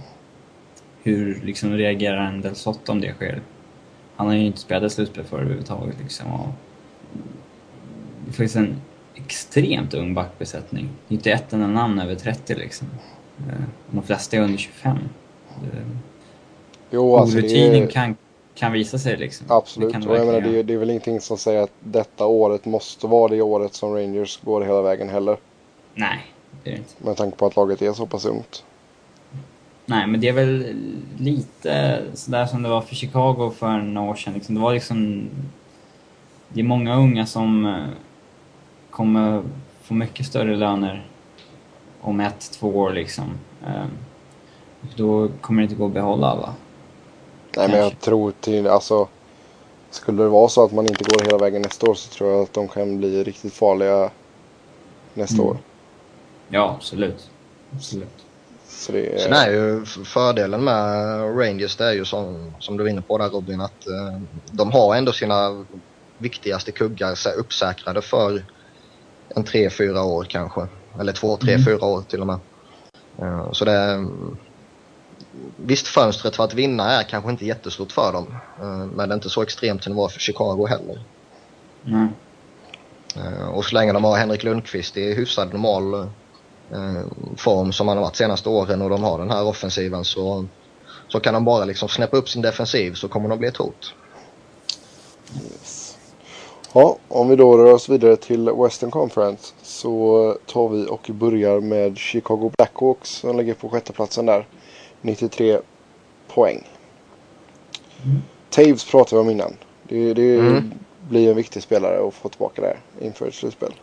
Hur 1.02 1.40
liksom, 1.44 1.72
reagerar 1.72 2.26
en 2.26 2.40
Del 2.40 2.54
Sotto 2.54 2.92
om 2.92 3.00
det 3.00 3.12
sker? 3.12 3.40
Han 4.16 4.26
har 4.26 4.34
ju 4.34 4.46
inte 4.46 4.60
spelat 4.60 4.92
slutspel 4.92 5.24
för 5.24 5.38
överhuvudtaget. 5.38 5.96
Liksom, 6.00 6.32
och 6.32 6.48
det 8.24 8.30
är 8.30 8.32
faktiskt 8.32 8.56
en 8.56 8.80
extremt 9.14 9.94
ung 9.94 10.14
backbesättning. 10.14 10.88
Det 11.08 11.14
är 11.14 11.16
inte 11.16 11.30
ett 11.30 11.52
enda 11.52 11.66
namn 11.66 12.00
över 12.00 12.14
30 12.14 12.54
liksom. 12.54 12.88
Eh, 13.38 13.64
de 13.90 14.02
flesta 14.02 14.36
är 14.36 14.40
under 14.40 14.58
25. 14.58 14.98
Jo, 16.90 17.16
alltså 17.16 17.38
Orutinen 17.38 17.82
är... 17.82 17.86
kan 17.86 18.16
kan 18.60 18.72
visa 18.72 18.98
sig 18.98 19.16
liksom. 19.16 19.46
Absolut, 19.50 19.92
det 19.92 20.08
och 20.08 20.16
jag 20.16 20.26
menar, 20.26 20.40
det, 20.40 20.58
är, 20.58 20.62
det 20.62 20.74
är 20.74 20.78
väl 20.78 20.90
ingenting 20.90 21.20
som 21.20 21.38
säger 21.38 21.62
att 21.62 21.72
detta 21.80 22.26
året 22.26 22.64
måste 22.64 23.06
vara 23.06 23.28
det 23.28 23.42
året 23.42 23.74
som 23.74 23.94
Rangers 23.94 24.40
går 24.40 24.60
hela 24.60 24.82
vägen 24.82 25.08
heller. 25.08 25.36
Nej, 25.94 26.18
det 26.64 26.70
är 26.70 26.74
det 26.74 26.78
inte. 26.78 26.94
Med 26.98 27.16
tanke 27.16 27.36
på 27.36 27.46
att 27.46 27.56
laget 27.56 27.82
är 27.82 27.92
så 27.92 28.06
pass 28.06 28.24
ungt. 28.24 28.64
Nej, 29.86 30.06
men 30.06 30.20
det 30.20 30.28
är 30.28 30.32
väl 30.32 30.76
lite 31.18 32.02
sådär 32.14 32.46
som 32.46 32.62
det 32.62 32.68
var 32.68 32.80
för 32.80 32.94
Chicago 32.94 33.52
för 33.58 33.78
några 33.78 34.10
år 34.10 34.14
sedan. 34.14 34.34
Liksom. 34.34 34.54
Det 34.54 34.60
var 34.60 34.74
liksom... 34.74 35.28
Det 36.48 36.60
är 36.60 36.64
många 36.64 36.96
unga 36.96 37.26
som 37.26 37.66
eh, 37.66 37.84
kommer 38.90 39.42
få 39.82 39.94
mycket 39.94 40.26
större 40.26 40.56
löner 40.56 41.06
om 42.00 42.20
ett, 42.20 42.50
två 42.52 42.68
år 42.68 42.92
liksom. 42.92 43.24
Ehm, 43.66 43.90
då 44.96 45.28
kommer 45.40 45.62
det 45.62 45.64
inte 45.64 45.74
gå 45.74 45.86
att 45.86 45.92
behålla 45.92 46.26
alla. 46.26 46.54
Nej 47.56 47.68
men 47.68 47.78
jag 47.78 48.00
tror 48.00 48.32
till, 48.40 48.66
alltså. 48.66 49.08
Skulle 49.90 50.22
det 50.22 50.28
vara 50.28 50.48
så 50.48 50.64
att 50.64 50.72
man 50.72 50.86
inte 50.86 51.04
går 51.04 51.24
hela 51.24 51.38
vägen 51.38 51.62
nästa 51.62 51.90
år 51.90 51.94
så 51.94 52.10
tror 52.10 52.30
jag 52.30 52.42
att 52.42 52.52
de 52.52 52.68
kan 52.68 52.98
bli 52.98 53.24
riktigt 53.24 53.52
farliga 53.52 54.10
nästa 55.14 55.34
mm. 55.34 55.46
år. 55.46 55.56
Ja, 56.48 56.74
absolut. 56.76 57.30
Absolut. 57.74 58.24
Så 58.68 58.92
det 58.92 59.14
är... 59.14 59.18
Sen 59.18 59.32
är 59.32 59.50
ju 59.50 59.84
fördelen 59.84 60.64
med 60.64 61.20
Rangers 61.38 61.76
det 61.76 61.84
är 61.84 61.92
ju 61.92 62.04
som, 62.04 62.52
som 62.58 62.76
du 62.76 62.82
var 62.82 62.90
inne 62.90 63.02
på 63.02 63.18
där 63.18 63.28
Robin 63.28 63.60
att 63.60 63.86
eh, 63.86 64.20
de 64.50 64.72
har 64.72 64.94
ändå 64.94 65.12
sina 65.12 65.64
viktigaste 66.18 66.72
kuggar 66.72 67.16
uppsäkrade 67.36 68.02
för 68.02 68.44
en 69.28 69.44
tre, 69.44 69.70
fyra 69.70 70.02
år 70.02 70.24
kanske. 70.24 70.66
Eller 71.00 71.12
två, 71.12 71.36
tre, 71.36 71.52
mm. 71.52 71.64
fyra 71.64 71.84
år 71.84 72.02
till 72.02 72.20
och 72.20 72.26
med. 72.26 72.38
Eh, 73.18 73.52
så 73.52 73.64
det, 73.64 74.06
Visst, 75.56 75.88
fönstret 75.88 76.36
för 76.36 76.44
att 76.44 76.54
vinna 76.54 76.90
är 76.90 77.02
kanske 77.02 77.30
inte 77.30 77.46
jättestort 77.46 77.92
för 77.92 78.12
dem. 78.12 78.34
Eh, 78.60 78.66
men 78.66 79.08
det 79.08 79.12
är 79.12 79.16
inte 79.16 79.30
så 79.30 79.42
extremt 79.42 79.84
som 79.84 79.92
det 79.92 79.96
var 79.96 80.08
för 80.08 80.20
Chicago 80.20 80.66
heller. 80.66 81.02
Mm. 81.86 82.08
Och 83.52 83.64
så 83.64 83.74
länge 83.74 83.92
de 83.92 84.04
har 84.04 84.16
Henrik 84.16 84.44
Lundqvist 84.44 84.96
i 84.96 85.14
hyfsad 85.14 85.52
normal 85.52 85.94
eh, 86.70 87.02
form 87.36 87.72
som 87.72 87.88
han 87.88 87.96
har 87.96 88.04
varit 88.04 88.16
senaste 88.16 88.48
åren 88.48 88.82
och 88.82 88.90
de 88.90 89.02
har 89.02 89.18
den 89.18 89.30
här 89.30 89.44
offensiven 89.44 90.04
så, 90.04 90.46
så 91.08 91.20
kan 91.20 91.34
de 91.34 91.44
bara 91.44 91.64
liksom 91.64 91.88
snäppa 91.88 92.16
upp 92.16 92.28
sin 92.28 92.42
defensiv 92.42 92.94
så 92.94 93.08
kommer 93.08 93.28
de 93.28 93.38
bli 93.38 93.48
ett 93.48 93.56
hot. 93.56 93.94
Yes. 95.34 95.96
Ja, 96.72 96.96
om 97.08 97.28
vi 97.28 97.36
då 97.36 97.58
rör 97.58 97.72
oss 97.72 97.88
vidare 97.88 98.16
till 98.16 98.50
Western 98.50 98.90
Conference 98.90 99.52
så 99.62 100.36
tar 100.46 100.68
vi 100.68 100.86
och 100.86 101.10
börjar 101.12 101.60
med 101.60 101.98
Chicago 101.98 102.52
Blackhawks 102.56 103.10
som 103.10 103.36
ligger 103.36 103.54
på 103.54 103.68
sjätte 103.68 103.92
platsen 103.92 104.26
där. 104.26 104.46
93 105.00 105.58
poäng. 106.28 106.68
Mm. 108.04 108.22
Taves 108.50 108.90
pratade 108.90 109.22
vi 109.22 109.28
om 109.28 109.30
innan. 109.30 109.56
Det, 109.82 110.14
det 110.14 110.38
mm. 110.38 110.72
blir 111.08 111.30
en 111.30 111.36
viktig 111.36 111.62
spelare 111.62 112.08
att 112.08 112.14
få 112.14 112.28
tillbaka 112.28 112.62
där 112.62 112.76
inför 113.00 113.28
ett 113.28 113.34
slutspel. 113.34 113.74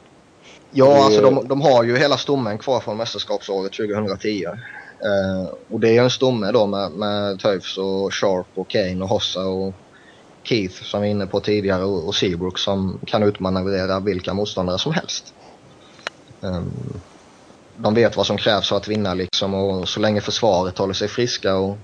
Ja, 0.72 0.86
det... 0.86 1.00
alltså 1.00 1.22
de, 1.22 1.48
de, 1.48 1.62
har 1.62 1.84
ju 1.84 1.98
hela 1.98 2.18
stommen 2.18 2.58
kvar 2.58 2.80
från 2.80 2.98
mästerskapsåret 2.98 3.74
2010. 3.74 4.46
Eh, 4.46 5.54
och 5.70 5.80
det 5.80 5.98
är 5.98 6.04
en 6.04 6.10
stomme 6.10 6.52
då 6.52 6.66
med, 6.66 6.92
med 6.92 7.40
Toews 7.40 7.78
och 7.78 8.14
Sharp 8.14 8.48
och 8.56 8.68
Kane 8.68 9.02
och 9.02 9.10
Hossa 9.10 9.46
och 9.46 9.74
Keith 10.44 10.84
som 10.84 11.02
vi 11.02 11.08
var 11.08 11.12
inne 11.12 11.28
på 11.28 11.40
tidigare 11.40 11.84
och, 11.84 12.08
och 12.08 12.16
Seabrook 12.16 12.60
som 12.60 13.00
kan 13.06 13.24
utmanövrera 13.24 14.00
vilka 14.00 14.34
motståndare 14.34 14.80
som 14.80 14.94
helst. 14.94 15.34
Um, 16.42 16.72
de 17.78 17.94
vet 17.94 18.18
vad 18.18 18.26
som 18.26 18.38
krävs 18.38 18.70
för 18.70 18.78
att 18.78 18.88
vinna 18.88 19.14
liksom 19.14 19.54
och 19.54 19.90
så 19.90 20.00
länge 20.00 20.22
försvaret 20.22 20.78
håller 20.78 20.94
sig 20.94 21.08
friska 21.08 21.56
och 21.56 21.78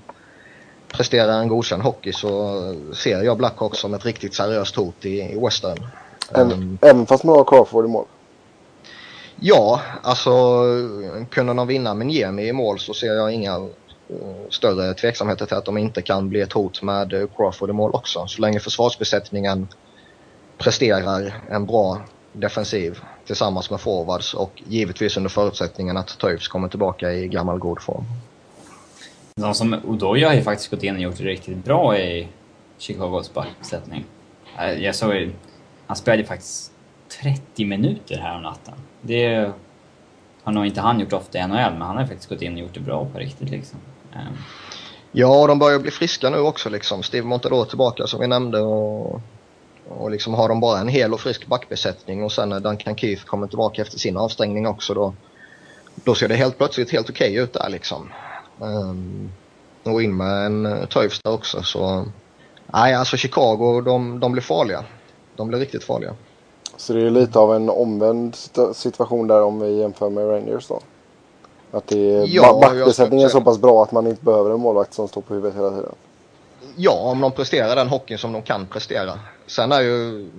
presterar 0.88 1.39
en 1.39 1.47
godkänd 1.47 1.84
hockey 1.84 2.13
så 2.13 2.60
ser 2.95 3.23
jag 3.23 3.38
Blackhawks 3.38 3.79
som 3.79 3.93
ett 3.93 4.06
riktigt 4.06 4.34
seriöst 4.34 4.75
hot 4.75 5.06
i, 5.06 5.21
i 5.21 5.39
Western. 5.39 5.88
Även, 6.32 6.51
um, 6.51 6.77
även 6.82 7.06
fast 7.06 7.23
man 7.23 7.36
har 7.36 7.43
Crawford 7.43 7.86
i 7.86 7.88
mål? 7.88 8.06
Ja, 9.39 9.82
alltså 10.02 10.31
kunde 11.29 11.54
de 11.54 11.67
vinna 11.67 11.94
med 11.94 12.08
Niemi 12.08 12.48
i 12.48 12.54
mål 12.54 12.79
så 12.79 12.94
ser 12.94 13.13
jag 13.13 13.31
inga 13.31 13.60
uh, 13.60 13.69
större 14.50 14.94
tveksamheter 14.94 15.46
till 15.46 15.58
att 15.58 15.65
de 15.65 15.77
inte 15.77 16.02
kan 16.02 16.29
bli 16.29 16.41
ett 16.41 16.54
hot 16.54 16.81
med 16.81 17.29
Crawford 17.35 17.69
i 17.69 17.73
mål 17.73 17.91
också. 17.94 18.27
Så 18.27 18.41
länge 18.41 18.60
försvarsbesättningen 18.60 19.67
presterar 20.58 21.41
en 21.50 21.65
bra 21.65 22.02
defensiv 22.34 23.00
tillsammans 23.25 23.69
med 23.69 23.81
forwards 23.81 24.34
och 24.34 24.63
givetvis 24.67 25.17
under 25.17 25.29
förutsättningen 25.29 25.98
att 25.98 26.17
Toews 26.17 26.48
kommer 26.48 26.67
tillbaka 26.67 27.13
i 27.13 27.27
gammal 27.27 27.60
god 27.60 27.81
form. 27.81 28.04
De 29.36 29.54
som 29.54 29.73
Udoja 29.73 30.27
har 30.27 30.36
ju 30.36 30.42
faktiskt 30.42 30.71
gått 30.71 30.84
in 30.84 30.96
och 30.96 31.02
gjort 31.02 31.17
det 31.17 31.23
riktigt 31.23 31.65
bra 31.65 31.98
i 31.98 32.27
Chicagos 32.77 33.34
backsättning. 33.34 34.06
Jag 34.79 34.96
såg 34.96 35.31
han 35.88 35.98
spelade 35.98 36.23
faktiskt 36.23 36.71
30 37.21 37.65
minuter 37.65 38.17
här 38.17 38.36
om 38.36 38.44
natten. 38.44 38.73
Det 39.02 39.52
har 40.44 40.54
nog 40.54 40.65
inte 40.65 40.81
han 40.81 41.00
gjort 41.00 41.13
ofta 41.13 41.38
i 41.38 41.48
NHL, 41.48 41.71
men 41.71 41.81
han 41.81 41.98
har 41.98 42.06
faktiskt 42.06 42.29
gått 42.29 42.42
in 42.42 42.54
och 42.54 42.60
gjort 42.60 42.73
det 42.73 42.79
bra 42.79 43.06
på 43.06 43.19
riktigt 43.19 43.50
liksom. 43.50 43.79
Ehm. 44.13 44.38
Ja, 45.12 45.42
och 45.42 45.48
de 45.48 45.60
börjar 45.60 45.79
bli 45.79 45.92
friska 45.92 46.29
nu 46.29 46.38
också 46.38 46.69
liksom. 46.69 47.04
Steve 47.04 47.27
Montador 47.27 47.65
tillbaka 47.65 48.08
som 48.08 48.19
vi 48.19 48.27
nämnde 48.27 48.60
och 48.62 49.21
och 49.90 50.12
liksom 50.12 50.34
har 50.34 50.50
de 50.50 50.60
bara 50.60 50.79
en 50.79 50.88
hel 50.88 51.13
och 51.13 51.19
frisk 51.19 51.48
backbesättning 51.48 52.23
och 52.23 52.31
sen 52.31 52.50
när 52.50 52.60
Duncan 52.60 52.96
Keith 52.96 53.25
kommer 53.25 53.48
tillbaka 53.48 53.81
efter 53.81 54.00
sin 54.00 54.17
avstängning 54.17 54.67
också 54.67 54.94
då, 54.94 55.13
då 55.96 56.15
ser 56.15 56.27
det 56.27 56.36
helt 56.36 56.58
plötsligt 56.58 56.92
helt 56.92 57.10
okej 57.10 57.31
okay 57.31 57.44
ut 57.44 57.54
där 57.54 57.69
liksom. 57.69 58.10
Um, 58.60 59.31
och 59.84 60.04
in 60.04 60.17
med 60.17 60.46
en 60.46 60.88
Toews 60.90 61.21
där 61.23 61.31
också 61.31 61.63
så 61.63 62.06
nej 62.65 62.94
alltså 62.94 63.17
Chicago 63.17 63.81
de, 63.81 64.19
de 64.19 64.31
blir 64.31 64.42
farliga. 64.42 64.84
De 65.36 65.48
blir 65.48 65.60
riktigt 65.60 65.84
farliga. 65.84 66.15
Så 66.77 66.94
det 66.94 67.02
är 67.02 67.10
lite 67.10 67.40
av 67.40 67.56
en 67.56 67.69
omvänd 67.69 68.36
situation 68.73 69.27
där 69.27 69.42
om 69.42 69.60
vi 69.60 69.79
jämför 69.79 70.10
med 70.10 70.29
Rangers 70.29 70.67
då? 70.67 70.79
Att 71.71 71.88
det 71.88 72.15
är 72.15 72.27
Ja, 72.27 72.60
backbesättningen 72.62 73.25
är 73.25 73.29
så 73.29 73.42
pass 73.42 73.58
bra 73.58 73.84
att 73.84 73.92
man 73.92 74.08
inte 74.08 74.25
behöver 74.25 74.52
en 74.52 74.60
målvakt 74.60 74.94
som 74.94 75.08
står 75.08 75.21
på 75.21 75.34
huvudet 75.34 75.58
hela 75.58 75.69
tiden. 75.69 75.96
Ja, 76.76 76.92
om 76.92 77.21
de 77.21 77.32
presterar 77.32 77.76
den 77.76 77.88
hockeyn 77.88 78.17
som 78.17 78.34
de 78.34 78.42
kan 78.42 78.65
prestera. 78.65 79.19
Sen 79.48 79.71
är 79.71 79.82
ju, 79.82 80.30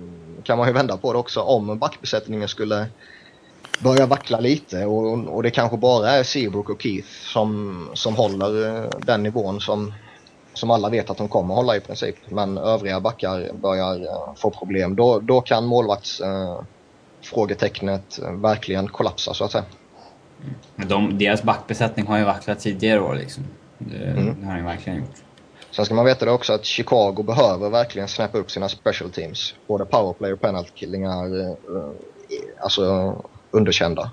kan 0.43 0.57
man 0.57 0.67
ju 0.67 0.73
vända 0.73 0.97
på 0.97 1.13
det 1.13 1.19
också. 1.19 1.39
Om 1.41 1.77
backbesättningen 1.79 2.47
skulle 2.47 2.85
börja 3.83 4.05
vackla 4.05 4.39
lite 4.39 4.85
och, 4.85 5.27
och 5.35 5.43
det 5.43 5.49
kanske 5.51 5.77
bara 5.77 6.09
är 6.11 6.23
Seabrook 6.23 6.69
och 6.69 6.81
Keith 6.81 7.07
som, 7.07 7.89
som 7.93 8.15
håller 8.15 8.83
eh, 8.83 8.89
den 8.99 9.23
nivån 9.23 9.61
som, 9.61 9.93
som 10.53 10.71
alla 10.71 10.89
vet 10.89 11.09
att 11.09 11.17
de 11.17 11.27
kommer 11.27 11.55
hålla 11.55 11.75
i 11.75 11.79
princip. 11.79 12.15
Men 12.29 12.57
övriga 12.57 12.99
backar 12.99 13.51
börjar 13.53 14.01
eh, 14.01 14.33
få 14.35 14.49
problem. 14.49 14.95
Då, 14.95 15.19
då 15.19 15.41
kan 15.41 15.65
målvakts 15.65 16.19
eh, 16.21 16.59
frågetecknet 17.21 18.19
eh, 18.23 18.31
verkligen 18.31 18.87
kollapsa 18.87 19.33
så 19.33 19.43
att 19.43 19.51
säga. 19.51 19.65
De, 20.75 21.17
deras 21.17 21.43
backbesättning 21.43 22.07
har 22.07 22.17
ju 22.17 22.23
vacklat 22.23 22.59
tidigare 22.59 23.01
år 23.01 23.15
liksom. 23.15 23.43
Det, 23.77 23.95
Mm. 23.97 24.35
det 24.41 24.45
har 24.47 24.53
de 24.53 24.59
ju 24.59 24.65
verkligen 24.65 24.99
gjort. 24.99 25.24
Sen 25.75 25.85
ska 25.85 25.95
man 25.95 26.05
veta 26.05 26.25
det 26.25 26.31
också 26.31 26.53
att 26.53 26.65
Chicago 26.65 27.23
behöver 27.23 27.69
verkligen 27.69 28.07
snappa 28.07 28.37
upp 28.37 28.51
sina 28.51 28.69
special 28.69 29.11
teams. 29.11 29.53
Både 29.67 29.85
powerplay 29.85 30.33
och 30.33 30.41
penalty 30.41 30.71
killing 30.75 31.03
är 31.03 31.39
eh, 31.49 31.55
alltså 32.59 33.15
underkända. 33.51 34.11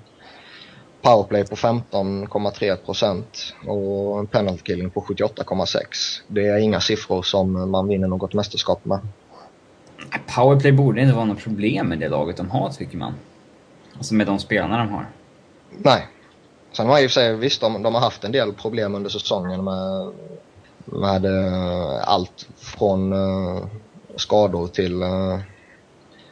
Powerplay 1.01 1.45
på 1.45 1.55
15,3 1.55 2.75
procent 2.75 3.53
och 3.67 4.19
en 4.19 4.27
penalty 4.27 4.63
killing 4.63 4.89
på 4.89 5.01
78,6. 5.01 5.77
Det 6.27 6.47
är 6.47 6.57
inga 6.57 6.79
siffror 6.79 7.21
som 7.21 7.71
man 7.71 7.87
vinner 7.87 8.07
något 8.07 8.33
mästerskap 8.33 8.85
med. 8.85 8.99
Powerplay 10.35 10.71
borde 10.71 11.01
inte 11.01 11.15
vara 11.15 11.25
något 11.25 11.43
problem 11.43 11.87
med 11.87 11.99
det 11.99 12.09
laget 12.09 12.37
de 12.37 12.49
har, 12.49 12.69
tycker 12.69 12.97
man. 12.97 13.13
Alltså 13.97 14.13
med 14.13 14.27
de 14.27 14.39
spelarna 14.39 14.77
de 14.77 14.89
har. 14.89 15.09
Nej. 15.69 16.07
Sen 16.71 16.85
har 16.85 16.93
jag 16.93 17.03
i 17.03 17.07
och 17.07 17.11
för 17.11 17.21
sig, 17.21 17.35
visst 17.35 17.61
de, 17.61 17.83
de 17.83 17.95
har 17.95 18.01
haft 18.01 18.23
en 18.23 18.31
del 18.31 18.53
problem 18.53 18.95
under 18.95 19.09
säsongen 19.09 19.63
med, 19.63 20.11
med 20.85 21.25
eh, 21.25 22.09
allt 22.09 22.47
från 22.57 23.13
eh, 23.13 23.65
skador 24.15 24.67
till 24.67 25.01
eh, 25.01 25.39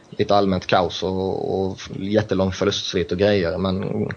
lite 0.09 0.35
allmänt 0.35 0.67
kaos 0.67 1.03
och, 1.03 1.61
och 1.61 1.77
jättelång 1.99 2.51
förlustsvit 2.51 3.11
och 3.11 3.17
grejer. 3.17 3.57
Men 3.57 4.07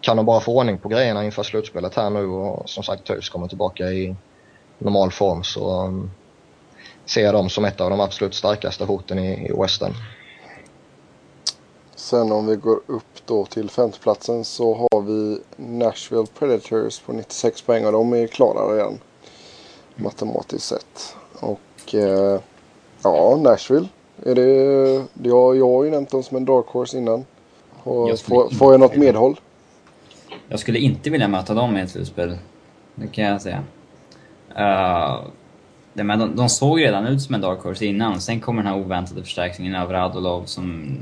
kan 0.00 0.16
de 0.16 0.26
bara 0.26 0.40
få 0.40 0.56
ordning 0.56 0.78
på 0.78 0.88
grejerna 0.88 1.24
inför 1.24 1.42
slutspelet 1.42 1.94
här 1.94 2.10
nu 2.10 2.26
och 2.26 2.70
som 2.70 2.82
sagt 2.82 3.04
Töjs 3.04 3.28
kommer 3.28 3.48
tillbaka 3.48 3.84
i 3.84 4.16
normal 4.78 5.10
form 5.10 5.42
så 5.42 5.84
um, 5.84 6.10
ser 7.06 7.24
jag 7.24 7.34
dem 7.34 7.48
som 7.48 7.64
ett 7.64 7.80
av 7.80 7.90
de 7.90 8.00
absolut 8.00 8.34
starkaste 8.34 8.84
hoten 8.84 9.18
i, 9.18 9.48
i 9.48 9.52
Western. 9.60 9.94
Sen 11.96 12.32
om 12.32 12.46
vi 12.46 12.56
går 12.56 12.80
upp 12.86 13.26
då 13.26 13.46
till 13.46 13.70
femteplatsen 13.70 14.44
så 14.44 14.74
har 14.74 15.00
vi 15.00 15.40
Nashville 15.56 16.26
Predators 16.38 17.00
på 17.00 17.12
96 17.12 17.62
poäng 17.62 17.86
och 17.86 17.92
de 17.92 18.12
är 18.12 18.26
klara 18.26 18.76
redan. 18.76 18.98
Matematiskt 19.96 20.68
sett. 20.68 21.16
Och 21.40 21.94
eh, 21.94 22.40
ja, 23.02 23.36
Nashville. 23.36 23.88
Är 24.22 24.34
det, 24.34 25.30
har, 25.30 25.54
jag 25.54 25.68
har 25.68 25.84
ju 25.84 25.90
nämnt 25.90 26.10
dem 26.10 26.22
som 26.22 26.36
en 26.36 26.44
dark 26.44 26.66
horse 26.66 26.98
innan. 26.98 27.24
Och 27.82 28.10
Jag 28.10 28.20
får, 28.20 28.50
får 28.50 28.72
jag 28.72 28.80
något 28.80 28.96
medhåll? 28.96 29.40
Jag 30.48 30.60
skulle 30.60 30.78
inte 30.78 31.10
vilja 31.10 31.28
möta 31.28 31.54
dem 31.54 31.76
i 31.76 31.80
ett 31.80 31.90
slutspel. 31.90 32.38
Det 32.94 33.06
kan 33.06 33.24
jag 33.24 33.42
säga. 33.42 33.64
Uh, 34.58 35.26
det, 35.92 36.04
men 36.04 36.18
de, 36.18 36.36
de 36.36 36.48
såg 36.48 36.80
redan 36.80 37.06
ut 37.06 37.22
som 37.22 37.34
en 37.34 37.40
dark 37.40 37.62
horse 37.62 37.86
innan. 37.86 38.20
Sen 38.20 38.40
kommer 38.40 38.62
den 38.62 38.72
här 38.72 38.80
oväntade 38.80 39.22
förstärkningen 39.22 39.74
av 39.74 39.92
Radulov 39.92 40.44
som... 40.44 40.96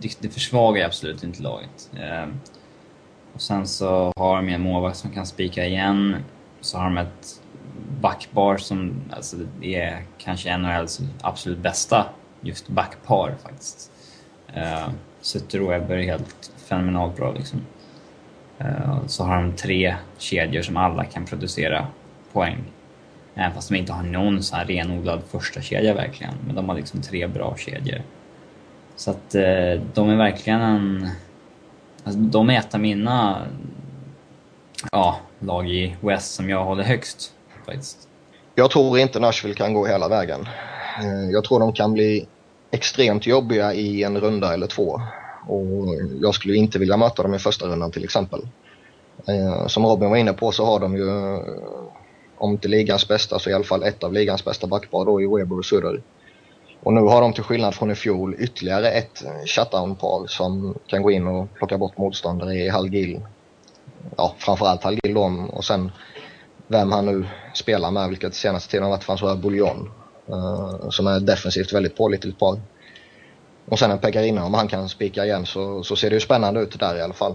Det, 0.00 0.18
det 0.20 0.28
försvagar 0.28 0.78
ju 0.78 0.86
absolut 0.86 1.24
inte 1.24 1.42
laget. 1.42 1.90
Eh, 1.94 2.28
och 3.34 3.40
sen 3.42 3.66
så 3.66 4.12
har 4.16 4.36
de 4.36 4.48
en 4.48 4.60
målvakt 4.60 4.96
som 4.96 5.10
kan 5.10 5.26
spika 5.26 5.66
igen. 5.66 6.16
Så 6.60 6.78
har 6.78 6.84
de 6.84 6.98
ett 6.98 7.40
backpar 8.00 8.56
som 8.56 9.02
alltså, 9.10 9.36
är 9.62 10.02
kanske 10.18 10.56
NHLs 10.56 11.00
absolut 11.20 11.58
bästa 11.58 12.06
just 12.40 12.68
backpar 12.68 13.34
faktiskt. 13.42 13.90
Uh, 14.56 14.88
Sutter 15.20 15.62
och 15.62 15.70
Webber 15.70 15.96
är 15.96 16.02
helt 16.02 16.52
fenomenalt 16.56 17.16
bra 17.16 17.32
liksom. 17.32 17.60
Uh, 18.60 19.06
Så 19.06 19.24
har 19.24 19.42
de 19.42 19.52
tre 19.52 19.96
kedjor 20.18 20.62
som 20.62 20.76
alla 20.76 21.04
kan 21.04 21.24
producera 21.24 21.86
poäng. 22.32 22.58
Även 23.34 23.54
fast 23.54 23.68
de 23.68 23.76
inte 23.76 23.92
har 23.92 24.02
någon 24.02 24.42
så 24.42 24.56
här 24.56 24.64
renodlad 24.64 25.22
första 25.30 25.60
kedja 25.60 25.94
verkligen. 25.94 26.34
Men 26.46 26.56
de 26.56 26.68
har 26.68 26.76
liksom 26.76 27.02
tre 27.02 27.26
bra 27.26 27.56
kedjor. 27.56 28.02
Så 28.96 29.10
att 29.10 29.34
uh, 29.34 29.82
de 29.94 30.08
är 30.08 30.16
verkligen 30.16 30.60
en... 30.60 31.08
Alltså, 32.04 32.20
de 32.20 32.50
är 32.50 32.58
ett 32.58 32.74
av 32.74 32.80
mina 32.80 33.46
ja, 34.92 35.18
lag 35.38 35.70
i 35.70 35.96
West 36.00 36.34
som 36.34 36.50
jag 36.50 36.64
håller 36.64 36.84
högst 36.84 37.34
faktiskt. 37.68 38.08
Jag 38.54 38.70
tror 38.70 38.98
inte 38.98 39.20
Nashville 39.20 39.54
kan 39.54 39.74
gå 39.74 39.86
hela 39.86 40.08
vägen. 40.08 40.48
Eh, 41.02 41.30
jag 41.30 41.44
tror 41.44 41.60
de 41.60 41.72
kan 41.72 41.92
bli 41.92 42.26
extremt 42.70 43.26
jobbiga 43.26 43.74
i 43.74 44.02
en 44.02 44.20
runda 44.20 44.54
eller 44.54 44.66
två. 44.66 45.00
Och 45.48 45.64
jag 46.20 46.34
skulle 46.34 46.54
inte 46.54 46.78
vilja 46.78 46.96
möta 46.96 47.22
dem 47.22 47.34
i 47.34 47.38
första 47.38 47.66
rundan 47.66 47.90
till 47.90 48.04
exempel. 48.04 48.48
Eh, 49.28 49.66
som 49.66 49.86
Robin 49.86 50.10
var 50.10 50.16
inne 50.16 50.32
på 50.32 50.52
så 50.52 50.64
har 50.64 50.80
de 50.80 50.96
ju, 50.96 51.08
eh, 51.08 51.42
om 52.38 52.50
inte 52.50 52.68
ligans 52.68 53.08
bästa 53.08 53.38
så 53.38 53.50
i 53.50 53.54
alla 53.54 53.64
fall 53.64 53.82
ett 53.82 54.04
av 54.04 54.12
ligans 54.12 54.44
bästa 54.44 54.66
backpar 54.66 55.04
då 55.04 55.22
i 55.22 55.26
Weber 55.26 55.58
och 55.58 55.64
Sutter. 55.64 56.02
Och 56.82 56.92
nu 56.94 57.00
har 57.00 57.20
de 57.20 57.32
till 57.32 57.42
skillnad 57.42 57.74
från 57.74 57.90
i 57.90 57.94
fjol 57.94 58.36
ytterligare 58.38 58.90
ett 58.90 59.22
shutdown-par 59.46 60.26
som 60.26 60.74
kan 60.86 61.02
gå 61.02 61.10
in 61.10 61.26
och 61.26 61.54
plocka 61.54 61.78
bort 61.78 61.98
motståndare 61.98 62.54
i 62.54 62.68
Halgil. 62.68 63.20
Ja, 64.16 64.34
framförallt 64.38 64.82
Halgil 64.82 65.14
då, 65.14 65.46
och 65.52 65.64
sen 65.64 65.92
vem 66.68 66.92
han 66.92 67.06
nu 67.06 67.26
spelar 67.54 67.90
med, 67.90 68.08
vilket 68.08 68.34
senaste 68.34 68.70
tiden 68.70 68.84
har 68.84 68.90
varit 68.90 69.04
François 69.04 69.36
Bouillon. 69.40 69.90
eh, 70.28 70.88
som 70.90 71.06
är 71.06 71.20
defensivt 71.20 71.72
väldigt 71.72 71.96
pålitligt 71.96 72.38
par. 72.38 72.60
Och 73.68 73.78
sen 73.78 73.90
en 73.90 73.98
Pekarina, 73.98 74.44
om 74.44 74.54
han 74.54 74.68
kan 74.68 74.88
spika 74.88 75.24
igen 75.24 75.46
så, 75.46 75.82
så 75.82 75.96
ser 75.96 76.10
det 76.10 76.14
ju 76.16 76.20
spännande 76.20 76.60
ut 76.60 76.78
där 76.80 76.96
i 76.96 77.02
alla 77.02 77.14
fall. 77.14 77.34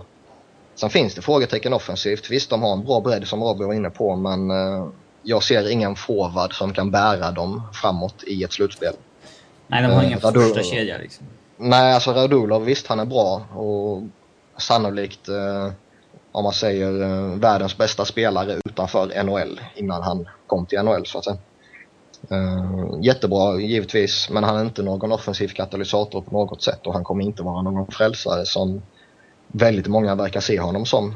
Sen 0.76 0.90
finns 0.90 1.16
det 1.16 1.22
frågetecken 1.22 1.74
offensivt. 1.74 2.30
Visst, 2.32 2.50
de 2.50 2.62
har 2.64 2.74
en 2.74 2.84
bra 2.84 3.00
bredd 3.02 3.28
som 3.28 3.44
Robin 3.44 3.68
var 3.68 3.74
inne 3.74 3.90
på, 3.90 4.16
men 4.16 4.52
eh, 4.52 4.88
jag 5.24 5.44
ser 5.44 5.70
ingen 5.70 5.96
forward 5.96 6.54
som 6.58 6.74
kan 6.74 6.92
bära 6.92 7.32
dem 7.32 7.62
framåt 7.74 8.24
i 8.28 8.44
ett 8.44 8.54
slutspel. 8.54 8.94
Nej, 9.68 9.82
de 9.84 9.88
har 9.94 10.02
Eh, 10.02 10.08
ingen 10.08 10.20
vad 10.20 10.34
då- 10.34 10.42
första 10.42 10.64
kedja 10.64 10.98
liksom. 10.98 11.26
Nej, 11.58 11.94
alltså 11.94 12.12
Radulov, 12.12 12.64
visst 12.66 12.88
han 12.88 13.00
är 13.00 13.06
bra 13.06 13.42
och 13.56 14.02
sannolikt, 14.62 15.30
eh, 15.30 15.72
om 16.34 16.44
man 16.44 16.54
säger 16.54 17.02
eh, 17.02 17.40
världens 17.40 17.78
bästa 17.78 18.06
spelare 18.06 18.60
utanför 18.66 19.24
NHL 19.24 19.60
innan 19.76 20.04
han 20.04 20.30
kom 20.48 20.66
till 20.66 20.84
NHL 20.84 21.06
så 21.06 21.18
att 21.18 21.24
säga. 21.24 21.38
Eh, 22.32 23.02
jättebra 23.02 23.60
givetvis, 23.60 24.30
men 24.30 24.44
han 24.44 24.58
är 24.58 24.62
inte 24.62 24.84
någon 24.84 25.12
offensiv 25.12 25.48
katalysator 25.48 26.22
på 26.22 26.32
något 26.32 26.64
sätt 26.64 26.88
och 26.88 26.94
han 26.94 27.04
kommer 27.04 27.24
inte 27.24 27.44
vara 27.44 27.62
någon 27.62 27.88
frälsare 27.88 28.46
som 28.46 28.82
väldigt 29.48 29.88
många 29.88 30.16
verkar 30.16 30.40
se 30.40 30.60
honom 30.60 30.86
som. 30.86 31.16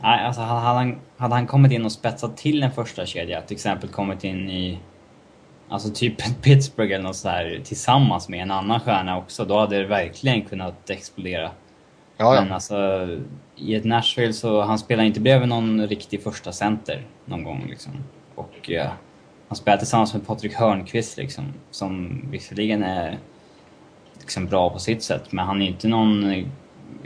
Nej, 0.00 0.26
alltså 0.26 0.40
hade 0.40 0.60
han, 0.60 0.98
hade 1.16 1.34
han 1.34 1.46
kommit 1.46 1.72
in 1.72 1.84
och 1.84 1.92
spetsat 1.92 2.36
till 2.36 2.62
en 2.62 2.72
första 2.72 3.06
kedja, 3.06 3.42
till 3.42 3.54
exempel 3.54 3.90
kommit 3.90 4.24
in 4.24 4.50
i 4.50 4.78
Alltså 5.68 5.90
typ 5.90 6.14
Pittsburgh 6.42 6.94
eller 6.94 7.04
något 7.04 7.16
så 7.16 7.28
här 7.28 7.60
tillsammans 7.64 8.28
med 8.28 8.42
en 8.42 8.50
annan 8.50 8.80
stjärna 8.80 9.18
också, 9.18 9.44
då 9.44 9.58
hade 9.58 9.78
det 9.78 9.86
verkligen 9.86 10.42
kunnat 10.42 10.90
explodera. 10.90 11.50
Ja, 12.16 12.30
Men 12.34 12.48
ja. 12.48 12.54
alltså, 12.54 13.08
i 13.56 13.74
ett 13.74 13.84
Nashville 13.84 14.32
så 14.32 14.62
han 14.62 14.78
spelar 14.78 15.04
inte 15.04 15.20
bredvid 15.20 15.48
någon 15.48 15.86
riktig 15.88 16.22
första 16.22 16.52
center 16.52 17.06
någon 17.24 17.44
gång 17.44 17.66
liksom. 17.68 17.92
Och 18.34 18.70
eh, 18.70 18.90
han 19.48 19.56
spelar 19.56 19.78
tillsammans 19.78 20.14
med 20.14 20.26
Patrik 20.26 20.54
Hörnqvist 20.54 21.16
liksom, 21.16 21.44
som 21.70 22.20
visserligen 22.30 22.82
är 22.82 23.18
liksom 24.18 24.46
bra 24.46 24.70
på 24.70 24.78
sitt 24.78 25.02
sätt, 25.02 25.32
men 25.32 25.46
han 25.46 25.62
är 25.62 25.66
inte 25.66 25.88
någon 25.88 26.30
eh, 26.30 26.46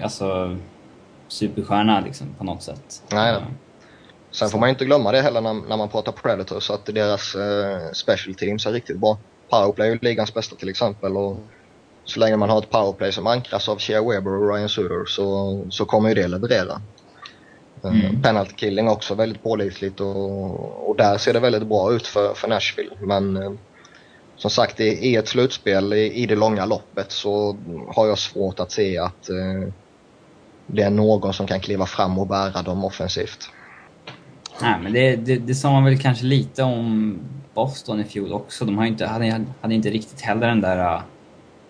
alltså, 0.02 0.56
superstjärna 1.28 2.00
liksom 2.00 2.26
på 2.38 2.44
något 2.44 2.62
sätt. 2.62 3.02
Nej, 3.12 3.32
nej. 3.32 3.42
Sen 4.30 4.48
får 4.48 4.58
man 4.58 4.68
inte 4.68 4.84
glömma 4.84 5.12
det 5.12 5.22
heller 5.22 5.40
när, 5.40 5.54
när 5.54 5.76
man 5.76 5.88
pratar 5.88 6.12
Predators 6.12 6.70
att 6.70 6.86
deras 6.86 7.34
eh, 7.34 7.92
special 7.92 8.34
teams 8.34 8.66
är 8.66 8.72
riktigt 8.72 8.98
bra. 8.98 9.18
Powerplay 9.50 9.88
är 9.88 9.92
ju 9.92 9.98
ligans 10.02 10.34
bästa 10.34 10.56
till 10.56 10.68
exempel 10.68 11.16
och 11.16 11.36
så 12.10 12.20
länge 12.20 12.36
man 12.36 12.50
har 12.50 12.58
ett 12.58 12.70
powerplay 12.70 13.12
som 13.12 13.26
ankras 13.26 13.68
av 13.68 13.78
Shea 13.78 14.02
Weber 14.02 14.34
och 14.34 14.54
Ryan 14.54 14.68
Suter 14.68 15.04
så, 15.06 15.60
så 15.70 15.84
kommer 15.84 16.08
ju 16.08 16.14
det 16.14 16.28
leverera. 16.28 16.80
Eh, 17.84 17.90
Mm. 17.90 18.22
Penalty 18.22 18.54
killing 18.54 18.88
också 18.88 19.14
väldigt 19.14 19.42
pålitligt 19.42 20.00
och, 20.00 20.88
och 20.88 20.96
där 20.96 21.18
ser 21.18 21.32
det 21.32 21.40
väldigt 21.40 21.66
bra 21.66 21.92
ut 21.92 22.06
för, 22.06 22.34
för 22.34 22.48
Nashville. 22.48 22.90
Men 23.00 23.36
eh, 23.36 23.52
som 24.36 24.50
sagt 24.50 24.80
i, 24.80 24.84
i 24.84 25.16
ett 25.16 25.28
slutspel 25.28 25.92
i, 25.92 26.12
i 26.12 26.26
det 26.26 26.36
långa 26.36 26.66
loppet 26.66 27.12
så 27.12 27.56
har 27.88 28.06
jag 28.06 28.18
svårt 28.18 28.60
att 28.60 28.72
se 28.72 28.98
att 28.98 29.28
eh, 29.28 29.72
det 30.66 30.82
är 30.82 30.90
någon 30.90 31.32
som 31.32 31.46
kan 31.46 31.60
kliva 31.60 31.86
fram 31.86 32.18
och 32.18 32.26
bära 32.26 32.62
dem 32.62 32.84
offensivt. 32.84 33.50
Nej, 34.62 34.80
men 34.82 34.92
det, 34.92 35.16
det, 35.16 35.36
det 35.36 35.54
sa 35.54 35.72
man 35.72 35.84
väl 35.84 35.98
kanske 35.98 36.24
lite 36.24 36.62
om 36.62 37.18
Boston 37.54 38.00
i 38.00 38.04
fjol 38.04 38.32
också. 38.32 38.64
De 38.64 38.78
har 38.78 38.86
inte, 38.86 39.06
hade, 39.06 39.44
hade 39.60 39.74
inte 39.74 39.90
riktigt 39.90 40.20
heller 40.20 40.46
den 40.46 40.60
där... 40.60 41.02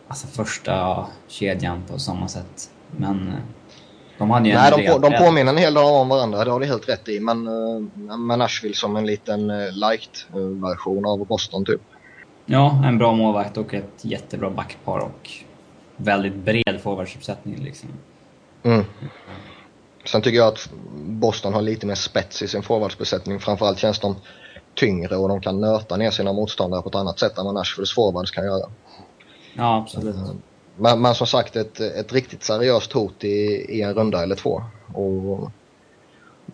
alltså 0.09 0.26
första 0.26 1.06
kedjan 1.28 1.82
på 1.88 1.98
samma 1.98 2.28
sätt. 2.28 2.70
Men 2.96 3.28
eh, 3.28 3.34
de 4.18 4.30
hade 4.30 4.48
ju 4.48 4.54
Nej, 4.54 4.72
de, 4.76 4.92
på, 4.92 4.98
de 4.98 5.18
påminner 5.18 5.52
en 5.52 5.59
hel 5.59 5.74
del 5.74 5.84
om 5.84 6.09
varandra, 6.09 6.44
det 6.44 6.50
har 6.50 6.61
du 6.61 6.66
helt 6.66 6.88
rätt 6.88 7.09
i. 7.09 7.20
Men 7.20 7.48
uh, 7.48 8.16
med 8.18 8.38
Nashville 8.38 8.74
som 8.74 8.96
en 8.96 9.06
liten 9.06 9.50
uh, 9.50 9.72
light-version 9.72 11.06
av 11.06 11.26
Boston 11.26 11.64
typ. 11.64 11.80
Ja, 12.46 12.82
en 12.84 12.98
bra 12.98 13.12
målvakt 13.12 13.56
och 13.56 13.74
ett 13.74 14.04
jättebra 14.04 14.50
backpar 14.50 14.98
och 14.98 15.30
väldigt 15.96 16.34
bred 16.34 16.80
forwardsuppsättning 16.82 17.56
liksom. 17.64 17.88
Mm. 18.62 18.84
Sen 20.04 20.22
tycker 20.22 20.38
jag 20.38 20.48
att 20.48 20.70
Boston 20.94 21.54
har 21.54 21.62
lite 21.62 21.86
mer 21.86 21.94
spets 21.94 22.42
i 22.42 22.48
sin 22.48 22.62
forwardsbesättning. 22.62 23.40
Framförallt 23.40 23.78
känns 23.78 23.98
de 23.98 24.16
tyngre 24.74 25.16
och 25.16 25.28
de 25.28 25.40
kan 25.40 25.61
nöta 25.61 25.96
ner 25.96 26.11
sina 26.11 26.32
motståndare 26.32 26.82
på 26.82 26.88
ett 26.88 26.94
annat 26.94 27.18
sätt 27.18 27.38
än 27.38 27.44
vad 27.44 27.54
Nashvilles 27.54 27.94
forwards 27.94 28.30
kan 28.30 28.44
göra. 28.44 28.70
Ja, 29.59 29.76
absolut. 29.76 30.16
Men, 30.76 31.02
men 31.02 31.14
som 31.14 31.26
sagt 31.26 31.56
ett, 31.56 31.80
ett 31.80 32.12
riktigt 32.12 32.44
seriöst 32.44 32.92
hot 32.92 33.24
i, 33.24 33.66
i 33.68 33.82
en 33.82 33.94
runda 33.94 34.22
eller 34.22 34.36
två. 34.36 34.62
Och 34.94 35.50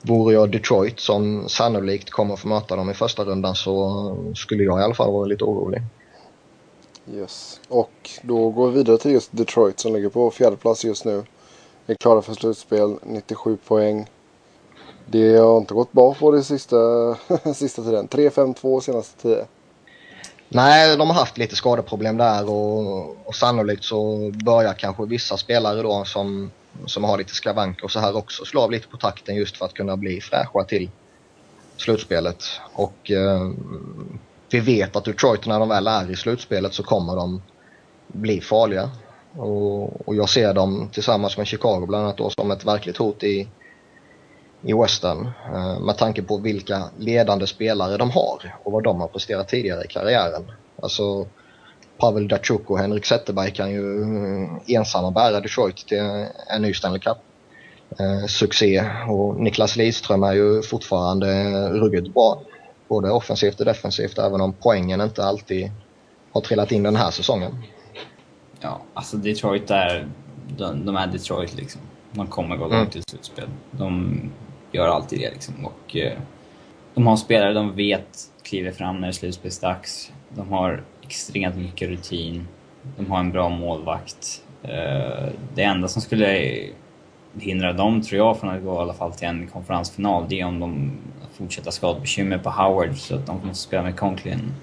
vore 0.02 0.34
jag 0.34 0.50
Detroit 0.50 1.00
som 1.00 1.48
sannolikt 1.48 2.10
kommer 2.10 2.36
få 2.36 2.48
möta 2.48 2.76
dem 2.76 2.90
i 2.90 2.94
första 2.94 3.24
rundan 3.24 3.54
så 3.54 4.16
skulle 4.34 4.64
jag 4.64 4.80
i 4.80 4.82
alla 4.82 4.94
fall 4.94 5.12
vara 5.12 5.26
lite 5.26 5.44
orolig. 5.44 5.82
Yes. 7.12 7.60
Och 7.68 8.10
då 8.22 8.50
går 8.50 8.70
vi 8.70 8.76
vidare 8.76 8.98
till 8.98 9.10
just 9.10 9.36
Detroit 9.36 9.80
som 9.80 9.92
ligger 9.92 10.08
på 10.08 10.30
fjärde 10.30 10.56
plats 10.56 10.84
just 10.84 11.04
nu. 11.04 11.22
Är 11.86 11.94
klara 11.94 12.22
för 12.22 12.34
slutspel, 12.34 12.96
97 13.02 13.56
poäng. 13.56 14.10
Det 15.06 15.36
har 15.36 15.58
inte 15.58 15.74
gått 15.74 15.92
bra 15.92 16.14
för 16.14 16.32
det 16.32 16.42
sista, 16.42 16.76
sista 17.54 17.82
tiden. 17.82 18.08
3-5-2 18.08 18.80
senaste 18.80 19.22
10. 19.22 19.46
Nej, 20.54 20.96
de 20.96 21.10
har 21.10 21.14
haft 21.14 21.38
lite 21.38 21.56
skadeproblem 21.56 22.16
där 22.16 22.50
och, 22.50 23.28
och 23.28 23.34
sannolikt 23.34 23.84
så 23.84 24.30
börjar 24.44 24.72
kanske 24.72 25.06
vissa 25.06 25.36
spelare 25.36 25.82
då 25.82 26.04
som, 26.04 26.50
som 26.86 27.04
har 27.04 27.18
lite 27.18 27.34
skavanker 27.34 27.84
och 27.84 27.90
så 27.90 28.00
här 28.00 28.16
också 28.16 28.44
slå 28.44 28.60
av 28.60 28.70
lite 28.70 28.88
på 28.88 28.96
takten 28.96 29.36
just 29.36 29.56
för 29.56 29.64
att 29.64 29.74
kunna 29.74 29.96
bli 29.96 30.20
fräscha 30.20 30.64
till 30.64 30.90
slutspelet. 31.76 32.44
Och 32.72 33.10
eh, 33.10 33.50
vi 34.50 34.60
vet 34.60 34.96
att 34.96 35.04
Detroit 35.04 35.46
när 35.46 35.58
de 35.58 35.68
väl 35.68 35.86
är 35.86 36.10
i 36.10 36.16
slutspelet 36.16 36.74
så 36.74 36.82
kommer 36.82 37.16
de 37.16 37.42
bli 38.06 38.40
farliga. 38.40 38.90
Och, 39.36 40.08
och 40.08 40.14
jag 40.14 40.28
ser 40.28 40.54
dem 40.54 40.88
tillsammans 40.92 41.36
med 41.36 41.46
Chicago 41.46 41.86
bland 41.86 42.04
annat 42.04 42.16
då 42.16 42.30
som 42.30 42.50
ett 42.50 42.64
verkligt 42.64 42.96
hot 42.96 43.22
i, 43.22 43.48
i 44.64 44.72
Western. 44.72 45.30
Eh, 45.54 45.80
med 45.80 45.98
tanke 45.98 46.22
på 46.22 46.36
vilka 46.38 46.82
ledande 46.98 47.46
spelare 47.46 47.96
de 47.96 48.10
har 48.10 48.54
och 48.62 48.72
vad 48.72 48.82
de 48.82 49.00
har 49.00 49.08
presterat 49.08 49.48
tidigare 49.48 49.84
i 49.84 49.88
karriären. 49.88 50.52
Alltså 50.82 51.26
Pavel 51.98 52.28
Datsjuk 52.28 52.70
och 52.70 52.78
Henrik 52.78 53.06
Zetterberg 53.06 53.50
kan 53.50 53.70
ju 53.70 54.02
eh, 54.02 54.76
ensamma 54.76 55.10
bära 55.10 55.40
Detroit 55.40 55.76
till 55.76 56.26
en 56.46 56.62
ny 56.62 56.74
Stanley 56.74 57.00
Cup. 57.00 57.16
Eh, 57.98 58.26
succé 58.26 58.84
och 59.08 59.40
Niklas 59.40 59.76
Lidström 59.76 60.22
är 60.22 60.32
ju 60.32 60.62
fortfarande 60.62 61.28
ruggigt 61.68 62.14
bra. 62.14 62.40
Både 62.88 63.10
offensivt 63.10 63.60
och 63.60 63.66
defensivt 63.66 64.18
även 64.18 64.40
om 64.40 64.52
poängen 64.62 65.00
inte 65.00 65.24
alltid 65.24 65.70
har 66.32 66.40
trillat 66.40 66.72
in 66.72 66.82
den 66.82 66.96
här 66.96 67.10
säsongen. 67.10 67.62
Ja, 68.60 68.80
alltså 68.94 69.16
Detroit 69.16 69.70
är... 69.70 70.08
De, 70.56 70.86
de 70.86 70.96
är 70.96 71.06
Detroit 71.06 71.54
liksom. 71.54 71.80
De 72.12 72.26
kommer 72.26 72.56
gå 72.56 72.64
Mm. 72.64 72.78
långt 72.78 72.96
i 72.96 73.02
slutspel. 73.10 73.48
De 73.70 74.20
gör 74.74 74.88
alltid 74.88 75.18
det 75.18 75.30
liksom. 75.30 75.54
Och 75.64 75.96
eh, 75.96 76.18
de 76.94 77.06
har 77.06 77.16
spelare 77.16 77.52
de 77.52 77.76
vet 77.76 78.18
kliver 78.42 78.72
fram 78.72 78.94
när 78.94 79.02
det 79.02 79.10
är 79.10 79.12
slutspelsdags. 79.12 80.12
De 80.28 80.48
har 80.52 80.82
extremt 81.02 81.56
mycket 81.56 81.88
rutin. 81.88 82.48
De 82.96 83.10
har 83.10 83.18
en 83.18 83.30
bra 83.30 83.48
målvakt. 83.48 84.42
Eh, 84.62 85.28
det 85.54 85.62
enda 85.62 85.88
som 85.88 86.02
skulle 86.02 86.52
hindra 87.38 87.72
dem, 87.72 88.02
tror 88.02 88.18
jag, 88.18 88.40
från 88.40 88.50
att 88.50 88.62
gå 88.62 88.74
i 88.74 88.78
alla 88.78 88.94
fall 88.94 89.12
till 89.12 89.28
en 89.28 89.46
konferensfinal, 89.46 90.24
det 90.28 90.40
är 90.40 90.44
om 90.44 90.60
de 90.60 90.92
fortsätter 91.38 91.70
skadebekymmer 91.70 92.38
på 92.38 92.50
Howard 92.50 92.98
så 92.98 93.14
att 93.14 93.26
de 93.26 93.46
måste 93.46 93.64
spela 93.64 93.82
med 93.82 93.98
Conklin. 93.98 94.54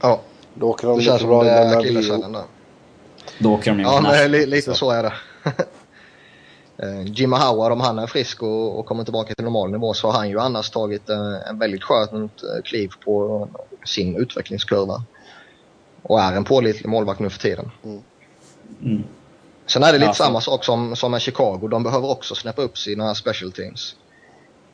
Ja, 0.00 0.20
Då 0.54 0.70
åker 0.70 0.88
de 0.88 0.98
det 0.98 1.04
känns 1.04 1.22
bra 1.22 1.42
akilleshälen 1.42 2.32
där. 2.32 2.44
Då 3.38 3.54
åker 3.54 3.70
de 3.70 3.78
ju 3.78 3.84
Ja, 3.84 4.26
lite 4.26 4.74
så 4.74 4.90
är 4.90 5.02
det. 5.02 5.12
Eh, 6.82 7.02
Jimmy 7.04 7.36
Howard, 7.36 7.72
om 7.72 7.80
han 7.80 7.98
är 7.98 8.06
frisk 8.06 8.42
och, 8.42 8.78
och 8.78 8.86
kommer 8.86 9.04
tillbaka 9.04 9.34
till 9.34 9.44
normal 9.44 9.70
nivå 9.70 9.94
så 9.94 10.10
har 10.10 10.18
han 10.18 10.28
ju 10.28 10.40
annars 10.40 10.70
tagit 10.70 11.10
eh, 11.10 11.48
en 11.48 11.58
väldigt 11.58 11.82
skönt 11.82 12.42
eh, 12.42 12.62
kliv 12.64 12.90
på 13.04 13.48
sin 13.84 14.16
utvecklingskurva. 14.16 15.04
Och 16.02 16.20
är 16.20 16.36
en 16.36 16.44
pålitlig 16.44 16.88
målvakt 16.88 17.20
nu 17.20 17.30
för 17.30 17.38
tiden. 17.38 17.70
Mm. 18.82 19.04
Sen 19.66 19.82
är 19.82 19.92
det 19.92 19.98
lite 19.98 20.08
Ja, 20.08 20.14
samma 20.14 20.40
sak 20.40 20.64
som, 20.64 20.96
som 20.96 21.10
med 21.10 21.20
Chicago. 21.20 21.68
De 21.68 21.82
behöver 21.82 22.10
också 22.10 22.34
snäppa 22.34 22.62
upp 22.62 22.78
sina 22.78 23.14
special 23.14 23.52
teams. 23.52 23.96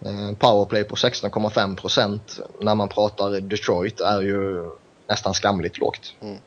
Eh, 0.00 0.32
powerplay 0.38 0.84
på 0.84 0.94
16,5 0.94 1.76
procent 1.76 2.40
när 2.60 2.74
man 2.74 2.88
pratar 2.88 3.40
Detroit 3.40 4.00
är 4.00 4.22
ju 4.22 4.70
nästan 5.08 5.34
skamligt 5.34 5.78
lågt. 5.78 6.14
Mm. 6.20 6.38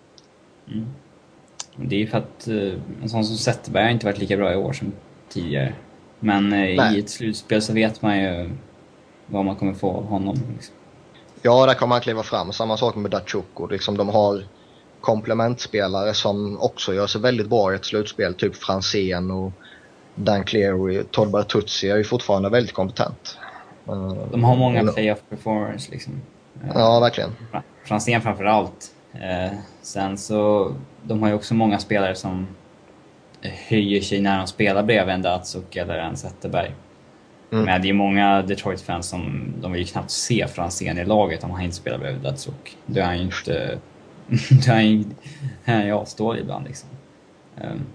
Det 1.75 1.95
är 1.95 1.99
ju 1.99 2.07
för 2.07 2.17
att 2.17 2.47
en 3.01 3.09
sån 3.09 3.25
som 3.25 3.37
Zetterberg 3.37 3.83
har 3.83 3.91
inte 3.91 4.05
varit 4.05 4.17
lika 4.17 4.37
bra 4.37 4.53
i 4.53 4.55
år 4.55 4.73
som 4.73 4.93
tidigare. 5.31 5.73
Men 6.19 6.45
eh, 6.53 6.59
Nej. 6.59 6.95
i 6.95 6.99
ett 6.99 7.09
slutspel 7.09 7.61
så 7.61 7.73
vet 7.73 8.01
man 8.01 8.19
ju 8.19 8.49
vad 9.25 9.45
man 9.45 9.55
kommer 9.55 9.73
få 9.73 9.91
av 9.91 10.05
honom. 10.05 10.35
Liksom. 10.53 10.75
Ja, 11.41 11.65
där 11.65 11.73
kommer 11.73 11.95
han 11.95 12.01
kliva 12.01 12.23
fram. 12.23 12.53
Samma 12.53 12.77
sak 12.77 12.95
med 12.95 13.11
Datsjuk. 13.11 13.45
Liksom, 13.69 13.97
de 13.97 14.09
har 14.09 14.43
komplementspelare 15.01 16.13
som 16.13 16.59
också 16.61 16.93
gör 16.93 17.07
sig 17.07 17.21
väldigt 17.21 17.49
bra 17.49 17.73
i 17.73 17.75
ett 17.75 17.85
slutspel. 17.85 18.33
Typ 18.33 18.55
Franzén 18.55 19.31
och 19.31 19.51
Dan 20.15 20.43
Cleary. 20.43 21.03
Todd 21.11 21.31
Bertuzzi 21.31 21.89
är 21.89 21.97
ju 21.97 22.03
fortfarande 22.03 22.49
väldigt 22.49 22.73
kompetent. 22.73 23.37
De 24.31 24.43
har 24.43 24.55
många 24.55 24.81
och- 24.83 24.93
playoff 24.95 25.19
performers 25.29 25.89
liksom. 25.89 26.13
Eh, 26.63 26.69
Ja, 26.75 26.99
verkligen. 26.99 27.29
Fra- 27.51 27.63
Franzén 27.85 28.21
framför 28.21 28.45
allt. 28.45 28.91
Eh, 29.13 29.57
sen 29.81 30.17
så, 30.17 30.71
de 31.03 31.21
har 31.21 31.29
ju 31.29 31.35
också 31.35 31.53
många 31.53 31.79
spelare 31.79 32.15
som 32.15 32.47
höjer 33.41 34.01
sig 34.01 34.21
när 34.21 34.37
de 34.37 34.47
spelar 34.47 34.83
bredvid 34.83 35.15
en 35.15 35.21
Datsuk 35.21 35.75
eller 35.75 35.97
en 35.97 36.17
Zetterberg. 36.17 36.75
Mm. 37.51 37.65
Men 37.65 37.81
det 37.81 37.89
är 37.89 37.93
många 37.93 38.41
Detroit-fans 38.41 39.09
som 39.09 39.53
de 39.61 39.71
vill 39.71 39.81
ju 39.81 39.87
knappt 39.87 40.11
se 40.11 40.47
Franzén 40.47 40.97
i 40.97 41.05
laget 41.05 41.43
om 41.43 41.51
han 41.51 41.61
inte 41.61 41.75
spelar 41.75 41.97
bredvid 41.97 42.21
Datsuk. 42.21 42.77
Det 42.85 42.99
är 42.99 43.05
han 43.05 43.17
ju 43.17 43.23
inte... 43.23 43.79
det 44.49 44.67
är 44.67 44.73
han 44.73 44.85
ju... 44.85 45.03
Han 45.65 46.37
ibland 46.37 46.67
liksom. 46.67 46.89
Ehm, 47.57 47.85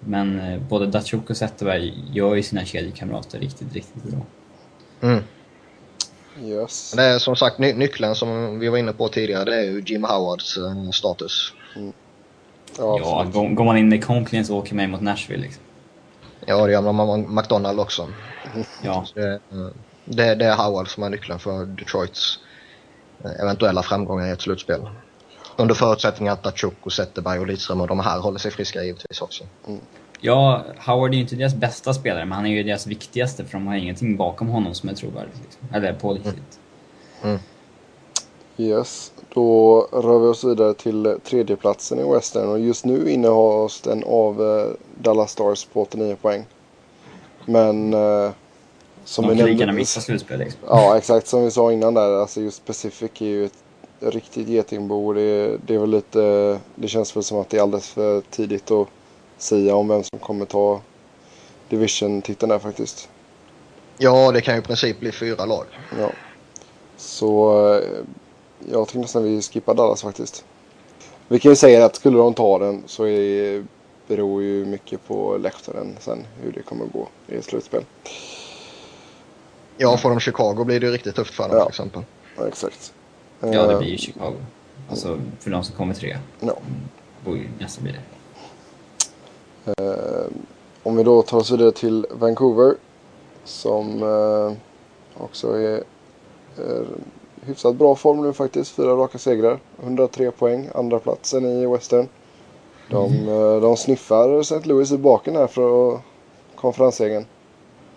Men 0.00 0.40
eh, 0.40 0.60
både 0.60 0.86
Datsuk 0.86 1.30
och 1.30 1.36
Zetterberg 1.36 1.94
gör 2.12 2.34
ju 2.34 2.42
sina 2.42 2.64
kedjekamrater 2.64 3.38
riktigt, 3.38 3.74
riktigt 3.74 4.02
bra. 4.02 4.20
Mm. 5.00 5.22
Yes. 6.42 6.92
Det 6.96 7.02
är 7.02 7.18
som 7.18 7.36
sagt 7.36 7.58
ny- 7.58 7.72
nyckeln 7.72 8.14
som 8.14 8.58
vi 8.58 8.68
var 8.68 8.78
inne 8.78 8.92
på 8.92 9.08
tidigare. 9.08 9.44
Det 9.44 9.56
är 9.56 9.64
ju 9.64 9.82
Jim 9.86 10.04
Howards 10.04 10.56
eh, 10.56 10.90
status. 10.90 11.52
Ja, 12.78 12.98
Ja, 12.98 13.26
går, 13.32 13.48
går 13.48 13.64
man 13.64 13.76
in 13.76 13.88
med 13.88 14.04
Conklin 14.04 14.44
så 14.44 14.56
åker 14.56 14.74
man 14.74 14.90
mot 14.90 15.00
Nashville 15.00 15.42
liksom. 15.42 15.62
Ja, 16.46 16.66
det 16.66 16.72
gör 16.72 16.92
man 16.92 17.20
med 17.20 17.30
McDonald 17.30 17.80
också. 17.80 18.08
Ja, 18.82 19.06
Det, 19.14 19.40
det, 20.04 20.34
det 20.34 20.44
är 20.44 20.56
Howard 20.56 20.88
som 20.88 21.02
är 21.02 21.10
nyckeln 21.10 21.38
för 21.38 21.66
Detroits 21.66 22.38
eh, 23.24 23.40
eventuella 23.40 23.82
framgångar 23.82 24.26
i 24.26 24.30
ett 24.30 24.40
slutspel. 24.40 24.80
Under 25.56 25.74
förutsättning 25.74 26.28
att 26.28 26.42
Datsjuk 26.42 26.74
och 26.82 26.92
Zetterberg 26.92 27.38
och 27.38 27.46
Lidström 27.46 27.80
och 27.80 27.88
de 27.88 28.00
här 28.00 28.20
håller 28.20 28.38
sig 28.38 28.50
friska 28.50 28.82
givetvis 28.82 29.20
också. 29.20 29.44
Ja, 30.20 30.64
Howard 30.86 31.10
är 31.10 31.14
ju 31.14 31.20
inte 31.20 31.36
deras 31.36 31.54
bästa 31.54 31.94
spelare, 31.94 32.24
men 32.24 32.32
han 32.32 32.46
är 32.46 32.50
ju 32.50 32.62
deras 32.62 32.86
viktigaste 32.86 33.44
för 33.44 33.52
de 33.52 33.66
har 33.66 33.74
ingenting 33.74 34.16
bakom 34.16 34.48
honom 34.48 34.74
som 34.74 34.88
är 34.88 34.94
trovärdigt. 34.94 35.40
Liksom. 35.44 35.74
Eller 35.74 35.92
pålitligt. 35.92 36.58
Yes. 38.56 39.12
Då 39.34 39.80
rör 39.92 40.18
vi 40.18 40.26
oss 40.26 40.44
vidare 40.44 40.74
till 40.74 41.18
tredjeplatsen 41.24 41.98
i 41.98 42.12
Western 42.14 42.48
och 42.48 42.58
just 42.60 42.84
nu 42.84 43.10
innehas 43.10 43.80
den 43.80 44.04
av 44.04 44.42
eh, 44.42 44.66
Dallas 45.02 45.32
Stars 45.32 45.64
på 45.64 45.82
89 45.82 46.16
poäng. 46.22 46.44
Men 47.46 47.94
eh, 47.94 48.30
som 49.04 49.24
De 49.26 49.30
vi 49.32 49.36
kan 49.36 49.36
lika 49.36 49.44
nämnde- 49.46 49.60
gärna 49.62 49.72
missa 49.72 50.00
slutspel 50.00 50.38
liksom. 50.38 50.60
Ja, 50.66 50.96
exakt 50.98 51.26
som 51.26 51.44
vi 51.44 51.50
sa 51.50 51.72
innan 51.72 51.94
där. 51.94 52.20
Alltså 52.20 52.40
just 52.40 52.64
Pacific 52.66 53.10
är 53.20 53.26
ju 53.26 53.44
ett 53.46 53.52
riktigt 54.00 54.48
getingbo. 54.48 55.12
Det, 55.12 55.20
är- 55.20 55.58
det 55.66 55.74
är 55.74 55.78
väl 55.78 55.90
lite, 55.90 56.58
det 56.74 56.88
känns 56.88 57.16
väl 57.16 57.22
som 57.22 57.38
att 57.38 57.50
det 57.50 57.56
är 57.58 57.62
alldeles 57.62 57.88
för 57.88 58.20
tidigt 58.30 58.70
att 58.70 58.88
säga 59.38 59.74
om 59.76 59.88
vem 59.88 60.02
som 60.04 60.18
kommer 60.18 60.44
ta 60.44 60.80
division-titeln 61.68 62.50
där 62.50 62.58
faktiskt. 62.58 63.08
Ja, 63.98 64.32
det 64.32 64.40
kan 64.40 64.54
ju 64.54 64.60
i 64.60 64.64
princip 64.64 65.00
bli 65.00 65.12
fyra 65.12 65.44
lag. 65.44 65.64
Ja. 65.98 66.10
Så 66.96 67.52
eh, 67.74 67.82
jag 68.72 68.88
tycker 68.88 69.00
nästan 69.00 69.22
vi 69.24 69.42
skippar 69.42 69.74
Dallas 69.74 70.02
faktiskt. 70.02 70.44
Vi 71.28 71.38
kan 71.38 71.52
ju 71.52 71.56
säga 71.56 71.84
att 71.84 71.96
skulle 71.96 72.18
de 72.18 72.34
ta 72.34 72.58
den 72.58 72.82
så 72.86 73.06
är, 73.06 73.64
beror 74.06 74.42
ju 74.42 74.64
mycket 74.66 75.06
på 75.08 75.36
läktaren 75.36 75.96
sen 76.00 76.26
hur 76.42 76.52
det 76.52 76.62
kommer 76.62 76.86
gå 76.86 77.08
i 77.26 77.42
slutspel. 77.42 77.84
Ja, 79.76 79.96
får 79.96 80.10
de 80.10 80.20
Chicago 80.20 80.64
blir 80.64 80.80
det 80.80 80.86
ju 80.86 80.92
riktigt 80.92 81.14
tufft 81.16 81.34
för 81.34 81.48
dem 81.48 81.56
Ja. 81.58 81.64
till 81.64 81.68
exempel. 81.70 82.02
Ja, 82.36 82.48
exakt. 82.48 82.92
Ja, 83.40 83.46
det 83.66 83.72
Eh, 83.72 83.78
blir 83.78 83.88
ju 83.88 83.98
Chicago. 83.98 84.34
Alltså, 84.90 85.20
för 85.40 85.50
de 85.50 85.64
som 85.64 85.76
kommer 85.76 85.94
tre. 85.94 86.18
Ja. 86.40 86.56
Borde 87.24 87.38
ju 87.38 87.48
nästan 87.58 87.84
bli 87.84 87.92
det. 87.92 88.00
Eh, 89.84 90.26
om 90.82 90.96
vi 90.96 91.02
då 91.02 91.22
tar 91.22 91.38
oss 91.38 91.50
vidare 91.50 91.72
till 91.72 92.06
Vancouver. 92.10 92.74
Som 93.44 94.02
eh, 94.02 94.52
också 95.22 95.52
är, 95.52 95.82
är 96.56 96.86
hyfsat 97.48 97.76
bra 97.76 97.94
form 97.94 98.22
nu 98.22 98.32
faktiskt. 98.32 98.74
Fyra 98.74 98.92
raka 98.92 99.18
segrar. 99.18 99.58
103 99.82 100.30
poäng. 100.30 100.68
Andra 100.74 100.98
platsen 100.98 101.46
i 101.46 101.66
Western. 101.66 102.08
De, 102.90 103.12
mm. 103.12 103.60
de 103.60 103.76
sniffar 103.76 104.40
St. 104.40 104.60
Louis 104.64 104.92
i 104.92 104.98
baken 104.98 105.36
här 105.36 105.46
för 105.46 106.00
konferenssegern. 106.54 107.24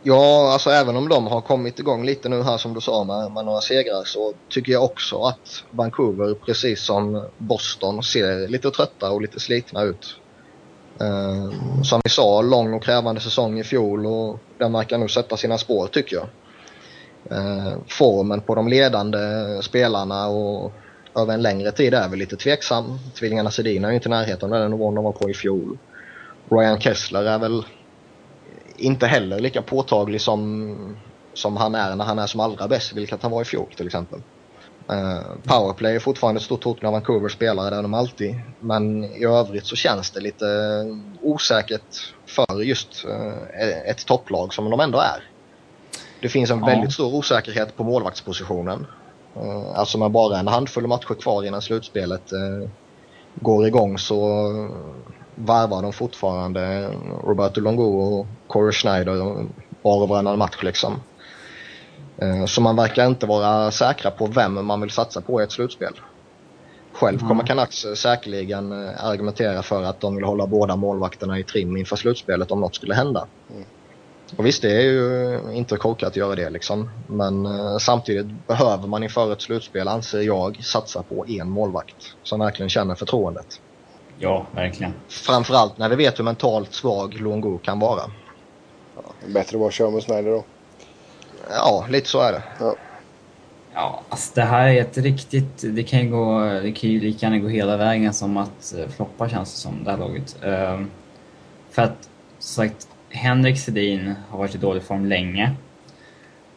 Ja, 0.03 0.53
alltså 0.53 0.69
även 0.69 0.95
om 0.95 1.09
de 1.09 1.27
har 1.27 1.41
kommit 1.41 1.79
igång 1.79 2.05
lite 2.05 2.29
nu 2.29 2.43
här 2.43 2.57
som 2.57 2.73
du 2.73 2.81
sa 2.81 3.03
med, 3.03 3.31
med 3.31 3.45
några 3.45 3.61
segrar 3.61 4.03
så 4.05 4.33
tycker 4.49 4.71
jag 4.71 4.83
också 4.83 5.23
att 5.23 5.63
Vancouver 5.71 6.33
precis 6.33 6.81
som 6.81 7.25
Boston 7.37 8.03
ser 8.03 8.47
lite 8.47 8.71
trötta 8.71 9.11
och 9.11 9.21
lite 9.21 9.39
slitna 9.39 9.83
ut. 9.83 10.15
Eh, 10.99 11.83
som 11.83 12.01
vi 12.03 12.09
sa, 12.09 12.41
lång 12.41 12.73
och 12.73 12.83
krävande 12.83 13.21
säsong 13.21 13.59
i 13.59 13.63
fjol 13.63 14.05
och 14.05 14.39
den 14.57 14.73
verkar 14.73 14.97
nu 14.97 15.07
sätta 15.07 15.37
sina 15.37 15.57
spår 15.57 15.87
tycker 15.87 16.15
jag. 16.15 16.25
Eh, 17.29 17.73
formen 17.87 18.41
på 18.41 18.55
de 18.55 18.67
ledande 18.67 19.19
spelarna 19.61 20.27
och 20.27 20.73
över 21.15 21.33
en 21.33 21.41
längre 21.41 21.71
tid 21.71 21.93
är 21.93 22.09
väl 22.09 22.19
lite 22.19 22.35
tveksam. 22.35 22.99
Tvillingarna 23.19 23.51
Sedin 23.51 23.85
är 23.85 23.89
ju 23.89 23.95
inte 23.95 24.09
i 24.09 24.09
närheten 24.09 24.53
av 24.53 24.59
den 24.59 24.71
nivån 24.71 24.95
de 24.95 25.03
var 25.03 25.11
på 25.11 25.29
i 25.29 25.33
fjol. 25.33 25.77
Ryan 26.49 26.79
Kessler 26.79 27.23
är 27.23 27.39
väl 27.39 27.65
inte 28.77 29.07
heller 29.07 29.39
lika 29.39 29.61
påtaglig 29.61 30.21
som, 30.21 30.97
som 31.33 31.57
han 31.57 31.75
är 31.75 31.95
när 31.95 32.05
han 32.05 32.19
är 32.19 32.27
som 32.27 32.39
allra 32.39 32.67
bäst, 32.67 32.93
vilket 32.93 33.23
han 33.23 33.31
var 33.31 33.41
i 33.41 33.45
fjol 33.45 33.67
till 33.77 33.85
exempel. 33.85 34.21
Uh, 34.91 35.21
powerplay 35.43 35.95
är 35.95 35.99
fortfarande 35.99 36.39
ett 36.39 36.45
stort 36.45 36.63
hot 36.63 36.81
när 36.81 36.91
Vancouver 36.91 37.29
spelar, 37.29 37.71
det 37.71 37.77
är 37.77 37.81
de 37.81 37.93
alltid. 37.93 38.35
Men 38.59 39.03
i 39.03 39.25
övrigt 39.25 39.65
så 39.65 39.75
känns 39.75 40.11
det 40.11 40.19
lite 40.19 40.45
osäkert 41.21 42.13
för 42.25 42.61
just 42.61 43.05
uh, 43.05 43.89
ett 43.89 44.05
topplag 44.05 44.53
som 44.53 44.69
de 44.69 44.79
ändå 44.79 44.99
är. 44.99 45.30
Det 46.21 46.29
finns 46.29 46.51
en 46.51 46.59
ja. 46.59 46.65
väldigt 46.65 46.93
stor 46.93 47.15
osäkerhet 47.15 47.77
på 47.77 47.83
målvaktspositionen. 47.83 48.87
Uh, 49.37 49.79
alltså 49.79 49.97
med 49.97 50.11
bara 50.11 50.39
en 50.39 50.47
handfull 50.47 50.87
matcher 50.87 51.13
kvar 51.13 51.43
innan 51.43 51.61
slutspelet 51.61 52.33
går 53.35 53.67
igång 53.67 53.97
så 53.97 54.17
varvar 55.35 55.81
de 55.81 55.93
fortfarande 55.93 56.93
Roberto 57.23 57.61
Longo 57.61 57.83
och 57.83 58.27
Corey 58.47 58.71
Schneider 58.71 59.47
var 59.81 60.01
och 60.01 60.09
varannan 60.09 60.37
match 60.37 60.63
liksom. 60.63 60.99
Eh, 62.17 62.45
så 62.45 62.61
man 62.61 62.75
verkar 62.75 63.07
inte 63.07 63.25
vara 63.25 63.71
säkra 63.71 64.11
på 64.11 64.25
vem 64.25 64.65
man 64.65 64.81
vill 64.81 64.89
satsa 64.89 65.21
på 65.21 65.41
i 65.41 65.43
ett 65.43 65.51
slutspel. 65.51 65.93
Själv 66.93 67.19
kommer 67.19 67.33
mm. 67.33 67.45
Canucks 67.45 67.85
säkerligen 67.95 68.71
eh, 68.71 69.05
argumentera 69.05 69.63
för 69.63 69.83
att 69.83 69.99
de 69.99 70.15
vill 70.15 70.25
hålla 70.25 70.47
båda 70.47 70.75
målvakterna 70.75 71.39
i 71.39 71.43
trim 71.43 71.77
inför 71.77 71.95
slutspelet 71.95 72.51
om 72.51 72.61
något 72.61 72.75
skulle 72.75 72.93
hända. 72.93 73.27
Och 74.37 74.45
visst, 74.45 74.61
det 74.61 74.71
är 74.71 74.81
ju 74.81 75.39
inte 75.53 75.77
korkat 75.77 76.09
att 76.09 76.15
göra 76.15 76.35
det 76.35 76.49
liksom. 76.49 76.89
Men 77.07 77.45
eh, 77.45 77.77
samtidigt 77.77 78.47
behöver 78.47 78.87
man 78.87 79.03
inför 79.03 79.33
ett 79.33 79.41
slutspel, 79.41 79.87
anser 79.87 80.21
jag, 80.21 80.63
satsa 80.63 81.03
på 81.03 81.25
en 81.27 81.49
målvakt 81.49 82.15
som 82.23 82.39
verkligen 82.39 82.69
känner 82.69 82.95
förtroendet. 82.95 83.61
Ja, 84.19 84.45
verkligen. 84.51 84.93
Framförallt 85.07 85.77
när 85.77 85.89
vi 85.89 85.95
vet 85.95 86.19
hur 86.19 86.23
mentalt 86.23 86.73
svag 86.73 87.13
Luongo 87.13 87.57
kan 87.57 87.79
vara. 87.79 88.01
Ja, 88.95 89.01
bättre 89.27 89.57
att 89.57 89.61
bara 89.61 89.71
köra 89.71 89.89
med 89.89 90.03
Snyder 90.03 90.31
då. 90.31 90.43
Ja, 91.49 91.85
lite 91.89 92.09
så 92.09 92.21
är 92.21 92.31
det. 92.31 92.43
Ja. 92.59 92.75
Ja, 93.73 94.01
alltså 94.09 94.31
det 94.35 94.41
här 94.41 94.67
är 94.67 94.81
ett 94.81 94.97
riktigt... 94.97 95.75
Det 95.75 95.83
kan 95.83 95.99
ju, 95.99 96.09
gå, 96.09 96.39
det 96.39 96.71
kan 96.71 96.89
ju 96.89 96.99
lika 96.99 97.25
gärna 97.25 97.37
gå 97.37 97.47
hela 97.47 97.77
vägen 97.77 98.13
som 98.13 98.37
att 98.37 98.73
uh, 98.77 98.87
floppa 98.87 99.29
känns 99.29 99.53
det 99.53 99.59
som, 99.59 99.83
det 99.83 99.91
här 99.91 99.97
laget. 99.97 100.35
Uh, 100.45 100.85
för 101.71 101.81
att, 101.81 102.09
som 102.39 102.63
sagt, 102.63 102.87
Henrik 103.11 103.59
Sedin 103.59 104.15
har 104.29 104.37
varit 104.37 104.55
i 104.55 104.57
dålig 104.57 104.83
form 104.83 105.05
länge. 105.05 105.51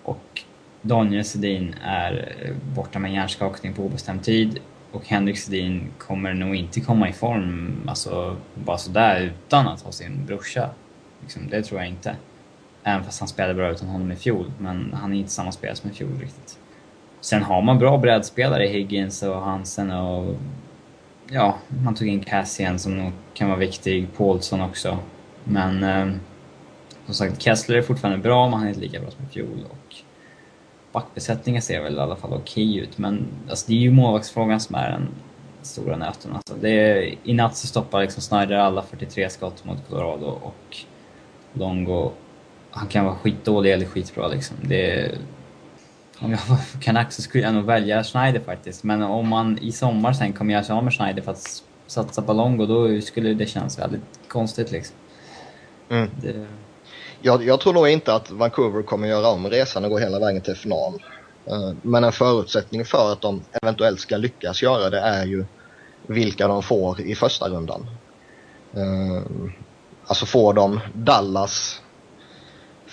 Och 0.02 0.42
Daniel 0.82 1.24
Sedin 1.24 1.74
är 1.82 2.34
eh, 2.42 2.74
borta 2.74 2.98
med 2.98 3.12
hjärnskakning 3.12 3.72
på 3.72 3.82
obestämd 3.82 4.22
tid. 4.22 4.58
Och 4.92 5.06
Henrik 5.06 5.38
Sedin 5.38 5.88
kommer 5.98 6.34
nog 6.34 6.54
inte 6.54 6.80
komma 6.80 7.08
i 7.08 7.12
form 7.12 7.80
alltså, 7.86 8.36
bara 8.54 8.78
sådär 8.78 9.20
utan 9.20 9.68
att 9.68 9.82
ha 9.82 9.92
sin 9.92 10.26
brorsa. 10.26 10.70
Liksom, 11.20 11.48
det 11.50 11.62
tror 11.62 11.80
jag 11.80 11.88
inte. 11.88 12.16
Även 12.82 13.04
fast 13.04 13.20
han 13.20 13.28
spelade 13.28 13.54
bra 13.54 13.70
utan 13.70 13.88
honom 13.88 14.12
i 14.12 14.16
fjol, 14.16 14.52
men 14.58 14.92
han 14.92 15.12
är 15.12 15.16
inte 15.18 15.30
samma 15.30 15.52
spelare 15.52 15.76
som 15.76 15.90
i 15.90 15.92
fjol 15.92 16.18
riktigt. 16.20 16.58
Sen 17.20 17.42
har 17.42 17.62
man 17.62 17.78
bra 17.78 17.98
breddspelare, 17.98 18.66
Higgins 18.66 19.22
och 19.22 19.42
Hansen 19.42 19.90
och... 19.90 20.36
Ja, 21.30 21.54
man 21.84 21.94
tog 21.94 22.08
in 22.08 22.20
Cassian 22.20 22.78
som 22.78 22.96
nog 22.96 23.12
kan 23.34 23.48
vara 23.48 23.58
viktig, 23.58 24.06
Paulsson 24.16 24.60
också. 24.60 24.98
Men... 25.44 25.82
Eh, 25.82 26.16
som 27.06 27.14
sagt, 27.14 27.42
Kessler 27.42 27.76
är 27.76 27.82
fortfarande 27.82 28.18
bra, 28.18 28.48
men 28.48 28.58
han 28.58 28.64
är 28.64 28.68
inte 28.68 28.80
lika 28.80 29.00
bra 29.00 29.10
som 29.10 29.24
i 29.24 29.32
fjol. 29.32 29.64
Och 29.70 29.94
backbesättningen 30.92 31.62
ser 31.62 31.82
väl 31.82 31.96
i 31.96 32.00
alla 32.00 32.16
fall 32.16 32.32
okej 32.32 32.76
ut, 32.76 32.98
men 32.98 33.26
alltså, 33.50 33.64
det 33.68 33.74
är 33.74 33.78
ju 33.78 33.90
målvaktsfrågan 33.90 34.60
som 34.60 34.74
är 34.74 34.90
den 34.90 35.08
stora 35.62 35.96
nöten. 35.96 36.32
Alltså, 36.32 36.54
det 36.60 36.70
är, 36.70 37.14
I 37.24 37.34
natt 37.34 37.56
så 37.56 37.66
stoppar 37.66 38.00
liksom 38.00 38.22
Snyder 38.22 38.54
alla 38.54 38.82
43 38.82 39.30
skott 39.30 39.64
mot 39.64 39.88
Colorado 39.88 40.26
och 40.26 40.76
Longo, 41.52 42.12
han 42.70 42.88
kan 42.88 43.04
vara 43.04 43.14
skitdålig 43.14 43.72
eller 43.72 43.86
skitbra 43.86 44.28
liksom. 44.28 44.56
Det, 44.62 45.10
om 46.18 46.30
jag 46.30 46.40
var 46.48 46.58
Canucks 46.80 47.16
så 47.16 47.22
skulle 47.22 47.44
jag 47.44 47.54
nog 47.54 47.64
välja 47.64 48.04
Schneider 48.04 48.40
faktiskt, 48.40 48.84
men 48.84 49.02
om 49.02 49.28
man 49.28 49.58
i 49.58 49.72
sommar 49.72 50.12
sen 50.12 50.32
kommer 50.32 50.52
göra 50.52 50.64
sig 50.64 50.74
av 50.74 50.84
med 50.84 50.92
Schneider 50.92 51.22
för 51.22 51.32
att 51.32 51.62
satsa 51.86 52.22
på 52.22 52.32
Longo, 52.32 52.66
då 52.66 53.00
skulle 53.00 53.34
det 53.34 53.46
kännas 53.46 53.78
väldigt 53.78 54.20
konstigt 54.28 54.70
liksom. 54.70 54.96
Mm. 55.88 56.10
Det, 56.22 56.46
jag, 57.24 57.44
jag, 57.44 57.60
tror 57.60 57.72
nog 57.72 57.88
inte 57.88 58.14
att 58.14 58.30
Vancouver 58.30 58.82
kommer 58.82 59.08
göra 59.08 59.28
om 59.28 59.50
resan 59.50 59.84
och 59.84 59.90
gå 59.90 59.98
hela 59.98 60.18
vägen 60.18 60.42
till 60.42 60.54
final. 60.54 61.02
Uh, 61.50 61.72
men 61.82 62.04
en 62.04 62.12
förutsättning 62.12 62.84
för 62.84 63.12
att 63.12 63.20
de 63.20 63.42
eventuellt 63.62 64.00
ska 64.00 64.16
lyckas 64.16 64.62
göra 64.62 64.90
det 64.90 65.00
är 65.00 65.24
ju 65.26 65.44
vilka 66.06 66.48
de 66.48 66.62
får 66.62 67.00
i 67.00 67.14
första 67.14 67.48
rundan. 67.48 67.86
Uh, 68.76 69.22
alltså 70.06 70.26
får 70.26 70.52
de 70.52 70.80
Dallas, 70.94 71.82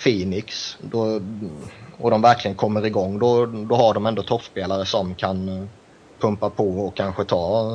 Phoenix 0.02 0.76
då, 0.80 1.20
och 1.98 2.10
de 2.10 2.22
verkligen 2.22 2.56
kommer 2.56 2.86
igång 2.86 3.18
då, 3.18 3.46
då 3.46 3.74
har 3.74 3.94
de 3.94 4.06
ändå 4.06 4.22
toppspelare 4.22 4.86
som 4.86 5.14
kan 5.14 5.48
uh, 5.48 5.66
pumpa 6.20 6.50
på 6.50 6.68
och 6.68 6.96
kanske 6.96 7.24
ta 7.24 7.70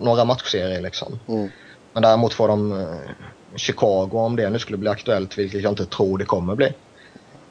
några 0.00 0.24
matchserier 0.24 0.82
liksom. 0.82 1.18
Mm. 1.28 1.48
Men 1.92 2.02
däremot 2.02 2.32
får 2.32 2.48
de 2.48 2.86
Chicago 3.56 4.10
om 4.12 4.36
det 4.36 4.50
nu 4.50 4.58
skulle 4.58 4.78
bli 4.78 4.88
aktuellt, 4.88 5.38
vilket 5.38 5.62
jag 5.62 5.72
inte 5.72 5.86
tror 5.86 6.18
det 6.18 6.24
kommer 6.24 6.54
bli. 6.54 6.72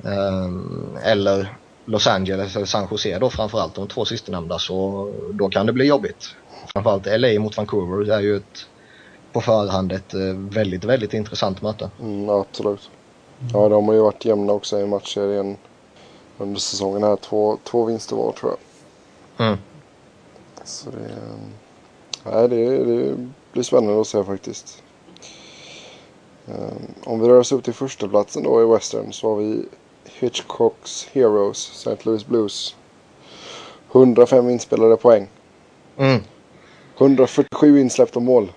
Ehm, 0.04 0.98
eller 1.04 1.56
Los 1.86 2.08
Angeles 2.08 2.56
eller 2.56 2.66
San 2.66 2.88
Jose 2.92 3.20
då 3.20 3.30
framförallt, 3.30 3.76
de 3.76 3.88
två 3.88 4.06
sistnämnda, 4.06 4.60
så 4.60 5.10
då 5.32 5.50
kan 5.50 5.66
det 5.66 5.74
bli 5.74 5.86
jobbigt. 5.86 6.36
Framförallt 6.74 7.06
LA 7.06 7.40
mot 7.40 7.58
Vancouver 7.58 8.06
det 8.06 8.16
är 8.16 8.20
ju 8.20 8.36
ett, 8.36 8.68
på 9.32 9.42
förhand 9.42 9.92
ett 9.92 10.14
eh, 10.14 10.34
väldigt, 10.34 10.84
väldigt 10.84 11.14
intressant 11.14 11.62
möte. 11.62 11.90
Mm, 12.02 12.30
absolut. 12.30 12.90
Ja, 13.54 13.70
de 13.70 13.88
har 13.88 13.94
ju 13.94 14.02
varit 14.02 14.26
jämna 14.26 14.54
också 14.54 14.80
i 14.80 14.86
matchserien 14.86 15.58
under 16.38 16.60
säsongen 16.60 17.04
här. 17.04 17.16
Två, 17.16 17.58
två 17.64 17.86
vinster 17.86 18.16
var 18.16 18.32
tror 18.32 18.52
jag. 18.52 19.48
Mm. 19.48 19.60
Så 20.64 20.90
det, 20.90 21.12
nej, 22.32 22.50
det, 22.50 22.84
det 22.84 23.16
blir 23.52 23.64
spännande 23.64 24.02
att 24.02 24.08
se 24.08 24.24
faktiskt. 24.24 24.84
Ehm, 26.48 26.94
om 27.04 27.20
vi 27.20 27.28
rör 27.28 27.40
oss 27.40 27.52
upp 27.52 27.64
till 27.64 27.74
första 27.74 28.08
platsen 28.08 28.44
då 28.44 28.62
i 28.62 28.66
Western 28.66 29.14
så 29.14 29.30
har 29.30 29.36
vi 29.36 29.66
Hitchcocks 30.06 31.08
Heroes, 31.12 31.72
St. 31.72 31.98
Louis 32.04 32.26
Blues. 32.26 32.76
105 33.92 34.50
inspelade 34.50 34.98
poäng. 34.98 35.28
Mm. 35.98 36.24
147 36.98 37.80
insläppta 37.80 38.20
mål. 38.20 38.52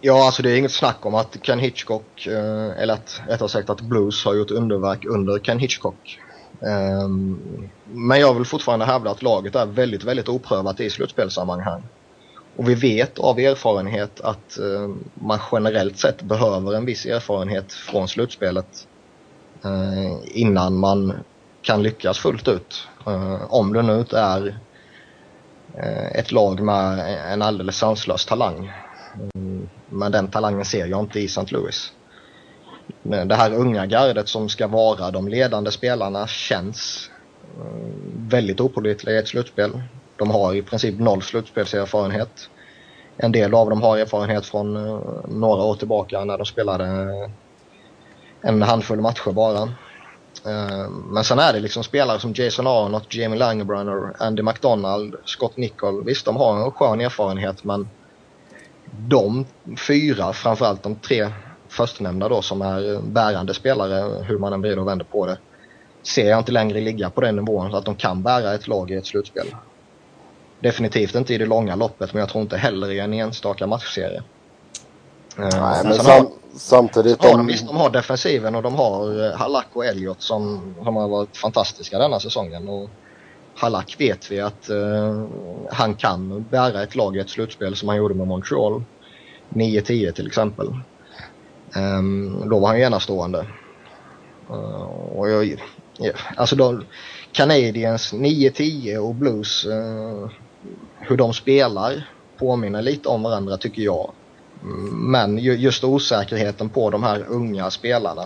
Ja, 0.00 0.26
alltså 0.26 0.42
det 0.42 0.50
är 0.50 0.56
inget 0.56 0.72
snack 0.72 1.06
om 1.06 1.14
att 1.14 1.36
Ken 1.42 1.58
Hitchcock, 1.58 2.26
eh, 2.26 2.82
eller 2.82 2.94
att 2.94 3.20
rättare 3.28 3.48
sagt 3.48 3.70
att 3.70 3.80
Blues 3.80 4.24
har 4.24 4.34
gjort 4.34 4.50
underverk 4.50 5.04
under 5.04 5.38
Ken 5.38 5.58
Hitchcock. 5.58 6.20
Um, 6.60 7.68
men 7.84 8.20
jag 8.20 8.34
vill 8.34 8.44
fortfarande 8.44 8.84
hävda 8.84 9.10
att 9.10 9.22
laget 9.22 9.54
är 9.54 9.66
väldigt, 9.66 10.04
väldigt 10.04 10.28
oprövat 10.28 10.80
i 10.80 10.90
slutspelssammanhang. 10.90 11.82
Och 12.56 12.68
vi 12.68 12.74
vet 12.74 13.18
av 13.18 13.38
erfarenhet 13.38 14.20
att 14.20 14.58
eh, 14.58 14.90
man 15.14 15.38
generellt 15.52 15.98
sett 15.98 16.22
behöver 16.22 16.74
en 16.74 16.84
viss 16.84 17.06
erfarenhet 17.06 17.72
från 17.72 18.08
slutspelet 18.08 18.88
eh, 19.64 20.16
innan 20.24 20.76
man 20.76 21.12
kan 21.62 21.82
lyckas 21.82 22.18
fullt 22.18 22.48
ut. 22.48 22.88
Eh, 23.06 23.54
om 23.54 23.72
det 23.72 23.82
nu 23.82 23.98
inte 23.98 24.18
är 24.18 24.58
eh, 25.74 26.06
ett 26.06 26.32
lag 26.32 26.60
med 26.60 27.16
en 27.32 27.42
alldeles 27.42 27.76
sanslös 27.76 28.26
talang. 28.26 28.72
Mm, 29.34 29.68
men 29.88 30.12
den 30.12 30.28
talangen 30.28 30.64
ser 30.64 30.86
jag 30.86 31.00
inte 31.00 31.20
i 31.20 31.24
St. 31.24 31.46
Louis. 31.48 31.92
Eh, 33.12 33.24
det 33.24 33.34
här 33.34 33.54
unga 33.54 33.86
gardet 33.86 34.28
som 34.28 34.48
ska 34.48 34.66
vara 34.66 35.10
de 35.10 35.28
ledande 35.28 35.70
spelarna 35.70 36.26
känns 36.26 37.10
eh, 37.58 37.92
väldigt 38.16 38.60
opålitliga 38.60 39.14
i 39.14 39.18
ett 39.18 39.28
slutspel. 39.28 39.80
De 40.16 40.30
har 40.30 40.54
i 40.54 40.62
princip 40.62 40.98
noll 40.98 41.22
slutspelserfarenhet. 41.22 42.50
En 43.16 43.32
del 43.32 43.54
av 43.54 43.70
dem 43.70 43.82
har 43.82 43.98
erfarenhet 43.98 44.46
från 44.46 44.76
eh, 44.76 45.00
några 45.28 45.62
år 45.62 45.74
tillbaka 45.74 46.24
när 46.24 46.38
de 46.38 46.46
spelade 46.46 46.84
eh, 46.84 47.30
en 48.40 48.62
handfull 48.62 49.00
matcher 49.00 49.32
bara. 49.32 49.62
Eh, 50.46 50.88
men 50.88 51.24
sen 51.24 51.38
är 51.38 51.52
det 51.52 51.60
liksom 51.60 51.84
spelare 51.84 52.20
som 52.20 52.32
Jason 52.32 52.66
Arnott, 52.66 53.14
Jamie 53.14 53.38
Langebrunner, 53.38 54.12
Andy 54.18 54.42
McDonald, 54.42 55.14
Scott 55.24 55.56
Nicol. 55.56 56.04
Visst, 56.04 56.24
de 56.24 56.36
har 56.36 56.64
en 56.64 56.70
skön 56.70 57.00
erfarenhet 57.00 57.64
men 57.64 57.88
de 59.08 59.46
fyra, 59.88 60.32
framförallt 60.32 60.82
de 60.82 60.94
tre 60.94 61.30
förstnämnda 61.68 62.28
då 62.28 62.42
som 62.42 62.62
är 62.62 63.00
bärande 63.02 63.54
spelare, 63.54 64.24
hur 64.24 64.38
man 64.38 64.52
än 64.52 64.60
vrider 64.60 64.78
och 64.78 64.88
vänder 64.88 65.04
på 65.04 65.26
det, 65.26 65.38
ser 66.02 66.30
jag 66.30 66.38
inte 66.38 66.52
längre 66.52 66.80
ligga 66.80 67.10
på 67.10 67.20
den 67.20 67.36
nivån 67.36 67.70
så 67.70 67.76
att 67.76 67.84
de 67.84 67.94
kan 67.94 68.22
bära 68.22 68.54
ett 68.54 68.68
lag 68.68 68.90
i 68.90 68.94
ett 68.94 69.06
slutspel. 69.06 69.46
Definitivt 70.60 71.14
inte 71.14 71.34
i 71.34 71.38
det 71.38 71.46
långa 71.46 71.76
loppet 71.76 72.12
men 72.12 72.20
jag 72.20 72.28
tror 72.28 72.42
inte 72.42 72.56
heller 72.56 72.90
i 72.90 72.98
en 72.98 73.12
enstaka 73.12 73.66
matchserie. 73.66 74.22
Eh, 75.38 75.48
Nej, 75.60 75.84
men 75.84 75.94
sam 75.94 76.06
har, 76.06 76.26
samtidigt... 76.54 77.24
Har 77.24 77.36
de, 77.36 77.46
visst, 77.46 77.66
de 77.66 77.76
har 77.76 77.90
defensiven 77.90 78.54
och 78.54 78.62
de 78.62 78.74
har 78.74 79.24
eh, 79.24 79.36
Halak 79.36 79.66
och 79.72 79.84
Elliot 79.84 80.22
som, 80.22 80.74
som 80.84 80.96
har 80.96 81.08
varit 81.08 81.36
fantastiska 81.36 81.98
denna 81.98 82.20
säsongen. 82.20 82.68
Och 82.68 82.90
Halak 83.54 83.96
vet 83.98 84.30
vi 84.30 84.40
att 84.40 84.70
uh, 84.70 85.26
han 85.70 85.94
kan 85.94 86.44
bära 86.50 86.82
ett 86.82 86.94
lag 86.94 87.16
i 87.16 87.20
ett 87.20 87.30
slutspel 87.30 87.76
som 87.76 87.88
han 87.88 87.98
gjorde 87.98 88.14
med 88.14 88.26
Montreal. 88.26 88.82
9-10 89.48 90.12
till 90.12 90.26
exempel. 90.26 90.68
Um, 91.76 92.48
då 92.48 92.58
var 92.58 92.68
han 92.68 92.78
ju 92.78 92.84
enastående. 92.84 93.46
Uh, 94.50 94.82
och 95.16 95.30
jag, 95.30 95.44
yeah, 95.44 96.16
alltså 96.36 96.56
då, 96.56 96.80
Canadiens 97.32 98.12
9-10 98.12 98.96
och 98.96 99.14
Blues, 99.14 99.66
uh, 99.66 100.28
hur 101.00 101.16
de 101.16 101.34
spelar 101.34 102.10
påminner 102.38 102.82
lite 102.82 103.08
om 103.08 103.22
varandra 103.22 103.56
tycker 103.56 103.82
jag. 103.82 104.10
Men 104.92 105.38
just 105.38 105.84
osäkerheten 105.84 106.68
på 106.68 106.90
de 106.90 107.02
här 107.02 107.24
unga 107.28 107.70
spelarna 107.70 108.24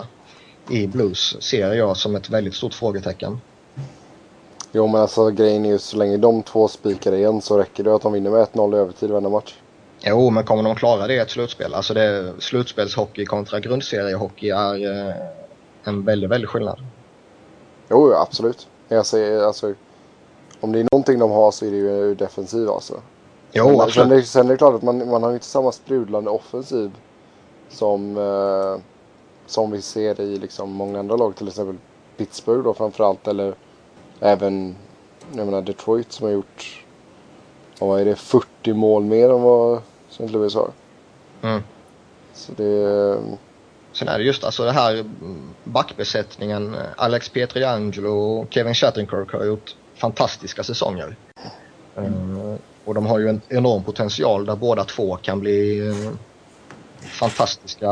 i 0.69 0.87
Blues 0.87 1.43
ser 1.43 1.73
jag 1.73 1.97
som 1.97 2.15
ett 2.15 2.29
väldigt 2.29 2.55
stort 2.55 2.73
frågetecken. 2.73 3.41
Jo 4.71 4.87
men 4.87 5.01
alltså 5.01 5.29
grejen 5.29 5.65
är 5.65 5.69
ju 5.69 5.79
så 5.79 5.97
länge 5.97 6.17
de 6.17 6.43
två 6.43 6.67
spikar 6.67 7.13
igen 7.13 7.41
så 7.41 7.57
räcker 7.57 7.83
det 7.83 7.95
att 7.95 8.01
de 8.01 8.13
vinner 8.13 8.29
med 8.31 8.47
1-0 8.47 8.75
i 8.75 8.77
övertid 8.77 9.09
varje 9.09 9.29
match. 9.29 9.55
Jo, 10.03 10.29
men 10.29 10.43
kommer 10.43 10.63
de 10.63 10.75
klara 10.75 11.07
det 11.07 11.13
i 11.13 11.17
ett 11.17 11.29
slutspel? 11.29 11.73
Alltså 11.73 11.93
det, 11.93 12.33
slutspelshockey 12.39 13.25
kontra 13.25 13.59
grundseriehockey 13.59 14.49
är 14.49 15.07
eh, 15.07 15.15
en 15.83 16.05
väldigt, 16.05 16.29
väldigt 16.29 16.49
skillnad. 16.49 16.79
Jo, 17.89 18.13
absolut. 18.13 18.67
Jag 18.87 19.05
säger, 19.05 19.43
alltså, 19.43 19.73
om 20.61 20.71
det 20.71 20.79
är 20.79 20.87
någonting 20.91 21.19
de 21.19 21.31
har 21.31 21.51
så 21.51 21.65
är 21.65 21.71
det 21.71 21.77
ju 21.77 22.15
defensiv 22.15 22.69
alltså. 22.69 23.01
Jo, 23.51 23.65
sen, 23.65 23.81
absolut. 23.81 24.25
Sen, 24.25 24.25
sen 24.25 24.45
är 24.45 24.51
det 24.51 24.57
klart 24.57 24.75
att 24.75 24.81
man, 24.81 25.09
man 25.09 25.23
har 25.23 25.33
inte 25.33 25.45
samma 25.45 25.71
sprudlande 25.71 26.29
offensiv 26.29 26.91
som, 27.69 28.17
eh, 28.17 28.81
som 29.45 29.71
vi 29.71 29.81
ser 29.81 30.21
i 30.21 30.37
liksom 30.37 30.71
många 30.71 30.99
andra 30.99 31.15
lag. 31.15 31.35
Till 31.35 31.47
exempel 31.47 31.75
Pittsburgh 32.17 32.63
då 32.63 32.73
framförallt. 32.73 33.27
Eller 33.27 33.55
även 34.19 34.75
jag 35.35 35.45
menar 35.45 35.61
Detroit 35.61 36.11
som 36.11 36.25
har 36.25 36.33
gjort 36.33 36.85
vad 37.79 38.01
är 38.01 38.05
det, 38.05 38.15
40 38.15 38.73
mål 38.73 39.03
mer 39.03 39.29
än 39.29 39.41
vad 39.41 39.81
St. 40.09 40.27
Louis 40.27 40.55
har. 40.55 40.71
Mm. 41.41 41.63
Så 42.33 42.51
det... 42.51 43.17
Sen 43.93 44.07
är 44.07 44.17
det 44.17 44.23
just 44.23 44.43
alltså 44.43 44.63
det 44.63 44.71
här 44.71 45.05
backbesättningen. 45.63 46.75
Alex 46.95 47.29
Pietrangelo 47.29 48.11
och 48.11 48.47
Kevin 48.49 48.73
Shattenkirk 48.73 49.33
har 49.33 49.45
gjort 49.45 49.75
fantastiska 50.01 50.63
säsonger. 50.63 51.15
Mm. 51.97 52.57
Och 52.85 52.93
de 52.93 53.05
har 53.05 53.19
ju 53.19 53.29
en 53.29 53.41
enorm 53.49 53.83
potential 53.83 54.45
där 54.45 54.55
båda 54.55 54.83
två 54.83 55.15
kan 55.15 55.39
bli 55.39 55.81
uh, 55.81 56.11
fantastiska 57.03 57.87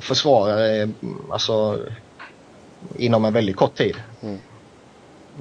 försvarare 0.00 0.90
alltså, 1.30 1.78
inom 2.96 3.24
en 3.24 3.32
väldigt 3.32 3.56
kort 3.56 3.74
tid. 3.74 3.96
Mm. 4.22 4.38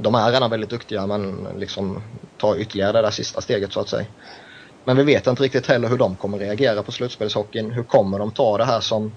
De 0.01 0.15
är 0.15 0.31
redan 0.31 0.49
väldigt 0.49 0.69
duktiga 0.69 1.07
men 1.07 1.47
liksom 1.57 2.01
tar 2.37 2.55
ytterligare 2.55 2.91
det 2.91 3.01
där 3.01 3.11
sista 3.11 3.41
steget 3.41 3.73
så 3.73 3.79
att 3.79 3.89
säga. 3.89 4.05
Men 4.85 4.97
vi 4.97 5.03
vet 5.03 5.27
inte 5.27 5.43
riktigt 5.43 5.67
heller 5.67 5.89
hur 5.89 5.97
de 5.97 6.15
kommer 6.15 6.39
reagera 6.39 6.83
på 6.83 6.91
slutspelshockeyn. 6.91 7.71
Hur 7.71 7.83
kommer 7.83 8.19
de 8.19 8.31
ta 8.31 8.57
det 8.57 8.65
här 8.65 8.79
som 8.79 9.11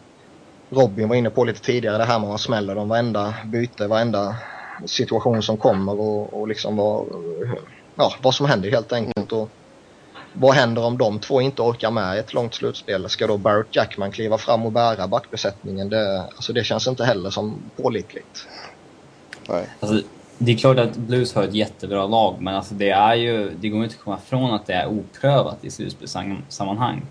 Robin 0.70 1.08
var 1.08 1.16
inne 1.16 1.30
på 1.30 1.44
lite 1.44 1.60
tidigare, 1.60 1.98
det 1.98 2.04
här 2.04 2.18
med 2.18 2.24
att 2.24 2.28
man 2.28 2.38
smäller 2.38 2.74
dem 2.74 2.88
varenda 2.88 3.34
byte, 3.44 3.86
varenda 3.86 4.36
situation 4.86 5.42
som 5.42 5.56
kommer 5.56 6.00
och, 6.00 6.40
och 6.40 6.48
liksom 6.48 6.76
vad, 6.76 7.06
ja, 7.94 8.14
vad 8.22 8.34
som 8.34 8.46
händer 8.46 8.70
helt 8.70 8.92
enkelt. 8.92 9.32
Och 9.32 9.48
vad 10.32 10.54
händer 10.54 10.84
om 10.84 10.98
de 10.98 11.18
två 11.18 11.40
inte 11.40 11.62
orkar 11.62 11.90
med 11.90 12.18
ett 12.18 12.34
långt 12.34 12.54
slutspel? 12.54 13.08
Ska 13.08 13.26
då 13.26 13.36
Barrett 13.36 13.76
Jackman 13.76 14.12
kliva 14.12 14.38
fram 14.38 14.66
och 14.66 14.72
bära 14.72 15.08
backbesättningen? 15.08 15.88
Det, 15.88 16.20
alltså 16.20 16.52
det 16.52 16.64
känns 16.64 16.88
inte 16.88 17.04
heller 17.04 17.30
som 17.30 17.54
pålitligt. 17.76 18.48
Nej. 19.48 19.68
Alltså, 19.80 20.02
det 20.38 20.52
är 20.52 20.56
klart 20.56 20.78
att 20.78 20.96
Blues 20.96 21.34
har 21.34 21.42
ett 21.42 21.54
jättebra 21.54 22.06
lag, 22.06 22.36
men 22.40 22.54
alltså 22.54 22.74
det 22.74 22.90
är 22.90 23.14
ju, 23.14 23.50
det 23.60 23.68
går 23.68 23.84
inte 23.84 23.96
att 23.96 24.02
komma 24.02 24.18
ifrån 24.26 24.54
att 24.54 24.66
det 24.66 24.74
är 24.74 24.86
oprövat 24.86 25.64
i 25.64 25.70
slutspelssammanhang. 25.70 27.02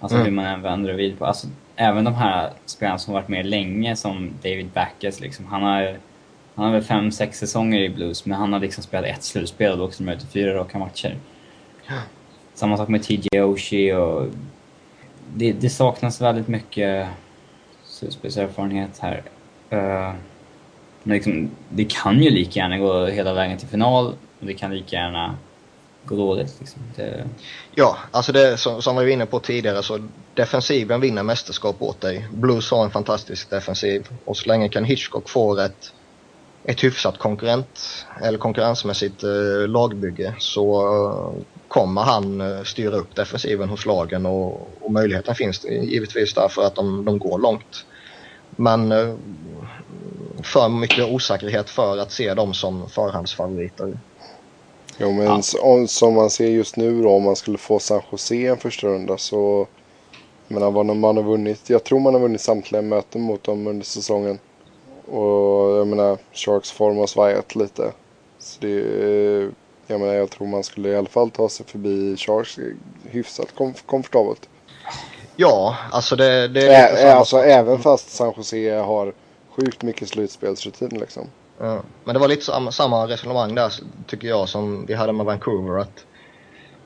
Alltså 0.00 0.16
mm. 0.16 0.26
hur 0.26 0.32
man 0.32 0.44
än 0.44 0.62
vänder 0.62 0.92
och 0.92 0.98
vid 0.98 1.18
på. 1.18 1.26
Alltså, 1.26 1.46
även 1.76 2.04
de 2.04 2.14
här 2.14 2.50
spelarna 2.66 2.98
som 2.98 3.14
varit 3.14 3.28
med 3.28 3.46
länge, 3.46 3.96
som 3.96 4.30
David 4.42 4.70
Backes, 4.74 5.20
liksom, 5.20 5.46
han 5.46 5.62
har 5.62 5.98
han 6.60 6.72
har 6.72 6.78
väl 6.78 6.88
fem, 6.88 7.12
sex 7.12 7.38
säsonger 7.38 7.80
i 7.80 7.88
Blues, 7.88 8.26
men 8.26 8.38
han 8.38 8.52
har 8.52 8.60
liksom 8.60 8.84
spelat 8.84 9.06
ett 9.06 9.22
slutspel 9.22 9.72
och 9.72 9.78
då 9.78 9.84
också 9.84 10.02
med 10.02 10.22
fyra 10.32 10.54
raka 10.54 10.78
matcher. 10.78 11.18
Samma 12.54 12.76
sak 12.76 12.88
med 12.88 13.02
TJ 13.02 13.40
Oshie 13.40 13.96
och 13.96 14.26
det, 15.34 15.52
det, 15.52 15.70
saknas 15.70 16.20
väldigt 16.20 16.48
mycket 16.48 17.08
slutspelserfarenhet 17.84 18.98
här. 18.98 19.22
Uh, 19.72 20.14
men 21.02 21.14
liksom, 21.14 21.50
det 21.68 21.84
kan 21.84 22.22
ju 22.22 22.30
lika 22.30 22.60
gärna 22.60 22.78
gå 22.78 23.06
hela 23.06 23.34
vägen 23.34 23.58
till 23.58 23.68
final 23.68 24.06
och 24.40 24.46
det 24.46 24.54
kan 24.54 24.74
lika 24.74 24.96
gärna 24.96 25.36
gå 26.04 26.16
dåligt. 26.16 26.56
Liksom. 26.60 26.82
Det... 26.96 27.24
Ja, 27.74 27.96
alltså 28.10 28.32
det 28.32 28.56
som, 28.56 28.82
som 28.82 28.96
vi 28.96 29.04
var 29.04 29.10
inne 29.10 29.26
på 29.26 29.40
tidigare 29.40 29.82
så 29.82 30.08
defensiven 30.34 31.00
vinner 31.00 31.22
mästerskap 31.22 31.82
åt 31.82 32.00
dig. 32.00 32.28
Blues 32.32 32.70
har 32.70 32.84
en 32.84 32.90
fantastisk 32.90 33.50
defensiv 33.50 34.08
och 34.24 34.36
så 34.36 34.48
länge 34.48 34.68
kan 34.68 34.84
Hitchcock 34.84 35.28
få 35.28 35.58
ett, 35.58 35.92
ett 36.64 36.84
hyfsat 36.84 37.18
konkurrent 37.18 38.06
eller 38.22 38.38
konkurrensmässigt 38.38 39.22
eh, 39.22 39.68
lagbygge 39.68 40.34
så 40.38 40.82
eh, 40.82 41.42
kommer 41.68 42.02
han 42.02 42.40
eh, 42.40 42.62
styra 42.62 42.96
upp 42.96 43.16
defensiven 43.16 43.68
hos 43.68 43.86
lagen 43.86 44.26
och, 44.26 44.68
och 44.80 44.92
möjligheten 44.92 45.34
finns 45.34 45.64
givetvis 45.64 46.34
därför 46.34 46.62
att 46.62 46.74
de, 46.74 47.04
de 47.04 47.18
går 47.18 47.38
långt. 47.38 47.86
Men 48.50 48.92
eh, 48.92 49.14
för 50.42 50.68
mycket 50.68 51.12
osäkerhet 51.12 51.70
för 51.70 51.98
att 51.98 52.12
se 52.12 52.34
dem 52.34 52.54
som 52.54 52.88
förhandsfavoriter. 52.88 53.98
Jo, 54.98 55.12
men 55.12 55.26
ja. 55.26 55.42
som, 55.42 55.88
som 55.88 56.14
man 56.14 56.30
ser 56.30 56.48
just 56.48 56.76
nu 56.76 57.02
då, 57.02 57.10
om 57.10 57.22
man 57.22 57.36
skulle 57.36 57.58
få 57.58 57.78
San 57.78 58.02
Jose 58.10 58.46
en 58.46 58.56
första 58.56 58.86
runda 58.86 59.18
så... 59.18 59.66
Jag 60.48 60.54
menar, 60.54 60.70
vad 60.70 60.86
man 60.86 61.16
har 61.16 61.24
vunnit. 61.24 61.70
Jag 61.70 61.84
tror 61.84 62.00
man 62.00 62.14
har 62.14 62.20
vunnit 62.20 62.40
samtliga 62.40 62.82
möten 62.82 63.20
mot 63.20 63.44
dem 63.44 63.66
under 63.66 63.84
säsongen. 63.84 64.38
Och 65.10 65.78
jag 65.78 65.86
menar, 65.86 66.18
Sharks 66.32 66.70
form 66.70 66.96
har 66.96 67.06
svajat 67.06 67.54
lite. 67.54 67.92
Så 68.38 68.60
det... 68.60 69.50
Jag 69.86 70.00
menar, 70.00 70.14
jag 70.14 70.30
tror 70.30 70.46
man 70.46 70.64
skulle 70.64 70.88
i 70.88 70.96
alla 70.96 71.08
fall 71.08 71.30
ta 71.30 71.48
sig 71.48 71.66
förbi 71.66 72.16
Sharks 72.16 72.58
hyfsat 73.04 73.54
kom 73.54 73.74
komfortabelt. 73.86 74.48
Ja, 75.36 75.76
alltså 75.92 76.16
det... 76.16 76.48
det 76.48 76.74
är 76.74 77.06
Ä 77.06 77.14
alltså 77.14 77.38
även 77.38 77.78
fast 77.78 78.10
San 78.10 78.32
Jose 78.36 78.74
har 78.74 79.12
sjukt 79.50 79.82
mycket 79.82 80.08
slutspelsrutin 80.08 80.88
liksom. 80.88 81.26
Ja. 81.58 81.82
Men 82.04 82.14
det 82.14 82.18
var 82.18 82.28
lite 82.28 82.44
samma, 82.44 82.72
samma 82.72 83.06
resonemang 83.06 83.54
där 83.54 83.72
tycker 84.06 84.28
jag 84.28 84.48
som 84.48 84.86
vi 84.86 84.94
hade 84.94 85.12
med 85.12 85.26
Vancouver. 85.26 85.78
att 85.80 86.04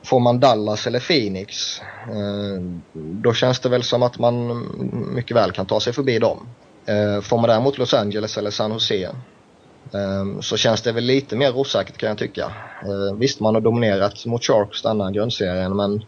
Får 0.04 0.20
man 0.20 0.40
Dallas 0.40 0.86
eller 0.86 1.00
Phoenix 1.00 1.80
eh, 2.08 2.62
då 2.92 3.32
känns 3.32 3.60
det 3.60 3.68
väl 3.68 3.82
som 3.82 4.02
att 4.02 4.18
man 4.18 4.66
mycket 5.14 5.36
väl 5.36 5.52
kan 5.52 5.66
ta 5.66 5.80
sig 5.80 5.92
förbi 5.92 6.18
dem. 6.18 6.46
Eh, 6.86 7.20
får 7.20 7.36
man 7.38 7.48
däremot 7.48 7.78
Los 7.78 7.94
Angeles 7.94 8.38
eller 8.38 8.50
San 8.50 8.72
Jose 8.72 9.04
eh, 9.04 10.40
så 10.40 10.56
känns 10.56 10.82
det 10.82 10.92
väl 10.92 11.04
lite 11.04 11.36
mer 11.36 11.56
osäkert 11.56 11.96
kan 11.96 12.08
jag 12.08 12.18
tycka. 12.18 12.52
Eh, 12.82 13.16
visst, 13.16 13.40
man 13.40 13.54
har 13.54 13.62
dominerat 13.62 14.26
mot 14.26 14.44
Sharks 14.44 14.82
denna 14.82 15.10
grundserien 15.10 15.76
men 15.76 16.04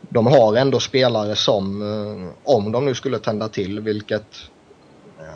de 0.00 0.26
har 0.26 0.56
ändå 0.56 0.80
spelare 0.80 1.36
som, 1.36 1.82
eh, 1.82 2.54
om 2.54 2.72
de 2.72 2.84
nu 2.84 2.94
skulle 2.94 3.18
tända 3.18 3.48
till, 3.48 3.80
vilket 3.80 4.26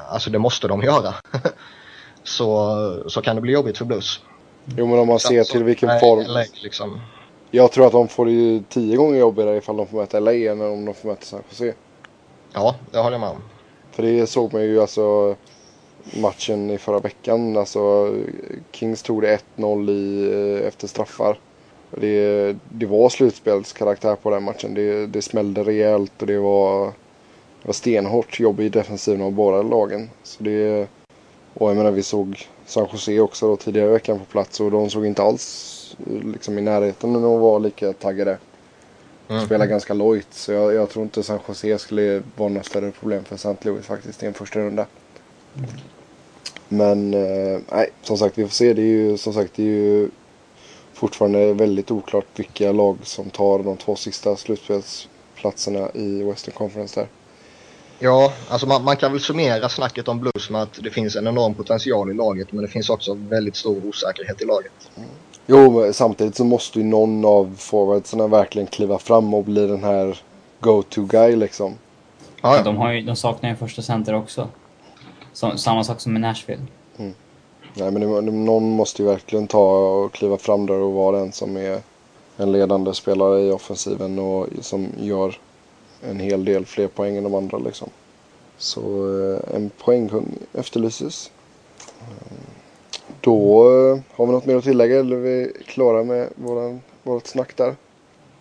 alltså 0.08 0.30
det 0.30 0.38
måste 0.38 0.68
de 0.68 0.82
göra. 0.82 1.14
så, 2.22 3.04
så 3.06 3.22
kan 3.22 3.36
det 3.36 3.42
bli 3.42 3.52
jobbigt 3.52 3.78
för 3.78 3.84
Blues. 3.84 4.20
Jo 4.76 4.86
men 4.86 4.98
om 4.98 5.08
man 5.08 5.18
ser 5.20 5.44
till 5.44 5.64
vilken 5.64 5.86
nej, 5.86 6.00
form. 6.00 6.44
Liksom. 6.62 7.00
Jag 7.50 7.72
tror 7.72 7.86
att 7.86 7.92
de 7.92 8.08
får 8.08 8.26
det 8.26 8.32
ju 8.32 8.62
tio 8.68 8.96
gånger 8.96 9.18
jobbigare 9.18 9.56
ifall 9.56 9.76
de 9.76 9.86
får 9.86 9.98
möta 9.98 10.20
LA 10.20 10.32
än 10.32 10.60
om 10.60 10.84
de 10.84 10.94
får 10.94 11.08
möta 11.08 11.24
San 11.24 11.42
Jose. 11.50 11.74
Ja, 12.52 12.74
det 12.90 12.98
håller 12.98 13.14
jag 13.14 13.20
med 13.20 13.30
om. 13.30 13.42
För 13.98 14.02
det 14.02 14.26
såg 14.26 14.52
man 14.52 14.62
ju 14.62 14.80
alltså 14.80 15.36
matchen 16.22 16.70
i 16.70 16.78
förra 16.78 16.98
veckan. 16.98 17.56
Alltså 17.56 18.14
Kings 18.72 19.02
tog 19.02 19.22
det 19.22 19.40
1-0 19.56 19.90
i, 19.90 20.30
eh, 20.32 20.68
efter 20.68 20.88
straffar. 20.88 21.38
Det, 21.90 22.56
det 22.68 22.86
var 22.86 23.08
slutspelskaraktär 23.08 24.16
på 24.16 24.30
den 24.30 24.42
matchen. 24.42 24.74
Det, 24.74 25.06
det 25.06 25.22
smällde 25.22 25.64
rejält 25.64 26.12
och 26.20 26.26
det 26.26 26.38
var, 26.38 26.86
det 27.62 27.66
var 27.66 27.72
stenhårt 27.72 28.40
jobb 28.40 28.60
i 28.60 28.68
defensiven 28.68 29.22
av 29.22 29.32
båda 29.32 29.62
lagen. 29.62 30.10
Så 30.22 30.44
det, 30.44 30.88
och 31.54 31.70
jag 31.70 31.76
menar 31.76 31.90
vi 31.90 32.02
såg 32.02 32.48
San 32.66 32.88
Jose 32.92 33.20
också 33.20 33.48
då 33.48 33.56
tidigare 33.56 33.88
i 33.88 33.92
veckan 33.92 34.18
på 34.18 34.24
plats 34.24 34.60
och 34.60 34.70
de 34.70 34.90
såg 34.90 35.06
inte 35.06 35.22
alls 35.22 35.96
liksom 36.34 36.58
i 36.58 36.62
närheten 36.62 37.12
när 37.12 37.20
de 37.20 37.40
var 37.40 37.60
lika 37.60 37.92
taggade. 37.92 38.38
Mm. 39.28 39.46
Spelar 39.46 39.66
ganska 39.66 39.94
lojt 39.94 40.26
så 40.30 40.52
jag, 40.52 40.74
jag, 40.74 40.90
tror 40.90 41.02
inte 41.04 41.22
San 41.22 41.40
Jose 41.48 41.78
skulle 41.78 42.22
vara 42.36 42.48
något 42.48 42.66
större 42.66 42.90
problem 42.90 43.24
för 43.24 43.34
St. 43.34 43.56
Louis 43.62 43.86
faktiskt 43.86 44.22
i 44.22 44.26
en 44.26 44.34
första 44.34 44.58
runda. 44.58 44.86
Mm. 45.56 45.70
Men 46.68 47.14
eh, 47.14 47.60
nej, 47.72 47.90
som 48.02 48.18
sagt 48.18 48.38
vi 48.38 48.42
får 48.42 48.50
se. 48.50 48.72
Det 48.74 48.82
är 48.82 48.86
ju 48.86 49.18
som 49.18 49.32
sagt 49.32 49.54
det 49.56 49.62
är 49.62 49.66
ju 49.66 50.10
fortfarande 50.92 51.52
väldigt 51.52 51.90
oklart 51.90 52.26
vilka 52.36 52.72
lag 52.72 52.98
som 53.02 53.30
tar 53.30 53.58
de 53.58 53.76
två 53.76 53.96
sista 53.96 54.36
slutspelsplatserna 54.36 55.90
i 55.94 56.22
Western 56.22 56.54
Conference 56.54 57.00
där. 57.00 57.08
Ja, 57.98 58.32
alltså 58.48 58.66
man, 58.66 58.84
man, 58.84 58.96
kan 58.96 59.12
väl 59.12 59.20
summera 59.20 59.68
snacket 59.68 60.08
om 60.08 60.20
Blues 60.20 60.50
med 60.50 60.62
att 60.62 60.78
det 60.82 60.90
finns 60.90 61.16
en 61.16 61.26
enorm 61.26 61.54
potential 61.54 62.10
i 62.10 62.14
laget 62.14 62.52
men 62.52 62.62
det 62.62 62.68
finns 62.68 62.90
också 62.90 63.14
väldigt 63.14 63.56
stor 63.56 63.86
osäkerhet 63.86 64.42
i 64.42 64.44
laget. 64.44 64.90
Mm. 64.96 65.08
Jo, 65.50 65.92
samtidigt 65.92 66.36
så 66.36 66.44
måste 66.44 66.78
ju 66.78 66.84
någon 66.84 67.24
av 67.24 67.54
forwardsarna 67.58 68.26
verkligen 68.26 68.66
kliva 68.66 68.98
fram 68.98 69.34
och 69.34 69.44
bli 69.44 69.66
den 69.66 69.84
här 69.84 70.18
go-to-guy 70.60 71.36
liksom. 71.36 71.74
Ja, 72.42 72.56
ja. 72.56 72.62
De, 72.62 72.76
har 72.76 72.92
ju, 72.92 73.02
de 73.02 73.16
saknar 73.16 73.50
ju 73.50 73.56
första 73.56 73.82
center 73.82 74.14
också. 74.14 74.48
Så, 75.32 75.56
samma 75.56 75.84
sak 75.84 76.00
som 76.00 76.12
med 76.12 76.22
Nashville. 76.22 76.62
Mm. 76.98 77.14
Nej, 77.74 77.90
men 77.90 78.24
det, 78.24 78.32
någon 78.32 78.70
måste 78.70 79.02
ju 79.02 79.08
verkligen 79.08 79.46
ta 79.46 79.78
och 79.78 80.12
kliva 80.12 80.38
fram 80.38 80.66
där 80.66 80.74
och 80.74 80.92
vara 80.92 81.18
den 81.18 81.32
som 81.32 81.56
är 81.56 81.80
en 82.36 82.52
ledande 82.52 82.94
spelare 82.94 83.40
i 83.40 83.50
offensiven 83.50 84.18
och 84.18 84.46
som 84.60 84.86
gör 84.98 85.38
en 86.02 86.20
hel 86.20 86.44
del 86.44 86.66
fler 86.66 86.88
poäng 86.88 87.16
än 87.16 87.24
de 87.24 87.34
andra 87.34 87.58
liksom. 87.58 87.88
Så 88.58 88.80
eh, 88.80 89.56
en 89.56 89.70
poängkung 89.70 90.38
efterlyses. 90.52 91.30
Då 93.20 93.62
eh, 93.62 94.00
har 94.16 94.26
vi 94.26 94.32
något 94.32 94.46
mer 94.46 94.56
att 94.56 94.64
tillägga 94.64 94.98
eller 94.98 95.16
är 95.16 95.20
vi 95.20 95.52
klara 95.66 96.04
med 96.04 96.28
våran, 96.34 96.80
vårt 97.02 97.26
snack 97.26 97.56
där? 97.56 97.74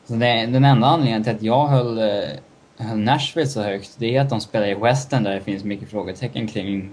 Så 0.05 0.13
det, 0.13 0.45
den 0.45 0.65
enda 0.65 0.87
anledningen 0.87 1.23
till 1.23 1.35
att 1.35 1.43
jag 1.43 1.67
höll, 1.67 1.97
eh, 1.97 2.29
höll 2.77 2.97
Nashville 2.97 3.47
så 3.47 3.61
högt, 3.61 3.95
det 3.97 4.15
är 4.15 4.21
att 4.21 4.29
de 4.29 4.41
spelar 4.41 4.67
i 4.67 4.73
Western 4.73 5.23
där 5.23 5.33
det 5.33 5.41
finns 5.41 5.63
mycket 5.63 5.89
frågetecken 5.89 6.47
kring 6.47 6.89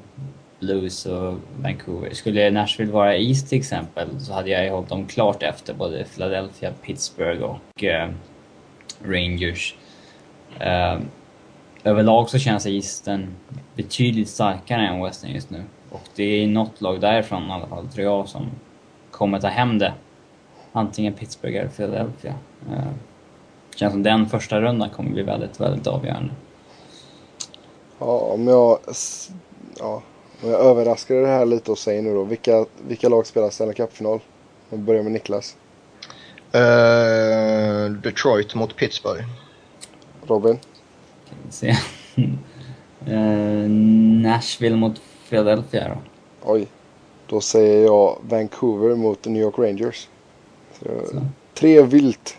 Blues 0.61 1.07
och 1.07 1.35
Vancouver. 1.62 2.14
Skulle 2.14 2.51
Nashville 2.51 2.93
vara 2.93 3.16
East 3.16 3.49
till 3.49 3.59
exempel 3.59 4.20
så 4.20 4.33
hade 4.33 4.51
jag 4.51 4.72
hållit 4.72 4.89
dem 4.89 5.07
klart 5.07 5.43
efter 5.43 5.75
både 5.75 6.05
Philadelphia, 6.05 6.72
Pittsburgh 6.83 7.43
och 7.43 7.85
eh, 7.85 8.11
Rangers. 9.03 9.77
Eh, 10.61 10.99
överlag 11.85 12.31
så 12.31 12.39
känns 12.39 12.66
Eastern 12.66 13.27
betydligt 13.75 14.29
starkare 14.29 14.87
än 14.87 15.05
Western 15.05 15.31
just 15.31 15.51
nu. 15.51 15.62
Och 15.95 16.09
det 16.14 16.42
är 16.42 16.47
något 16.47 16.80
lag 16.80 17.01
därifrån 17.01 17.49
i 17.49 17.53
alla 17.53 17.66
fall, 17.66 17.88
tror 17.88 18.05
jag, 18.05 18.28
som 18.28 18.51
kommer 19.11 19.40
ta 19.40 19.49
hem 19.49 19.78
det. 19.78 19.95
Antingen 20.72 21.12
Pittsburgh 21.12 21.57
eller 21.57 21.68
Philadelphia. 21.68 22.34
Det 22.68 22.74
eh, 22.74 22.82
känns 23.76 23.92
som 23.92 24.03
den 24.03 24.26
första 24.26 24.61
rundan 24.61 24.90
kommer 24.90 25.11
bli 25.11 25.22
väldigt, 25.22 25.61
väldigt 25.61 25.86
avgörande. 25.86 26.30
Ja, 27.99 28.18
om 28.18 28.49
jag, 28.49 28.78
ja, 29.78 30.03
om 30.42 30.51
jag 30.51 30.61
överraskar 30.61 31.14
det 31.14 31.26
här 31.26 31.47
lite 31.47 31.70
och 31.70 31.78
säger 31.78 32.03
nu 32.03 32.14
då. 32.14 32.24
Vilka, 32.24 32.66
vilka 32.86 33.09
lag 33.09 33.26
spelar 33.26 33.51
Stanley 33.51 33.74
Cup-final? 33.74 34.20
Vi 34.68 34.78
börjar 34.78 35.03
med 35.03 35.12
Niklas. 35.12 35.57
Uh, 36.55 37.92
Detroit 37.92 38.55
mot 38.55 38.76
Pittsburgh. 38.76 39.24
Robin? 40.26 40.59
Kan 41.28 41.38
vi 41.47 41.53
se. 41.53 41.76
uh, 43.12 43.68
Nashville 44.22 44.76
mot 44.76 45.01
Philadelphia 45.29 45.89
då? 45.89 45.97
Oj. 46.53 46.68
Då 47.27 47.41
säger 47.41 47.85
jag 47.85 48.18
Vancouver 48.22 48.95
mot 48.95 49.25
New 49.25 49.43
York 49.43 49.59
Rangers. 49.59 50.09
Så, 50.79 50.85
så. 50.85 51.27
Tre 51.55 51.83
vilt, 51.83 52.37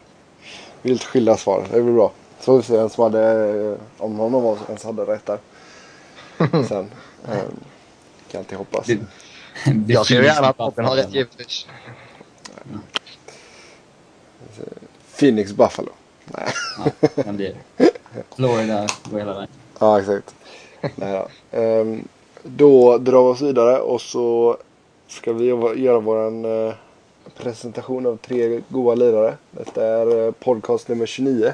vilt 0.82 1.04
skilda 1.04 1.38
svar. 1.38 1.68
Det 1.72 1.82
blir 1.82 1.94
bra. 1.94 2.12
Så 2.40 2.46
får 2.46 2.58
vi 2.58 2.64
se 2.64 2.78
vem 2.78 2.90
som 2.90 3.04
hade, 3.04 3.78
om 3.98 4.18
någon 4.18 4.36
av 4.36 4.46
oss 4.46 4.60
ens 4.68 4.84
hade 4.84 5.04
rätt 5.04 5.26
där. 5.26 5.40
Sen. 6.68 6.92
Um, 7.26 7.60
kan 8.32 8.40
alltid 8.40 8.58
hoppas. 8.58 8.88
Det, 8.88 9.00
det 9.66 9.94
jag 9.94 10.06
ser 10.06 10.24
gärna 10.24 10.48
att 10.48 10.60
Robin 10.60 10.86
har 10.86 10.96
rätt 10.96 11.14
givetvis. 11.14 11.68
Phoenix 15.20 15.54
Buffalo. 15.54 15.92
Nej. 16.26 16.48
Ja, 16.78 17.10
den 17.24 17.36
blir 17.36 17.56
Florida 18.36 18.88
går 19.04 19.20
hela 19.20 19.34
vägen. 19.34 19.50
Ja, 19.80 20.00
exakt. 20.00 20.36
Nej, 20.96 21.28
då. 21.52 21.60
Um, 21.60 22.08
då 22.46 22.98
drar 22.98 23.24
vi 23.24 23.34
oss 23.34 23.42
vidare 23.42 23.80
och 23.80 24.02
så 24.02 24.58
ska 25.08 25.34
vi 25.34 25.46
göra 25.76 26.00
vår 26.00 26.46
eh, 26.46 26.74
presentation 27.38 28.06
av 28.06 28.18
tre 28.18 28.62
goa 28.70 28.96
lirare. 28.96 29.38
Detta 29.52 29.86
är 29.86 30.26
eh, 30.26 30.32
podcast 30.32 30.88
nummer 30.88 31.06
29. 31.06 31.54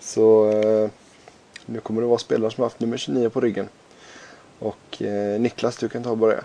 Så 0.00 0.50
eh, 0.50 0.90
nu 1.66 1.80
kommer 1.80 2.00
det 2.00 2.06
vara 2.06 2.18
spelare 2.18 2.50
som 2.50 2.62
har 2.62 2.68
haft 2.68 2.80
nummer 2.80 2.96
29 2.96 3.28
på 3.28 3.40
ryggen. 3.40 3.68
Och 4.58 5.02
Niklas, 5.38 5.76
du 5.76 5.88
kan 5.88 6.02
ta 6.02 6.10
och 6.10 6.18
börja. 6.18 6.44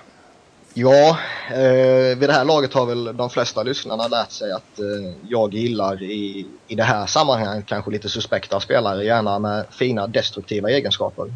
Ja, 0.78 1.18
eh, 1.52 2.18
vid 2.18 2.30
det 2.30 2.34
här 2.34 2.46
laget 2.46 2.74
har 2.74 2.86
väl 2.86 3.18
de 3.18 3.30
flesta 3.30 3.64
lyssnarna 3.64 4.08
lärt 4.08 4.32
sig 4.32 4.52
att 4.52 4.80
eh, 4.80 5.14
jag 5.30 5.54
gillar 5.54 6.04
i, 6.04 6.46
i 6.68 6.76
det 6.76 6.84
här 6.84 7.06
sammanhanget 7.06 7.66
kanske 7.66 7.92
lite 7.92 8.10
suspekta 8.10 8.60
spelare, 8.60 9.06
gärna 9.06 9.40
med 9.40 9.66
fina 9.72 10.08
destruktiva 10.08 10.70
egenskaper. 10.70 11.34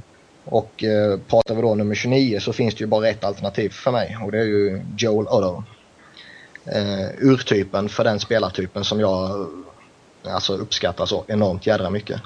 Och 0.51 0.83
eh, 0.83 1.19
pratar 1.27 1.55
vi 1.55 1.61
då 1.61 1.75
nummer 1.75 1.95
29 1.95 2.39
så 2.39 2.53
finns 2.53 2.75
det 2.75 2.79
ju 2.79 2.87
bara 2.87 3.07
ett 3.07 3.23
alternativ 3.23 3.69
för 3.69 3.91
mig 3.91 4.17
och 4.25 4.31
det 4.31 4.39
är 4.39 4.45
ju 4.45 4.81
Joel 4.97 5.27
Otto. 5.27 5.63
Eh, 6.65 7.09
urtypen 7.19 7.89
för 7.89 8.03
den 8.03 8.19
spelartypen 8.19 8.83
som 8.83 8.99
jag 8.99 9.29
eh, 10.25 10.33
alltså, 10.35 10.53
uppskattar 10.53 11.05
så 11.05 11.23
enormt 11.27 11.67
jädra 11.67 11.89
mycket. 11.89 12.21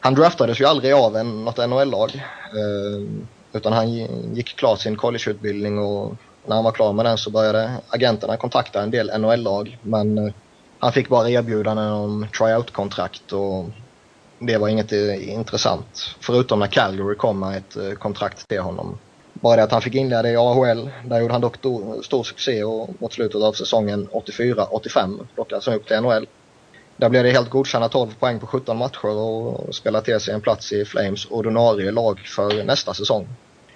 Han 0.00 0.14
draftades 0.14 0.60
ju 0.60 0.64
aldrig 0.64 0.92
av 0.92 1.16
en, 1.16 1.44
något 1.44 1.56
NHL-lag. 1.56 2.14
Eh, 2.54 3.24
utan 3.52 3.72
han 3.72 3.92
gick 4.34 4.56
klart 4.56 4.80
sin 4.80 4.96
collegeutbildning 4.96 5.78
och 5.78 6.14
när 6.46 6.54
han 6.54 6.64
var 6.64 6.72
klar 6.72 6.92
med 6.92 7.04
den 7.04 7.18
så 7.18 7.30
började 7.30 7.74
agenterna 7.88 8.36
kontakta 8.36 8.82
en 8.82 8.90
del 8.90 9.20
NHL-lag. 9.20 9.78
Men 9.82 10.18
eh, 10.18 10.32
han 10.78 10.92
fick 10.92 11.08
bara 11.08 11.30
erbjudanden 11.30 11.92
om 11.92 12.26
tryout-kontrakt 12.38 13.32
och 13.32 13.64
det 14.38 14.58
var 14.58 14.68
inget 14.68 14.92
eh, 14.92 15.32
intressant. 15.32 16.16
Förutom 16.20 16.58
när 16.58 16.66
Calgary 16.66 17.14
kom 17.14 17.40
med 17.40 17.56
ett 17.56 17.76
eh, 17.76 17.90
kontrakt 17.90 18.48
till 18.48 18.60
honom. 18.60 18.98
Bara 19.32 19.56
det 19.56 19.62
att 19.62 19.72
han 19.72 19.82
fick 19.82 19.94
inleda 19.94 20.30
i 20.30 20.36
AHL. 20.36 20.90
Där 21.04 21.20
gjorde 21.20 21.34
han 21.34 21.40
dock 21.40 21.56
stor 22.04 22.24
succé 22.24 22.64
och 22.64 22.90
mot 22.98 23.12
slutet 23.12 23.42
av 23.42 23.52
säsongen 23.52 24.08
84-85 24.12 25.26
plockades 25.34 25.66
han 25.66 25.74
upp 25.74 25.86
till 25.86 26.00
NHL. 26.00 26.26
Där 26.96 27.08
blev 27.08 27.24
det 27.24 27.30
helt 27.30 27.50
godkända 27.50 27.88
12 27.88 28.14
poäng 28.18 28.40
på 28.40 28.46
17 28.46 28.76
matcher 28.76 29.08
och 29.08 29.74
spelade 29.74 30.04
till 30.04 30.20
sig 30.20 30.34
en 30.34 30.40
plats 30.40 30.72
i 30.72 30.84
Flames 30.84 31.26
ordinarie 31.30 31.90
lag 31.90 32.18
för 32.18 32.64
nästa 32.64 32.94
säsong. 32.94 33.28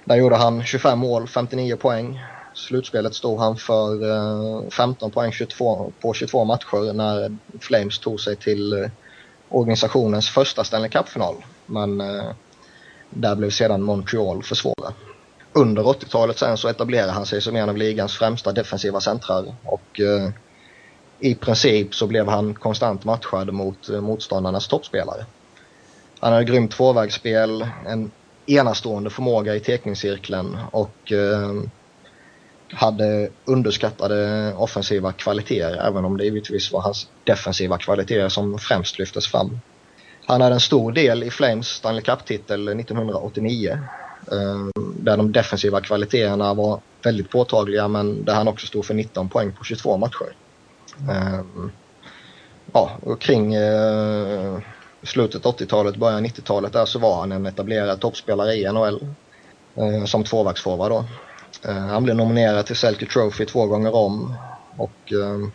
Där 0.04 0.16
gjorde 0.16 0.36
han 0.36 0.64
25 0.64 0.98
mål, 0.98 1.28
59 1.28 1.76
poäng. 1.76 2.20
Slutspelet 2.54 3.14
stod 3.14 3.38
han 3.38 3.56
för 3.56 4.10
eh, 4.10 4.68
15 4.70 5.10
poäng 5.10 5.32
22, 5.32 5.92
på 6.00 6.14
22 6.14 6.44
matcher 6.44 6.92
när 6.92 7.36
Flames 7.60 7.98
tog 7.98 8.20
sig 8.20 8.36
till 8.36 8.90
organisationens 9.52 10.30
första 10.30 10.64
Stanley 10.64 10.90
Cup-final. 10.90 11.34
Men 11.66 12.00
eh, 12.00 12.30
där 13.10 13.36
blev 13.36 13.50
sedan 13.50 13.82
Montreal 13.82 14.42
för 14.42 14.54
svåra. 14.54 14.92
Under 15.52 15.82
80-talet 15.82 16.38
sen 16.38 16.56
så 16.56 16.68
etablerade 16.68 17.12
han 17.12 17.26
sig 17.26 17.42
som 17.42 17.56
en 17.56 17.68
av 17.68 17.76
ligans 17.76 18.12
främsta 18.18 18.52
defensiva 18.52 19.00
centrar 19.00 19.54
och 19.64 20.00
eh, 20.00 20.30
i 21.20 21.34
princip 21.34 21.94
så 21.94 22.06
blev 22.06 22.28
han 22.28 22.54
konstant 22.54 23.04
matchad 23.04 23.52
mot 23.52 23.88
eh, 23.88 24.00
motståndarnas 24.00 24.68
toppspelare. 24.68 25.26
Han 26.20 26.32
hade 26.32 26.44
grymt 26.44 26.70
tvåvägsspel, 26.70 27.66
en 27.86 28.10
enastående 28.46 29.10
förmåga 29.10 29.54
i 29.54 29.60
tekningscirkeln 29.60 30.58
och 30.70 31.12
eh, 31.12 31.62
hade 32.72 33.28
underskattade 33.44 34.52
offensiva 34.54 35.12
kvaliteter 35.12 35.86
även 35.86 36.04
om 36.04 36.16
det 36.16 36.24
givetvis 36.24 36.72
var 36.72 36.80
hans 36.80 37.08
defensiva 37.24 37.78
kvaliteter 37.78 38.28
som 38.28 38.58
främst 38.58 38.98
lyftes 38.98 39.26
fram. 39.26 39.60
Han 40.26 40.40
hade 40.40 40.54
en 40.54 40.60
stor 40.60 40.92
del 40.92 41.22
i 41.22 41.30
Flames 41.30 41.66
Stanley 41.66 42.02
Cup-titel 42.02 42.68
1989 42.68 43.78
eh, 44.32 44.82
där 44.96 45.16
de 45.16 45.32
defensiva 45.32 45.80
kvaliteterna 45.80 46.54
var 46.54 46.80
väldigt 47.02 47.30
påtagliga 47.30 47.88
men 47.88 48.24
där 48.24 48.34
han 48.34 48.48
också 48.48 48.66
stod 48.66 48.84
för 48.84 48.94
19 48.94 49.28
poäng 49.28 49.52
på 49.52 49.64
22 49.64 49.96
matcher. 49.96 50.34
Eh, 51.10 51.40
ja, 52.72 52.90
och 53.02 53.20
kring 53.20 53.54
eh, 53.54 54.58
slutet 55.02 55.42
80-talet, 55.42 55.96
början 55.96 56.26
90-talet 56.26 56.72
där 56.72 56.84
så 56.84 56.98
var 56.98 57.20
han 57.20 57.32
en 57.32 57.46
etablerad 57.46 58.00
toppspelare 58.00 58.54
i 58.54 58.72
NHL 58.72 59.06
som 60.06 60.24
tvåvägsforward 60.24 60.90
då. 60.90 61.04
Eh, 61.64 61.74
han 61.74 62.04
blev 62.04 62.16
nominerad 62.16 62.66
till 62.66 62.76
Selke 62.76 63.06
Trophy 63.06 63.46
två 63.46 63.66
gånger 63.66 63.94
om 63.94 64.34
och 64.76 65.12
eh, 65.12 65.48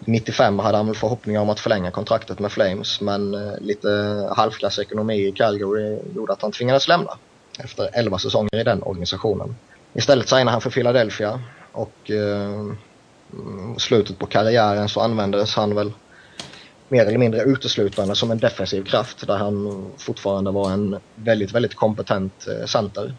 95 0.00 0.58
hade 0.58 0.76
han 0.76 0.86
väl 0.86 0.94
förhoppningar 0.94 1.40
om 1.40 1.50
att 1.50 1.60
förlänga 1.60 1.90
kontraktet 1.90 2.38
med 2.38 2.52
Flames 2.52 3.00
men 3.00 3.34
eh, 3.34 3.58
lite 3.60 3.88
halvklass 4.36 4.78
ekonomi 4.78 5.26
i 5.26 5.32
Calgary 5.32 5.98
gjorde 6.14 6.32
att 6.32 6.42
han 6.42 6.52
tvingades 6.52 6.88
lämna 6.88 7.10
efter 7.58 7.90
11 7.92 8.18
säsonger 8.18 8.60
i 8.60 8.64
den 8.64 8.82
organisationen. 8.82 9.56
Istället 9.94 10.28
signade 10.28 10.50
han 10.50 10.60
för 10.60 10.70
Philadelphia 10.70 11.40
och 11.72 12.10
eh, 12.10 12.72
slutet 13.76 14.18
på 14.18 14.26
karriären 14.26 14.88
så 14.88 15.00
användes 15.00 15.54
han 15.54 15.74
väl 15.74 15.92
mer 16.88 17.06
eller 17.06 17.18
mindre 17.18 17.42
uteslutande 17.42 18.14
som 18.14 18.30
en 18.30 18.38
defensiv 18.38 18.84
kraft 18.84 19.26
där 19.26 19.36
han 19.36 19.86
fortfarande 19.98 20.50
var 20.50 20.70
en 20.70 20.96
väldigt, 21.14 21.52
väldigt 21.52 21.74
kompetent 21.74 22.46
center. 22.66 23.14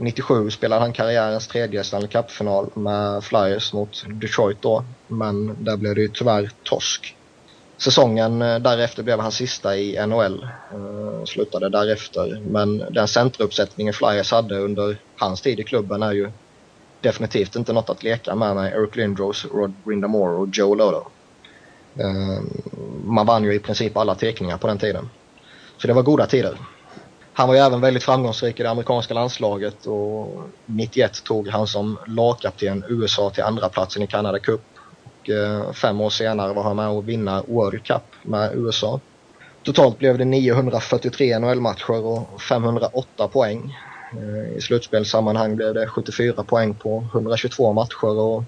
97 0.00 0.50
spelade 0.50 0.80
han 0.80 0.92
karriärens 0.92 1.48
tredje 1.48 1.84
Stanley 1.84 2.08
Cup-final 2.08 2.70
med 2.74 3.24
Flyers 3.24 3.72
mot 3.72 4.04
Detroit 4.08 4.62
då, 4.62 4.84
men 5.08 5.64
där 5.64 5.76
blev 5.76 5.94
det 5.94 6.00
ju 6.00 6.08
tyvärr 6.08 6.50
torsk. 6.62 7.16
Säsongen 7.76 8.42
eh, 8.42 8.58
därefter 8.58 9.02
blev 9.02 9.20
han 9.20 9.32
sista 9.32 9.76
i 9.76 10.06
NHL, 10.06 10.46
uh, 10.74 11.18
eh, 11.18 11.24
slutade 11.24 11.68
därefter, 11.68 12.40
men 12.46 12.78
den 12.78 13.08
centeruppsättningen 13.08 13.94
Flyers 13.94 14.30
hade 14.32 14.58
under 14.58 14.96
hans 15.16 15.40
tid 15.40 15.60
i 15.60 15.64
klubben 15.64 16.02
är 16.02 16.12
ju 16.12 16.30
definitivt 17.00 17.56
inte 17.56 17.72
något 17.72 17.90
att 17.90 18.02
leka 18.02 18.34
med 18.34 18.56
med 18.56 18.72
Eric 18.72 18.96
Lindros, 18.96 19.46
Rod 19.54 19.72
Brindamore 19.84 20.36
och 20.36 20.48
Joe 20.52 20.74
Lodo. 20.74 21.06
Uh, 22.00 22.06
eh, 22.06 22.42
man 23.04 23.26
vann 23.26 23.44
ju 23.44 23.54
i 23.54 23.58
princip 23.58 23.96
alla 23.96 24.14
teckningar 24.14 24.58
på 24.58 24.66
den 24.66 24.78
tiden. 24.78 25.10
Så 25.76 25.86
det 25.86 25.92
var 25.92 26.02
goda 26.02 26.26
tider. 26.26 26.58
Han 27.40 27.48
var 27.48 27.54
ju 27.54 27.60
även 27.60 27.80
väldigt 27.80 28.02
framgångsrik 28.02 28.60
i 28.60 28.62
det 28.62 28.70
amerikanska 28.70 29.14
landslaget 29.14 29.86
och 29.86 30.42
91 30.66 31.24
tog 31.24 31.48
han 31.48 31.66
som 31.66 31.98
lagkapten 32.06 32.84
USA 32.88 33.30
till 33.30 33.42
andra 33.42 33.68
platsen 33.68 34.02
i 34.02 34.06
Canada 34.06 34.38
Cup. 34.38 34.60
Och 35.04 35.30
eh, 35.30 35.72
fem 35.72 36.00
år 36.00 36.10
senare 36.10 36.52
var 36.52 36.62
han 36.62 36.76
med 36.76 36.88
och 36.88 37.08
vinna 37.08 37.42
World 37.48 37.84
Cup 37.84 38.02
med 38.22 38.50
USA. 38.54 39.00
Totalt 39.62 39.98
blev 39.98 40.18
det 40.18 40.24
943 40.24 41.38
NHL-matcher 41.38 42.04
och 42.04 42.42
508 42.42 43.28
poäng. 43.28 43.76
Eh, 44.12 44.56
I 44.56 44.60
slutspelssammanhang 44.60 45.56
blev 45.56 45.74
det 45.74 45.86
74 45.86 46.44
poäng 46.44 46.74
på 46.74 47.06
122 47.12 47.72
matcher 47.72 48.18
och 48.18 48.44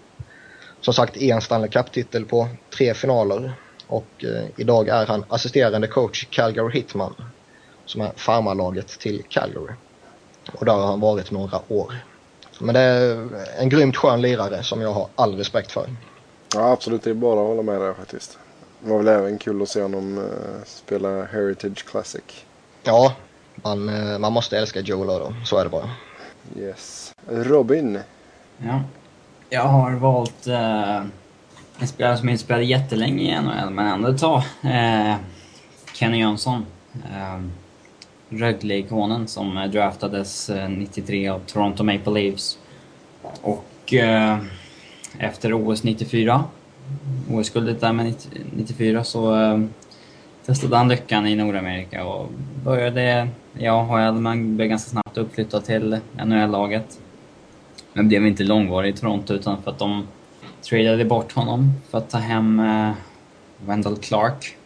som 0.81 0.95
sagt 0.95 1.17
en 1.17 1.41
Stanley 1.41 1.71
Cup-titel 1.71 2.25
på 2.25 2.49
tre 2.77 2.95
finaler. 2.95 3.53
Och 3.87 4.25
eh, 4.25 4.45
idag 4.57 4.89
är 4.89 5.07
han 5.07 5.25
assisterande 5.29 5.87
coach 5.87 6.23
i 6.23 6.27
Calgary 6.27 6.73
Hitman 6.73 7.15
som 7.85 8.01
är 8.01 8.13
farmarlaget 8.17 8.89
till 8.89 9.23
Calgary. 9.29 9.75
Och 10.53 10.65
där 10.65 10.73
har 10.73 10.87
han 10.87 11.01
varit 11.01 11.31
några 11.31 11.61
år. 11.69 11.95
Men 12.59 12.75
det 12.75 12.81
är 12.81 13.29
en 13.59 13.69
grymt 13.69 13.97
skön 13.97 14.21
lirare 14.21 14.63
som 14.63 14.81
jag 14.81 14.93
har 14.93 15.09
all 15.15 15.37
respekt 15.37 15.73
för. 15.73 15.87
Ja 16.55 16.73
absolut, 16.73 17.03
det 17.03 17.11
är 17.11 17.15
bara 17.15 17.41
att 17.41 17.47
hålla 17.47 17.63
med 17.63 17.81
där 17.81 17.95
faktiskt. 17.95 18.39
Det 18.81 18.91
var 18.91 18.99
väl 18.99 19.09
även 19.09 19.39
kul 19.39 19.63
att 19.63 19.69
se 19.69 19.83
honom 19.83 20.19
uh, 20.19 20.25
spela 20.65 21.25
Heritage 21.25 21.85
Classic. 21.87 22.23
Ja, 22.83 23.15
man, 23.55 23.89
uh, 23.89 24.19
man 24.19 24.33
måste 24.33 24.59
älska 24.59 24.81
Joe 24.81 25.05
då. 25.05 25.35
Så 25.45 25.57
är 25.57 25.65
det 25.65 25.71
bara. 25.71 25.91
Yes. 26.57 27.15
Robin. 27.29 27.99
Ja. 28.59 28.81
Jag 29.51 29.63
har 29.63 29.93
valt 29.93 30.47
uh, 30.47 31.05
en 31.79 31.89
spelare 31.89 32.17
som 32.17 32.29
inte 32.29 32.45
spelade 32.45 32.65
jättelänge 32.65 33.23
i 33.23 33.41
NHL, 33.41 33.71
men 33.71 33.87
ändå 33.87 34.09
ett 34.09 34.21
tag. 34.21 34.43
Kenny 35.95 36.19
Jönsson. 36.19 36.67
Rögle-ikonen 38.33 39.29
som 39.29 39.59
eh, 39.59 39.71
draftades 39.71 40.51
eh, 40.51 40.69
93 40.69 41.29
av 41.29 41.39
Toronto 41.39 41.85
Maple 41.85 42.13
Leafs. 42.13 42.59
Och 43.43 43.95
eh, 43.95 44.39
efter 45.19 45.55
OS 45.55 45.85
94, 45.85 46.45
OS-guldet 47.31 47.81
där 47.81 47.93
med 47.93 48.15
94, 48.57 49.05
så 49.05 49.41
eh, 49.43 49.61
testade 50.47 50.77
han 50.77 50.89
lyckan 50.89 51.27
i 51.27 51.35
Nordamerika 51.35 52.05
och 52.05 52.29
började 52.65 53.29
i 53.59 53.67
AHL 53.67 54.15
men 54.15 54.57
blev 54.57 54.69
ganska 54.69 54.91
snabbt 54.91 55.19
uppflyttad 55.19 55.65
till 55.65 55.99
NHL-laget. 56.25 56.99
Men 57.93 58.09
blev 58.09 58.27
inte 58.27 58.45
långvarig 58.45 58.95
i 58.95 58.97
Toronto 58.97 59.35
utan 59.35 59.63
för 59.63 59.71
att 59.71 59.79
de 59.79 60.07
tradade 60.63 61.05
bort 61.05 61.33
honom 61.33 61.73
för 61.91 61.99
att 61.99 62.11
ta 62.11 62.19
hem 62.19 62.61
eh, 62.61 62.91
Wendell 63.67 63.97
Clark. 63.97 64.57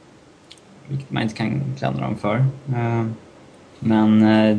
Vilket 0.88 1.10
man 1.10 1.22
inte 1.22 1.34
kan 1.34 1.62
klandra 1.78 2.04
dem 2.04 2.16
för. 2.16 2.36
Eh, 2.68 3.06
men 3.81 4.22
eh, 4.22 4.59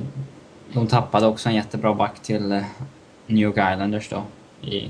de 0.73 0.87
tappade 0.87 1.27
också 1.27 1.49
en 1.49 1.55
jättebra 1.55 1.93
back 1.93 2.19
till 2.19 2.51
eh, 2.51 2.63
New 3.27 3.43
York 3.43 3.73
Islanders 3.73 4.09
då. 4.09 4.23
I, 4.67 4.89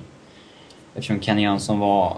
eftersom 0.93 1.21
Kenny 1.21 1.41
Jönsson 1.41 1.79
var 1.79 2.17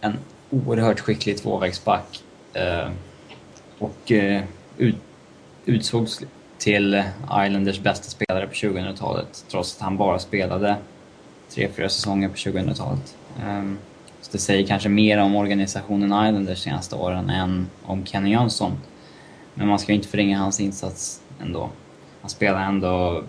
en 0.00 0.16
oerhört 0.50 1.00
skicklig 1.00 1.38
tvåvägsback. 1.38 2.22
Eh, 2.52 2.88
och 3.78 4.12
eh, 4.12 4.42
ut, 4.76 4.96
utsågs 5.64 6.22
till 6.58 7.02
Islanders 7.22 7.80
bästa 7.80 8.10
spelare 8.10 8.46
på 8.46 8.52
2000-talet 8.52 9.44
trots 9.50 9.76
att 9.76 9.82
han 9.82 9.96
bara 9.96 10.18
spelade 10.18 10.76
tre, 11.50 11.68
fyra 11.76 11.88
säsonger 11.88 12.28
på 12.28 12.34
2000-talet. 12.34 13.16
Ehm, 13.42 13.78
så 14.20 14.32
det 14.32 14.38
säger 14.38 14.66
kanske 14.66 14.88
mer 14.88 15.18
om 15.18 15.36
organisationen 15.36 16.26
Islanders 16.28 16.58
senaste 16.58 16.96
åren 16.96 17.30
än 17.30 17.66
om 17.82 18.06
Kenny 18.06 18.30
Jönsson. 18.30 18.72
Men 19.54 19.68
man 19.68 19.78
ska 19.78 19.92
ju 19.92 19.96
inte 19.96 20.08
förringa 20.08 20.38
hans 20.38 20.60
insats 20.60 21.20
ändå. 21.44 21.70
Han 22.20 22.30
spelade 22.30 22.64
ändå 22.64 23.22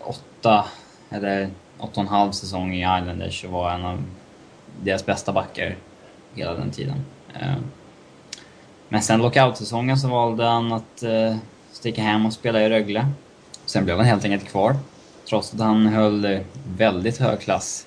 åtta, 0.00 0.64
eller 1.10 1.50
åtta 1.78 2.00
och 2.00 2.06
en 2.06 2.08
halv 2.08 2.32
säsong 2.32 2.74
i 2.74 2.80
Islanders 2.80 3.44
och 3.44 3.50
var 3.50 3.70
en 3.70 3.84
av 3.84 4.02
deras 4.82 5.06
bästa 5.06 5.32
backar 5.32 5.76
hela 6.34 6.54
den 6.54 6.70
tiden. 6.70 7.04
Eh, 7.34 7.56
men 8.88 9.02
sen 9.02 9.22
lockout-säsongen 9.22 9.98
så 9.98 10.08
valde 10.08 10.44
han 10.44 10.72
att 10.72 11.02
eh, 11.02 11.36
sticka 11.72 12.02
hem 12.02 12.26
och 12.26 12.32
spela 12.32 12.62
i 12.62 12.68
Rögle. 12.68 13.06
Sen 13.64 13.84
blev 13.84 13.96
han 13.96 14.06
helt 14.06 14.24
enkelt 14.24 14.50
kvar. 14.50 14.76
Trots 15.28 15.54
att 15.54 15.60
han 15.60 15.86
höll 15.86 16.40
väldigt 16.76 17.18
hög 17.18 17.40
klass 17.40 17.86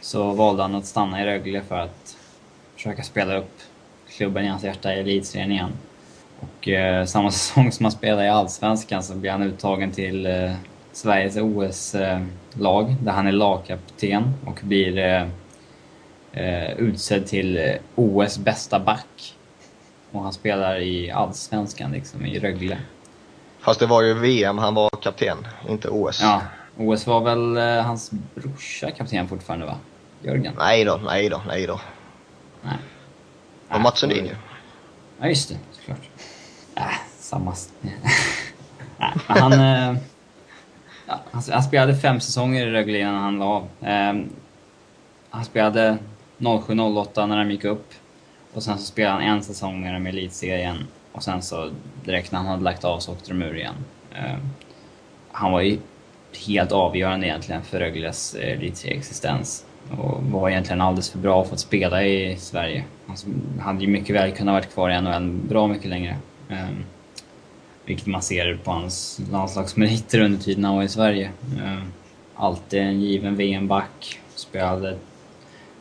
så 0.00 0.32
valde 0.32 0.62
han 0.62 0.74
att 0.74 0.86
stanna 0.86 1.22
i 1.22 1.26
Rögle 1.26 1.62
för 1.62 1.78
att 1.78 2.16
försöka 2.74 3.02
spela 3.02 3.36
upp 3.36 3.60
klubben 4.08 4.44
i 4.44 4.48
hans 4.48 4.64
hjärta 4.64 4.94
i 4.94 5.00
elitserien 5.00 5.52
igen. 5.52 5.72
Och 6.58 6.68
eh, 6.68 7.04
samma 7.04 7.30
säsong 7.30 7.72
som 7.72 7.84
han 7.84 7.92
spelade 7.92 8.24
i 8.24 8.28
Allsvenskan 8.28 9.02
så 9.02 9.14
blir 9.14 9.30
han 9.30 9.42
uttagen 9.42 9.92
till 9.92 10.26
eh, 10.26 10.52
Sveriges 10.92 11.36
OS-lag, 11.36 12.96
där 13.02 13.12
han 13.12 13.26
är 13.26 13.32
lagkapten 13.32 14.34
och 14.46 14.60
blir 14.62 14.98
eh, 14.98 15.26
eh 16.32 16.72
utsedd 16.72 17.26
till 17.26 17.56
eh, 17.56 17.74
OS 17.94 18.38
bästa 18.38 18.80
back. 18.80 19.34
Och 20.10 20.22
han 20.22 20.32
spelar 20.32 20.80
i 20.80 21.10
Allsvenskan, 21.10 21.92
liksom, 21.92 22.26
i 22.26 22.38
Rögle. 22.38 22.78
Fast 23.60 23.80
det 23.80 23.86
var 23.86 24.02
ju 24.02 24.14
VM 24.14 24.58
han 24.58 24.74
var 24.74 24.90
kapten, 25.02 25.38
inte 25.68 25.88
OS. 25.88 26.20
Ja, 26.22 26.42
OS 26.76 27.06
var 27.06 27.20
väl 27.20 27.56
eh, 27.56 27.84
hans 27.84 28.10
brorsa 28.34 28.90
kapten 28.90 29.28
fortfarande, 29.28 29.66
va? 29.66 29.74
Jörgen? 30.22 30.54
Nej 30.58 30.84
då, 30.84 31.00
nej 31.04 31.28
då, 31.28 31.42
nej 31.46 31.66
då. 31.66 31.80
Nej. 32.62 32.76
Och 33.68 33.80
Mats 33.80 33.98
Sundin 33.98 34.24
ju. 34.24 34.34
Ja, 35.20 35.28
just 35.28 35.48
det. 35.48 35.56
Äh, 36.78 36.84
samma... 37.18 37.54
äh, 37.82 37.90
han, 39.26 39.52
äh, 39.52 39.96
han, 41.06 41.42
han, 41.50 41.62
spelade 41.62 41.96
fem 41.96 42.20
säsonger 42.20 42.66
i 42.66 42.70
Rögle 42.70 42.98
innan 42.98 43.14
han 43.14 43.38
la 43.38 43.44
av. 43.44 43.68
Äh, 43.80 44.14
han 45.30 45.44
spelade 45.44 45.98
07-08 46.38 47.26
när 47.26 47.36
de 47.44 47.50
gick 47.50 47.64
upp. 47.64 47.92
Och 48.54 48.62
sen 48.62 48.78
så 48.78 48.84
spelade 48.84 49.14
han 49.14 49.22
en 49.22 49.42
säsong 49.42 49.80
med 49.80 49.94
dem 49.94 50.06
i 50.06 50.10
elitserien. 50.10 50.86
Och 51.12 51.22
sen 51.22 51.42
så 51.42 51.70
direkt 52.04 52.32
när 52.32 52.38
han 52.38 52.48
hade 52.48 52.62
lagt 52.62 52.84
av 52.84 52.98
så 52.98 53.12
åkte 53.12 53.30
de 53.30 53.42
ur 53.42 53.56
igen. 53.56 53.74
Äh, 54.14 54.36
han 55.32 55.52
var 55.52 55.60
ju 55.60 55.78
helt 56.46 56.72
avgörande 56.72 57.26
egentligen 57.26 57.62
för 57.62 57.78
Rögles 57.78 58.34
eh, 58.34 58.52
elitserieexistens. 58.52 59.64
Och 59.98 60.22
var 60.22 60.50
egentligen 60.50 60.80
alldeles 60.80 61.10
för 61.10 61.18
bra 61.18 61.44
för 61.44 61.54
att 61.54 61.60
spela 61.60 62.04
i 62.04 62.36
Sverige. 62.36 62.84
Alltså, 63.06 63.26
han 63.58 63.74
hade 63.74 63.84
ju 63.84 63.90
mycket 63.90 64.16
väl 64.16 64.32
kunnat 64.32 64.52
varit 64.52 64.74
kvar 64.74 64.90
i 64.90 65.00
NHL 65.00 65.30
bra 65.30 65.66
mycket 65.66 65.88
längre. 65.88 66.16
Um, 66.48 66.84
vilket 67.84 68.06
man 68.06 68.22
ser 68.22 68.58
på 68.64 68.70
hans 68.70 69.20
landslagsmeriter 69.30 70.20
under 70.20 70.38
tiden 70.38 70.64
han 70.64 70.76
var 70.76 70.82
i 70.82 70.88
Sverige. 70.88 71.30
Um, 71.62 71.92
alltid 72.34 72.80
en 72.80 73.00
given 73.00 73.36
VM-back. 73.36 74.20
Spelade 74.34 74.98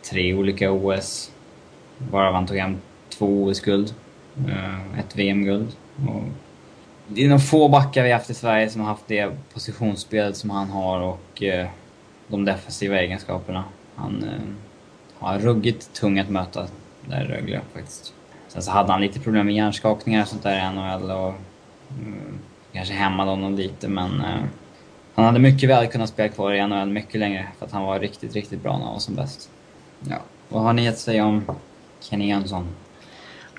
tre 0.09 0.33
olika 0.33 0.71
OS. 0.71 1.31
Varav 2.11 2.33
han 2.33 2.47
tog 2.47 2.57
hem 2.57 2.77
två 3.09 3.43
OS-guld. 3.43 3.93
Uh, 4.45 4.75
ehm, 4.75 4.95
ett 4.99 5.15
VM-guld. 5.15 5.75
Det 7.07 7.25
är 7.25 7.29
nog 7.29 7.47
få 7.47 7.69
backar 7.69 8.03
vi 8.03 8.11
haft 8.11 8.29
i 8.29 8.33
Sverige 8.33 8.69
som 8.69 8.81
har 8.81 8.87
haft 8.87 9.07
det 9.07 9.31
positionsspelet 9.53 10.37
som 10.37 10.49
han 10.49 10.69
har 10.69 11.01
och 11.01 11.41
uh, 11.41 11.67
de 12.27 12.45
defensiva 12.45 12.99
egenskaperna. 12.99 13.63
Han 13.95 14.23
uh, 14.23 14.53
har 15.19 15.39
ruggigt 15.39 15.93
tung 15.93 16.19
att 16.19 16.29
möta 16.29 16.67
där 17.05 17.23
i 17.23 17.27
Rögle 17.27 17.61
faktiskt. 17.73 18.13
Sen 18.57 18.63
så 18.63 18.71
hade 18.71 18.91
han 18.91 19.01
lite 19.01 19.19
problem 19.19 19.45
med 19.45 19.55
hjärnskakningar 19.55 20.21
och 20.21 20.27
sånt 20.27 20.43
där 20.43 20.57
i 20.57 20.75
NHL 20.75 21.11
och 21.11 21.33
mm, 21.99 22.39
kanske 22.73 22.93
hämmade 22.93 23.29
honom 23.29 23.55
lite 23.55 23.87
men 23.87 24.21
eh, 24.21 24.43
han 25.15 25.25
hade 25.25 25.39
mycket 25.39 25.69
väl 25.69 25.87
kunnat 25.87 26.09
spela 26.09 26.29
kvar 26.29 26.53
i 26.53 26.67
NHL 26.67 26.89
mycket 26.89 27.19
längre 27.19 27.47
för 27.59 27.65
att 27.65 27.71
han 27.71 27.83
var 27.83 27.99
riktigt, 27.99 28.33
riktigt 28.33 28.63
bra 28.63 28.77
när 28.77 28.85
han 28.85 28.93
var 28.93 28.99
som 28.99 29.15
bäst. 29.15 29.49
Ja, 30.09 30.17
vad 30.49 30.63
har 30.63 30.73
ni 30.73 30.87
att 30.87 30.97
säga 30.97 31.25
om 31.25 31.45
Kenny 31.99 32.29
Jönsson? 32.29 32.67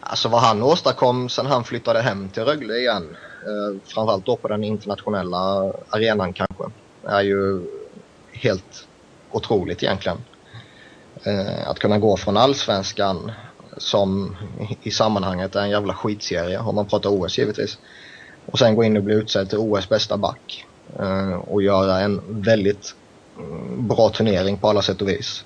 Alltså 0.01 0.28
vad 0.28 0.40
han 0.40 0.62
åstadkom 0.62 1.28
sen 1.28 1.46
han 1.46 1.64
flyttade 1.64 2.03
hem 2.03 2.28
till 2.28 2.44
Rögle 2.44 2.74
igen, 2.74 3.16
eh, 3.42 3.80
framförallt 3.84 4.26
då 4.26 4.36
på 4.36 4.49
den 4.49 4.64
internationella 4.64 5.72
arenan 5.88 6.32
kanske, 6.32 6.64
är 7.05 7.22
ju 7.22 7.62
helt 8.32 8.86
otroligt 9.30 9.82
egentligen. 9.82 10.18
Eh, 11.24 11.68
att 11.68 11.78
kunna 11.78 11.99
gå 11.99 12.16
från 12.16 12.36
allsvenskan 12.36 13.32
som 13.79 14.37
i 14.83 14.91
sammanhanget 14.91 15.57
är 15.57 15.61
en 15.61 15.70
jävla 15.70 15.95
skitserie 15.95 16.59
om 16.59 16.74
man 16.74 16.87
pratar 16.87 17.11
OS 17.11 17.39
givetvis. 17.39 17.79
Och 18.47 18.59
sen 18.59 18.74
gå 18.74 18.85
in 18.85 18.97
och 18.97 19.03
bli 19.03 19.14
utsedd 19.14 19.49
till 19.49 19.59
OS 19.59 19.89
bästa 19.89 20.16
back. 20.16 20.66
Eh, 20.99 21.33
och 21.33 21.62
göra 21.62 22.01
en 22.01 22.20
väldigt 22.29 22.95
mm, 23.39 23.89
bra 23.89 24.09
turnering 24.09 24.57
på 24.57 24.68
alla 24.68 24.83
sätt 24.83 25.03
och 25.03 25.09
vis. 25.09 25.45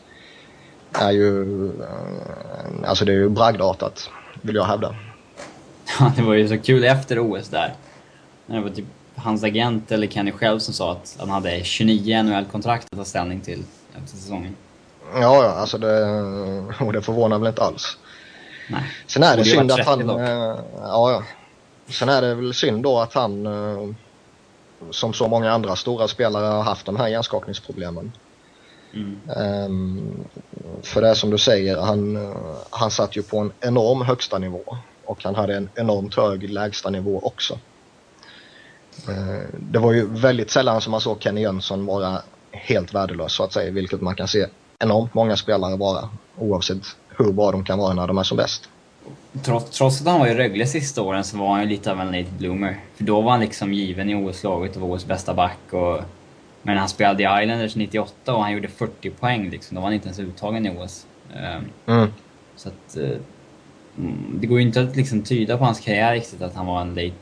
Är 0.92 1.10
ju, 1.10 1.66
eh, 1.66 2.88
alltså 2.88 3.04
det 3.04 3.12
är 3.12 3.16
ju 3.16 3.28
bragdartat 3.28 4.10
vill 4.42 4.56
jag 4.56 4.64
hävda. 4.64 4.94
Ja, 5.98 6.12
det 6.16 6.22
var 6.22 6.34
ju 6.34 6.48
så 6.48 6.58
kul 6.58 6.84
efter 6.84 7.18
OS 7.18 7.48
där. 7.48 7.74
När 8.46 8.56
det 8.56 8.62
var 8.62 8.70
typ 8.70 8.86
hans 9.14 9.44
agent 9.44 9.92
eller 9.92 10.06
Kenny 10.06 10.32
själv 10.32 10.58
som 10.58 10.74
sa 10.74 10.92
att 10.92 11.16
han 11.20 11.30
hade 11.30 11.64
29 11.64 12.22
NHL-kontrakt 12.22 12.86
att 12.90 12.98
ta 12.98 13.04
ställning 13.04 13.40
till 13.40 13.64
efter 13.96 14.16
säsongen. 14.16 14.56
Ja, 15.14 15.44
ja, 15.44 15.50
alltså 15.50 15.78
det, 15.78 16.04
och 16.80 16.92
det 16.92 17.02
förvånar 17.02 17.38
väl 17.38 17.48
inte 17.48 17.62
alls. 17.62 17.98
Nej. 18.72 18.82
Sen 19.06 19.22
är 19.22 19.36
det 19.36 19.42
ju 19.42 19.56
synd 19.56 19.72
att 19.72 19.86
han... 19.86 19.98
30 19.98 20.08
dock. 20.08 20.20
eh, 20.20 20.56
Ja. 20.82 21.22
Sen 21.88 22.08
är 22.08 22.22
det 22.22 22.34
väl 22.34 22.54
synd 22.54 22.82
då 22.82 22.98
att 22.98 23.14
han, 23.14 23.46
eh, 23.46 23.88
som 24.90 25.12
så 25.12 25.28
många 25.28 25.52
andra 25.52 25.76
stora 25.76 26.08
spelare, 26.08 26.46
har 26.46 26.62
haft 26.62 26.86
de 26.86 26.96
här 26.96 27.08
hjärnskakningsproblemen. 27.08 28.12
Mm. 28.94 29.18
Ehm, 29.36 30.24
för 30.82 31.02
det 31.02 31.08
är 31.08 31.14
som 31.14 31.30
du 31.30 31.38
säger, 31.38 31.76
han, 31.80 32.16
eh, 32.16 32.36
han 32.70 32.90
satt 32.90 33.16
ju 33.16 33.22
på 33.22 33.38
en 33.38 33.52
enorm 33.60 34.02
högsta 34.02 34.38
nivå 34.38 34.76
och 35.04 35.24
han 35.24 35.34
hade 35.34 35.56
en 35.56 35.68
enormt 35.74 36.14
hög 36.14 36.50
lägsta 36.50 36.90
nivå 36.90 37.20
också. 37.22 37.58
Eh, 39.08 39.48
det 39.58 39.78
var 39.78 39.92
ju 39.92 40.06
väldigt 40.08 40.50
sällan 40.50 40.80
som 40.80 40.90
man 40.90 41.00
såg 41.00 41.22
Kenny 41.22 41.40
Jönsson 41.40 41.86
vara 41.86 42.22
helt 42.50 42.94
värdelös 42.94 43.32
så 43.32 43.44
att 43.44 43.52
säga, 43.52 43.70
vilket 43.70 44.00
man 44.00 44.14
kan 44.14 44.28
se 44.28 44.46
enormt 44.78 45.14
många 45.14 45.36
spelare 45.36 45.76
vara 45.76 46.08
oavsett 46.38 46.82
hur 47.18 47.32
bra 47.32 47.52
de 47.52 47.64
kan 47.64 47.78
vara 47.78 47.94
när 47.94 48.06
de 48.06 48.18
är 48.18 48.22
som 48.22 48.36
bäst. 48.36 48.68
Trots, 49.42 49.78
trots 49.78 50.00
att 50.00 50.06
han 50.06 50.20
var 50.20 50.26
i 50.26 50.34
Rögle 50.34 50.66
sista 50.66 51.02
åren 51.02 51.24
så 51.24 51.36
var 51.38 51.48
han 51.52 51.60
ju 51.62 51.68
lite 51.68 51.92
av 51.92 52.00
en 52.00 52.06
late 52.06 52.30
bloomer. 52.38 52.80
För 52.96 53.04
då 53.04 53.20
var 53.20 53.30
han 53.30 53.40
liksom 53.40 53.72
given 53.72 54.10
i 54.10 54.14
OS-laget 54.14 54.76
och 54.76 54.82
var 54.82 54.96
OS 54.96 55.06
bästa 55.06 55.34
back 55.34 55.58
och... 55.72 56.00
Men 56.62 56.78
han 56.78 56.88
spelade 56.88 57.22
i 57.22 57.42
Islanders 57.42 57.76
98 57.76 58.34
och 58.34 58.42
han 58.42 58.52
gjorde 58.52 58.68
40 58.68 59.10
poäng 59.10 59.50
liksom. 59.50 59.74
Då 59.74 59.80
var 59.80 59.86
han 59.86 59.94
inte 59.94 60.06
ens 60.06 60.18
uttagen 60.18 60.66
i 60.66 60.70
OS. 60.78 61.06
Ehm, 61.36 61.64
Mm. 61.86 62.08
Så 62.56 62.68
att... 62.68 62.96
eh, 62.96 63.10
mm, 63.98 64.38
det 64.40 64.46
går 64.46 64.60
ju 64.60 64.66
inte 64.66 64.80
att 64.80 64.96
liksom 64.96 65.22
tyda 65.22 65.58
på 65.58 65.64
hans 65.64 65.80
karriär 65.80 66.12
riktigt 66.12 66.42
att 66.42 66.54
han 66.54 66.66
var 66.66 66.80
en 66.80 66.94
late 66.94 67.14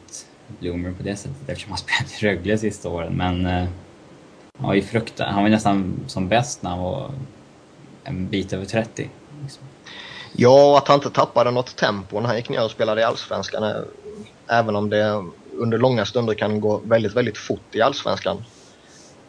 bloomer 0.59 0.93
på 0.93 1.03
det 1.03 1.16
sättet 1.16 1.49
eftersom 1.49 1.70
han 1.72 1.78
spelade 2.09 2.14
i 2.32 2.36
Rögle 2.36 2.59
sista 2.59 2.88
åren. 2.88 3.12
Men... 3.16 3.47
eh, 3.47 3.68
Han 4.59 4.66
var 4.66 4.74
ju 4.74 4.82
fruktan... 4.82 5.34
Han 5.34 5.43
var 5.43 5.51
nästan 5.51 6.01
som 6.07 6.28
bäst 6.28 6.62
när 6.62 6.70
han 6.70 6.78
var 6.78 7.11
en 8.05 8.28
bit 8.28 8.53
över 8.53 8.64
30. 8.64 9.09
Liksom. 9.43 9.62
Ja, 10.33 10.70
och 10.70 10.78
att 10.78 10.89
han 10.89 10.95
inte 10.97 11.11
tappade 11.11 11.51
något 11.51 11.76
tempo 11.76 12.20
när 12.20 12.26
han 12.26 12.37
gick 12.37 12.49
ner 12.49 12.64
och 12.64 12.70
spelade 12.70 13.01
i 13.01 13.05
Allsvenskan. 13.05 13.62
Eh, 13.64 13.76
även 14.47 14.76
om 14.76 14.91
det 14.91 15.24
under 15.53 15.78
långa 15.78 16.05
stunder 16.05 16.35
kan 16.35 16.61
gå 16.61 16.81
väldigt, 16.85 17.14
väldigt 17.16 17.39
fort 17.39 17.74
i 17.74 17.83
Allsvenskan. 17.83 18.45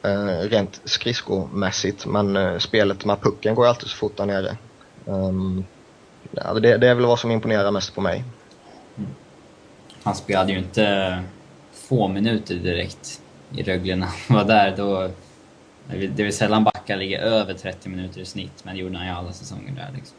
Eh, 0.03 0.25
rent 0.27 0.81
skridskomässigt. 0.83 2.05
Men 2.05 2.35
eh, 2.37 2.57
spelet 2.57 3.05
med 3.05 3.21
pucken 3.21 3.55
går 3.55 3.65
ju 3.65 3.69
alltid 3.69 3.89
så 3.89 3.97
fort 3.97 4.17
där 4.17 4.25
nere. 4.25 4.57
Ehm, 5.07 5.65
ja, 6.31 6.53
det, 6.53 6.77
det 6.77 6.87
är 6.87 6.95
väl 6.95 7.05
vad 7.05 7.19
som 7.19 7.31
imponerar 7.31 7.71
mest 7.71 7.95
på 7.95 8.01
mig. 8.01 8.23
Han 10.03 10.15
spelade 10.15 10.51
ju 10.51 10.57
inte 10.57 11.23
få 11.73 12.07
minuter 12.07 12.55
direkt 12.55 13.21
i 13.55 13.63
Rögle 13.63 13.95
när 13.95 14.07
han 14.07 14.37
var 14.37 14.45
där. 14.45 14.77
Då, 14.77 14.99
det 15.87 15.95
är 15.95 15.97
väl- 15.99 16.15
det 16.15 16.21
är 16.21 16.23
väl 16.23 16.33
sällan 16.33 16.63
backar 16.63 16.97
ligger 16.97 17.19
över 17.19 17.53
30 17.53 17.89
minuter 17.89 18.21
i 18.21 18.25
snitt, 18.25 18.63
men 18.63 18.75
det 18.75 18.81
gjorde 18.81 18.97
han 18.97 19.07
ju 19.07 19.13
alla 19.13 19.33
säsonger 19.33 19.71
där. 19.71 19.89
Liksom. 19.95 20.17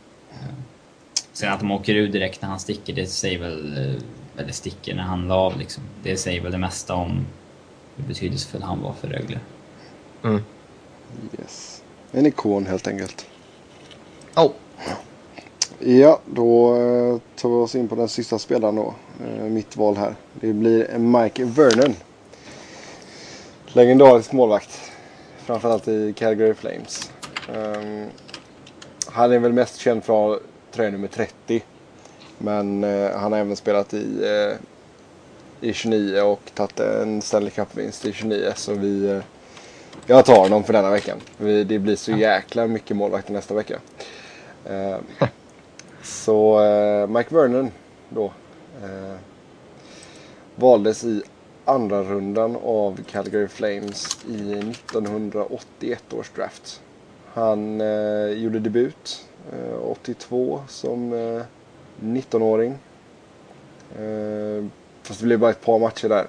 Sen 1.32 1.52
att 1.52 1.60
de 1.60 1.70
åker 1.70 1.94
ur 1.94 2.08
direkt 2.08 2.42
när 2.42 2.48
han 2.48 2.60
sticker, 2.60 2.92
det 2.92 3.06
säger 3.06 3.38
väl... 3.38 3.76
eh, 3.78 4.02
Eller 4.42 4.52
sticker 4.52 4.94
när 4.94 5.02
han 5.02 5.28
la 5.28 5.34
av 5.34 5.58
liksom. 5.58 5.82
Det 6.02 6.16
säger 6.16 6.40
väl 6.40 6.52
det 6.52 6.58
mesta 6.58 6.94
om 6.94 7.26
hur 7.96 8.04
betydelsefull 8.04 8.62
han 8.62 8.82
var 8.82 8.92
för 8.92 9.08
Rögle. 9.08 9.40
Mm. 10.24 10.42
Yes. 11.40 11.82
En 12.12 12.26
ikon 12.26 12.66
helt 12.66 12.86
enkelt. 12.86 13.26
Oh, 14.36 14.50
Ja, 15.78 16.20
då 16.26 16.76
eh, 16.76 17.18
tar 17.36 17.48
vi 17.48 17.54
oss 17.54 17.74
in 17.74 17.88
på 17.88 17.94
den 17.94 18.08
sista 18.08 18.38
spelaren 18.38 18.76
då. 18.76 18.94
Eh, 19.26 19.44
mitt 19.44 19.76
val 19.76 19.96
här. 19.96 20.14
Det 20.40 20.52
blir 20.52 20.98
Mike 20.98 21.44
Vernon. 21.44 21.94
Legendarisk 23.66 24.32
målvakt. 24.32 24.80
Framförallt 25.36 25.88
i 25.88 26.12
Calgary 26.16 26.54
Flames. 26.54 27.10
Um, 27.54 28.06
han 29.06 29.32
är 29.32 29.38
väl 29.38 29.52
mest 29.52 29.76
känd 29.78 30.04
för 30.04 30.12
tröja 30.12 30.38
nummer 30.78 31.08
30. 31.08 31.62
Men 32.38 32.84
eh, 32.84 33.10
han 33.10 33.32
har 33.32 33.38
även 33.38 33.56
spelat 33.56 33.94
i, 33.94 34.24
eh, 34.24 35.68
i 35.68 35.72
29 35.72 36.20
och 36.20 36.50
tagit 36.54 36.80
en 36.80 37.22
Stanley 37.22 37.50
Cup-vinst 37.50 38.06
i 38.06 38.12
29. 38.12 38.52
Så 38.56 38.74
vi, 38.74 39.10
eh, 39.10 39.22
jag 40.06 40.24
tar 40.24 40.36
honom 40.36 40.64
för 40.64 40.72
denna 40.72 40.90
veckan. 40.90 41.18
Vi, 41.36 41.64
det 41.64 41.78
blir 41.78 41.96
så 41.96 42.12
jäkla 42.12 42.66
mycket 42.66 42.96
målvakter 42.96 43.32
nästa 43.32 43.54
vecka. 43.54 43.78
Eh, 44.64 44.96
så 46.02 46.64
eh, 46.64 47.06
Mike 47.06 47.34
Vernon 47.34 47.70
då 48.08 48.24
eh, 48.82 49.16
valdes 50.56 51.04
i 51.04 51.22
andra 51.64 52.02
rundan 52.02 52.56
av 52.64 53.00
Calgary 53.10 53.48
Flames 53.48 54.24
i 54.28 54.52
1981 54.52 56.12
års 56.12 56.30
draft. 56.30 56.80
Han 57.34 57.80
eh, 57.80 58.26
gjorde 58.26 58.58
debut 58.58 59.26
Eh, 59.50 59.90
82 59.90 60.62
som 60.68 61.12
eh, 61.12 61.42
19-åring. 62.00 62.78
Eh, 63.98 64.64
fast 65.02 65.20
det 65.20 65.26
blev 65.26 65.38
bara 65.38 65.50
ett 65.50 65.64
par 65.64 65.78
matcher 65.78 66.08
där. 66.08 66.26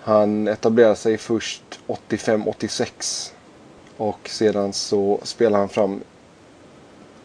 Han 0.00 0.48
etablerade 0.48 0.96
sig 0.96 1.18
först 1.18 1.80
85-86 1.86 3.32
och 3.96 4.28
sedan 4.28 4.72
så 4.72 5.20
spelade 5.22 5.58
han 5.58 5.68
fram 5.68 6.00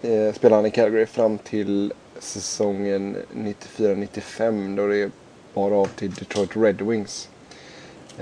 eh, 0.02 0.34
spelade 0.34 0.56
han 0.56 0.66
i 0.66 0.72
Calgary 0.72 1.06
fram 1.06 1.38
till 1.38 1.94
säsongen 2.20 3.18
94-95 3.36 4.76
då 4.76 4.88
det 4.88 5.12
bar 5.54 5.72
av 5.72 5.86
till 5.86 6.14
Detroit 6.14 6.58
Red 6.58 6.82
Wings. 6.82 7.30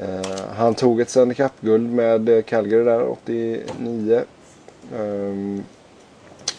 Eh, 0.01 0.45
han 0.55 0.75
tog 0.75 1.01
ett 1.01 1.09
Stanley 1.09 1.35
Cup-guld 1.35 1.93
med 1.93 2.45
Calgary 2.45 2.83
där 2.83 3.07
89. 3.09 4.23
Ehm, 4.95 5.63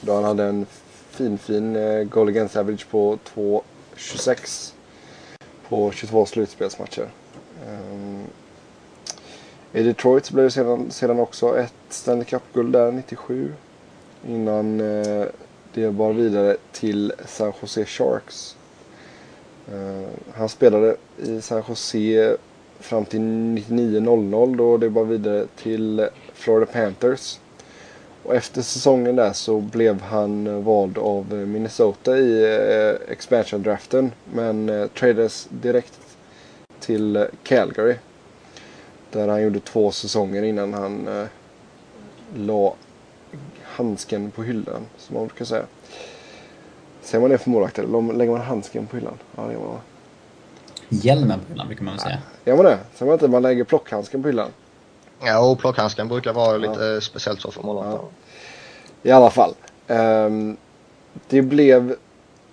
då 0.02 0.14
han 0.14 0.24
hade 0.24 0.44
en 0.44 0.66
fin 1.10 1.38
fin 1.38 1.76
eh, 1.76 2.04
goal 2.04 2.28
against 2.28 2.56
average 2.56 2.86
på 2.90 3.18
2,26 3.34 4.72
på 5.68 5.90
22 5.90 6.26
slutspelsmatcher. 6.26 7.08
Ehm, 7.68 8.24
I 9.72 9.82
Detroit 9.82 10.26
så 10.26 10.34
blev 10.34 10.44
det 10.44 10.50
sedan, 10.50 10.90
sedan 10.90 11.20
också 11.20 11.58
ett 11.58 11.74
Stanley 11.88 12.24
Cup-guld 12.24 12.72
där 12.72 12.92
97. 12.92 13.52
Innan 14.28 14.80
eh, 14.80 15.26
det 15.74 15.90
bar 15.90 16.12
vidare 16.12 16.56
till 16.72 17.12
San 17.26 17.52
Jose 17.60 17.84
Sharks. 17.84 18.56
Eh, 19.72 20.08
han 20.34 20.48
spelade 20.48 20.96
i 21.18 21.40
San 21.40 21.62
Jose 21.68 22.36
fram 22.78 23.04
till 23.04 23.20
99.00 23.20 24.56
då 24.56 24.76
det 24.76 24.90
bar 24.90 25.04
vidare 25.04 25.46
till 25.56 26.08
Florida 26.34 26.72
Panthers. 26.72 27.38
Och 28.24 28.34
efter 28.34 28.62
säsongen 28.62 29.16
där 29.16 29.32
så 29.32 29.60
blev 29.60 30.02
han 30.02 30.46
eh, 30.46 30.54
vald 30.54 30.98
av 30.98 31.26
eh, 31.32 31.38
Minnesota 31.38 32.18
i 32.18 32.44
eh, 32.44 33.12
expansion-draften. 33.12 34.12
Men 34.34 34.88
tradades 34.94 35.48
direkt 35.50 36.00
till 36.80 37.26
Calgary. 37.42 37.94
Där 39.10 39.28
han 39.28 39.42
gjorde 39.42 39.60
två 39.60 39.90
säsonger 39.92 40.42
innan 40.42 40.74
han 40.74 41.08
eh, 41.08 41.26
la 42.34 42.74
handsken 43.62 44.30
på 44.30 44.42
hyllan, 44.42 44.86
som 44.98 45.14
man 45.16 45.26
brukar 45.26 45.44
säga. 45.44 45.64
Säger 47.02 47.20
man 47.20 47.30
det 47.30 47.38
för 47.38 47.50
målvakter? 47.50 48.12
Lägger 48.12 48.32
man 48.32 48.40
handsken 48.40 48.86
på 48.86 48.96
hyllan? 48.96 49.18
Ja, 49.36 49.42
det 49.46 49.52
gör 49.52 49.60
man? 49.60 49.78
Hjälmen 50.88 51.40
på 51.40 51.52
hyllan 51.52 51.66
brukar 51.66 51.84
man 51.84 51.94
väl 51.94 52.00
säga. 52.00 52.18
Gör 52.44 52.56
man 52.56 52.64
det? 52.64 52.78
Säger 52.94 53.06
man 53.06 53.14
inte 53.14 53.28
man 53.28 53.42
lägger 53.42 53.64
plockhandsken 53.64 54.22
på 54.22 54.28
hyllan? 54.28 54.50
Ja, 55.24 55.50
och 55.50 55.58
plockhandsken 55.58 56.08
brukar 56.08 56.32
vara 56.32 56.56
lite 56.56 57.00
speciellt 57.00 57.40
så 57.40 57.50
för 57.50 57.62
målvakter. 57.62 57.92
Ja. 57.92 58.08
I 59.02 59.10
alla 59.10 59.30
fall. 59.30 59.54
Ehm, 59.86 60.56
det 61.28 61.42
blev 61.42 61.94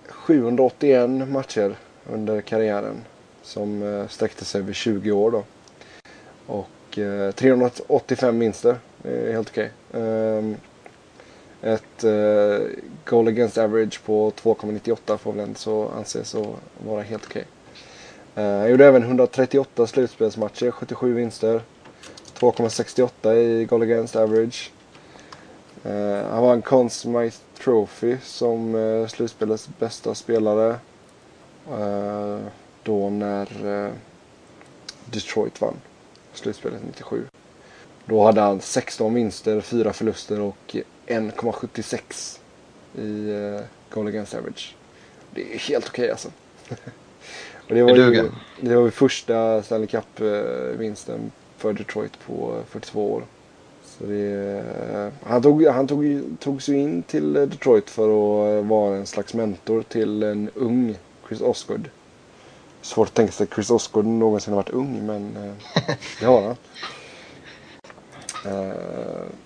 781 0.07 1.09
matcher 1.29 1.75
under 2.11 2.41
karriären. 2.41 2.95
Som 3.41 3.81
uh, 3.81 4.07
sträckte 4.07 4.45
sig 4.45 4.61
över 4.61 4.73
20 4.73 5.11
år 5.11 5.31
då. 5.31 5.43
Och 6.45 6.97
eh, 6.99 7.31
385 7.31 8.39
vinster. 8.39 8.75
Det 8.97 9.09
är 9.09 9.33
helt 9.33 9.49
okej. 9.49 9.71
Ehm, 9.93 10.55
Ett 11.61 12.03
eh, 12.03 12.67
goal 13.05 13.27
against 13.27 13.57
average 13.57 14.03
på 14.05 14.31
2,98 14.31 15.17
får 15.17 15.31
väl 15.31 15.43
ändå 15.43 15.59
så 15.59 15.89
anses 15.97 16.35
att 16.35 16.47
vara 16.85 17.01
helt 17.01 17.25
okej. 17.25 17.45
Eh, 18.35 18.43
han 18.43 18.69
gjorde 18.69 18.85
även 18.85 19.03
138 19.03 19.87
slutspelsmatcher, 19.87 20.71
77 20.71 21.13
vinster. 21.13 21.61
2,68 22.39 23.33
i 23.33 23.65
goal 23.65 23.81
against 23.81 24.15
average. 24.15 24.71
Eh, 25.83 26.27
han 26.31 26.43
vann 26.43 26.61
Conn 26.61 26.89
Smythe 26.89 27.37
Trophy 27.63 28.17
som 28.23 28.75
eh, 28.75 29.07
slutspelets 29.07 29.69
bästa 29.79 30.15
spelare. 30.15 30.75
Eh, 31.71 32.39
då 32.83 33.09
när 33.09 33.85
eh, 33.85 33.91
Detroit 35.05 35.61
vann 35.61 35.75
slutspelet 36.33 36.81
97. 36.85 37.25
Då 38.05 38.25
hade 38.25 38.41
han 38.41 38.61
16 38.61 39.13
vinster, 39.13 39.61
4 39.61 39.93
förluster 39.93 40.39
och 40.39 40.75
1,76 41.07 42.39
i 42.95 43.31
uh, 43.31 43.61
goal 43.89 44.07
against 44.07 44.35
average. 44.35 44.75
Det 45.31 45.53
är 45.53 45.57
helt 45.57 45.87
okej 45.87 46.03
okay, 46.03 46.11
alltså. 46.11 46.31
och 47.67 47.75
det 47.75 47.83
var, 47.83 47.95
ju, 47.95 48.31
det 48.61 48.75
var 48.75 48.85
ju 48.85 48.91
första 48.91 49.63
Stanley 49.63 49.87
Cup-vinsten 49.87 51.31
för 51.59 51.73
Detroit 51.73 52.19
på 52.27 52.61
42 52.69 53.13
år. 53.13 53.23
Så 53.83 54.03
det, 54.05 54.63
han 55.23 55.41
tog, 55.41 55.65
han 55.65 55.87
tog, 55.87 56.21
tog 56.39 56.61
sig 56.61 56.77
in 56.77 57.03
till 57.03 57.33
Detroit 57.33 57.89
för 57.89 58.03
att 58.59 58.65
vara 58.65 58.97
en 58.97 59.05
slags 59.05 59.33
mentor 59.33 59.83
till 59.83 60.23
en 60.23 60.49
ung 60.55 60.95
Chris 61.27 61.41
Osgood. 61.41 61.89
Svårt 62.81 63.07
att 63.07 63.13
tänka 63.13 63.31
sig 63.31 63.43
att 63.43 63.53
Chris 63.53 63.69
Osgood 63.69 64.05
någonsin 64.05 64.53
har 64.53 64.61
varit 64.61 64.69
ung, 64.69 65.05
men 65.05 65.37
eh, 65.37 65.53
det 66.19 66.25
har 66.25 66.41
han. 66.41 66.55
Uh, 68.45 68.73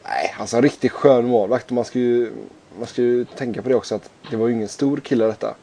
nej, 0.04 0.36
alltså 0.40 0.58
en 0.58 0.64
riktigt 0.64 0.92
skön 0.92 1.26
målvakt. 1.26 1.72
Man 1.72 1.86
ska, 1.86 2.00
ju, 2.00 2.32
man 2.78 2.88
ska 2.88 3.02
ju 3.02 3.26
tänka 3.26 3.62
på 3.62 3.70
det 3.70 3.76
också 3.76 3.96
att 3.96 4.10
det 4.30 4.38
var 4.38 4.48
ju 4.48 4.54
ingen 4.54 4.68
stor 4.68 4.98
kille 4.98 5.26
detta. 5.26 5.56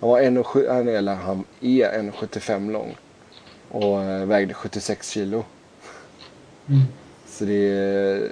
Han 0.00 0.10
var 0.10 0.20
1,7, 0.20 0.88
eller 0.96 1.14
han 1.14 1.44
är 1.60 1.92
1,75 1.92 2.70
lång. 2.70 2.96
Och 3.70 4.02
eh, 4.02 4.26
vägde 4.26 4.54
76 4.54 5.10
kilo. 5.10 5.44
Mm. 6.68 6.82
Så 7.26 7.44
det, 7.44 8.30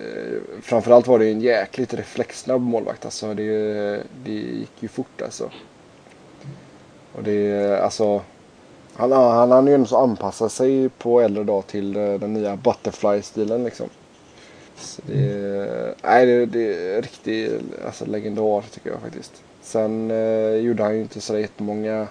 framförallt 0.62 1.06
var 1.06 1.18
det 1.18 1.30
en 1.30 1.40
jäkligt 1.40 1.94
reflexsnabb 1.94 2.62
målvakt. 2.62 3.04
Alltså 3.04 3.34
det, 3.34 4.02
det 4.24 4.32
gick 4.32 4.72
ju 4.80 4.88
fort 4.88 5.22
alltså. 5.22 5.50
Och 7.12 7.22
det, 7.22 7.80
alltså 7.82 8.22
han, 8.94 9.12
han 9.12 9.50
hann 9.50 9.66
ju 9.66 9.74
ändå 9.74 9.96
anpassa 9.96 10.48
sig 10.48 10.88
på 10.88 11.20
äldre 11.20 11.44
dag 11.44 11.66
till 11.66 11.96
eh, 11.96 12.14
den 12.14 12.32
nya 12.32 12.56
Butterfly-stilen 12.56 13.64
liksom. 13.64 13.88
Så 14.76 15.02
det, 15.06 15.94
nej, 16.02 16.26
det, 16.26 16.46
det 16.46 16.94
är 16.94 17.02
riktigt 17.02 17.62
alltså, 17.86 18.06
legendar 18.06 18.64
tycker 18.70 18.90
jag 18.90 19.00
faktiskt. 19.00 19.42
Sen 19.62 20.10
eh, 20.10 20.54
gjorde 20.54 20.82
han 20.82 20.94
ju 20.94 21.00
inte 21.00 21.20
så 21.20 21.38
jättemånga 21.38 22.06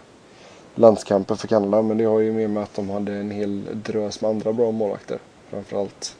landskamper 0.75 1.35
för 1.35 1.47
Kanada 1.47 1.81
men 1.81 1.97
det 1.97 2.05
har 2.05 2.19
ju 2.19 2.31
med 2.33 2.49
med 2.49 2.63
att 2.63 2.75
de 2.75 2.89
hade 2.89 3.13
en 3.13 3.31
hel 3.31 3.63
drös 3.73 4.21
med 4.21 4.29
andra 4.29 4.53
bra 4.53 4.71
målvakter. 4.71 5.19
Framförallt 5.55 6.15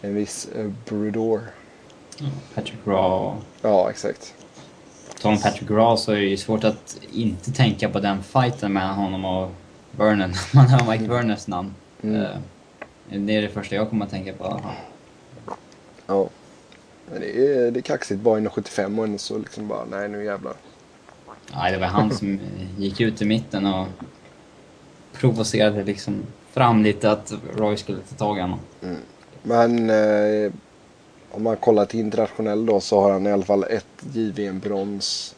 en 0.00 0.14
viss 0.14 0.48
eh, 0.56 0.70
Brudor. 0.84 1.40
Patrick 2.54 2.78
Raw. 2.84 3.40
Ja, 3.62 3.90
exakt. 3.90 4.34
Tom 5.20 5.40
Patrick 5.40 5.70
Raw 5.70 5.96
så 5.96 6.12
är 6.12 6.16
det 6.16 6.26
ju 6.26 6.36
svårt 6.36 6.64
att 6.64 6.98
inte 7.12 7.52
tänka 7.52 7.88
på 7.88 8.00
den 8.00 8.22
fighten 8.22 8.72
mellan 8.72 8.94
honom 8.94 9.24
och 9.24 9.50
Vernon. 9.90 10.32
Man 10.54 10.66
hör 10.66 10.90
Mike 10.90 11.04
Vernons 11.04 11.48
namn. 11.48 11.74
Mm. 12.02 12.16
Uh, 12.16 12.28
det 13.08 13.36
är 13.36 13.42
det 13.42 13.48
första 13.48 13.74
jag 13.74 13.90
kommer 13.90 14.04
att 14.04 14.10
tänka 14.10 14.32
på. 14.32 14.60
Ja. 16.06 16.28
Det 17.18 17.46
är, 17.46 17.70
det 17.70 17.80
är 17.80 17.82
kaxigt 17.82 18.20
bara 18.20 18.38
inom 18.38 18.50
75 18.50 18.98
och 18.98 19.20
så 19.20 19.38
liksom 19.38 19.68
bara, 19.68 19.84
nej 19.84 20.08
nu 20.08 20.24
jävlar. 20.24 20.54
Nej, 21.54 21.72
det 21.72 21.78
var 21.78 21.86
han 21.86 22.10
som 22.14 22.40
gick 22.78 23.00
ut 23.00 23.22
i 23.22 23.24
mitten 23.24 23.66
och 23.66 23.86
provocerade 25.12 25.84
liksom 25.84 26.22
fram 26.54 26.82
lite 26.82 27.10
att 27.10 27.32
Roy 27.56 27.76
skulle 27.76 27.98
ta 27.98 28.16
tag 28.16 28.38
i 28.38 28.40
honom. 28.40 28.58
Mm. 28.82 28.96
Men 29.42 29.90
eh, 29.90 30.52
om 31.30 31.42
man 31.42 31.56
kollar 31.56 31.84
till 31.84 32.00
internationell 32.00 32.66
då 32.66 32.80
så 32.80 33.00
har 33.00 33.12
han 33.12 33.26
i 33.26 33.32
alla 33.32 33.44
fall 33.44 33.64
ett 33.64 34.04
JVM-brons 34.12 35.36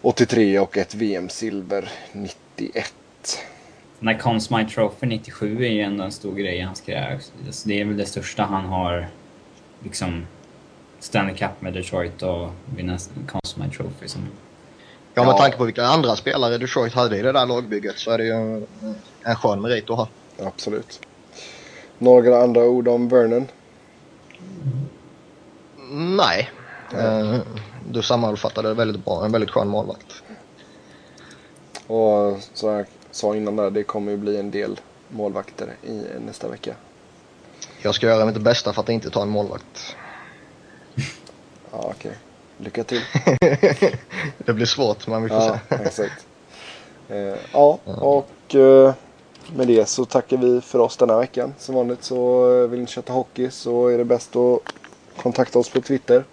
83 0.00 0.58
och 0.58 0.76
ett 0.76 0.94
VM-silver 0.94 1.90
91. 2.12 2.94
Den 3.98 4.06
där 4.06 4.18
Conn 4.18 4.40
Smythe 4.40 4.70
Trophy 4.70 5.06
97 5.06 5.64
är 5.64 5.70
ju 5.70 5.80
ändå 5.80 6.04
en 6.04 6.12
stor 6.12 6.34
grej 6.34 6.56
i 6.56 6.60
hans 6.60 6.80
karriär. 6.80 7.20
Det 7.64 7.80
är 7.80 7.84
väl 7.84 7.96
det 7.96 8.06
största 8.06 8.42
han 8.42 8.64
har 8.64 9.08
liksom 9.82 10.26
Stanley 11.00 11.36
Cup 11.36 11.60
med 11.60 11.72
Detroit 11.72 12.22
och 12.22 12.50
vinna 12.76 12.98
Conn 13.28 13.40
Smythe 13.44 13.76
Trophy. 13.76 14.08
Som... 14.08 14.26
Ja, 15.14 15.24
med 15.24 15.36
tanke 15.36 15.56
på 15.56 15.64
vilka 15.64 15.84
andra 15.84 16.16
spelare 16.16 16.58
Detroit 16.58 16.92
hade 16.92 17.18
i 17.18 17.22
det 17.22 17.32
där 17.32 17.46
lagbygget 17.46 17.98
så 17.98 18.10
är 18.10 18.18
det 18.18 18.24
ju 18.24 18.66
en 19.22 19.36
skön 19.36 19.62
merit 19.62 19.90
att 19.90 19.96
ha. 19.96 20.08
Absolut. 20.38 21.00
Några 21.98 22.42
andra 22.42 22.64
ord 22.64 22.88
om 22.88 23.08
Vernon? 23.08 23.48
Nej. 26.16 26.50
Mm. 26.92 27.40
Du 27.90 28.02
sammanfattade 28.02 28.74
väldigt 28.74 29.04
bra. 29.04 29.24
En 29.24 29.32
väldigt 29.32 29.50
skön 29.50 29.68
målvakt. 29.68 30.22
Och 31.86 32.38
som 32.54 32.70
jag 32.70 32.86
sa 33.10 33.36
innan 33.36 33.56
där, 33.56 33.70
det 33.70 33.82
kommer 33.82 34.10
ju 34.12 34.16
bli 34.16 34.36
en 34.36 34.50
del 34.50 34.80
målvakter 35.08 35.76
i 35.82 36.02
nästa 36.26 36.48
vecka. 36.48 36.74
Jag 37.82 37.94
ska 37.94 38.06
göra 38.06 38.24
mitt 38.24 38.36
bästa 38.36 38.72
för 38.72 38.82
att 38.82 38.88
inte 38.88 39.10
ta 39.10 39.22
en 39.22 39.28
målvakt. 39.28 39.96
ja, 41.70 41.78
okej. 41.78 41.92
Okay. 41.94 42.12
Lycka 42.64 42.84
till. 42.84 43.00
det 44.38 44.52
blir 44.52 44.66
svårt, 44.66 45.06
men 45.06 45.22
vi 45.22 45.28
får 45.28 45.38
ja, 45.38 45.58
se. 45.68 45.74
exakt. 45.84 46.26
Eh, 47.08 47.34
ja, 47.52 47.78
och 47.84 48.54
eh, 48.54 48.94
med 49.56 49.66
det 49.66 49.88
så 49.88 50.04
tackar 50.04 50.36
vi 50.36 50.60
för 50.60 50.78
oss 50.78 50.96
denna 50.96 51.18
veckan. 51.18 51.54
Som 51.58 51.74
vanligt 51.74 52.04
så 52.04 52.52
eh, 52.62 52.68
vill 52.68 52.80
ni 52.80 52.86
köta 52.86 53.12
hockey 53.12 53.50
så 53.50 53.88
är 53.88 53.98
det 53.98 54.04
bäst 54.04 54.36
att 54.36 54.60
kontakta 55.16 55.58
oss 55.58 55.68
på 55.68 55.80
Twitter. 55.80 56.24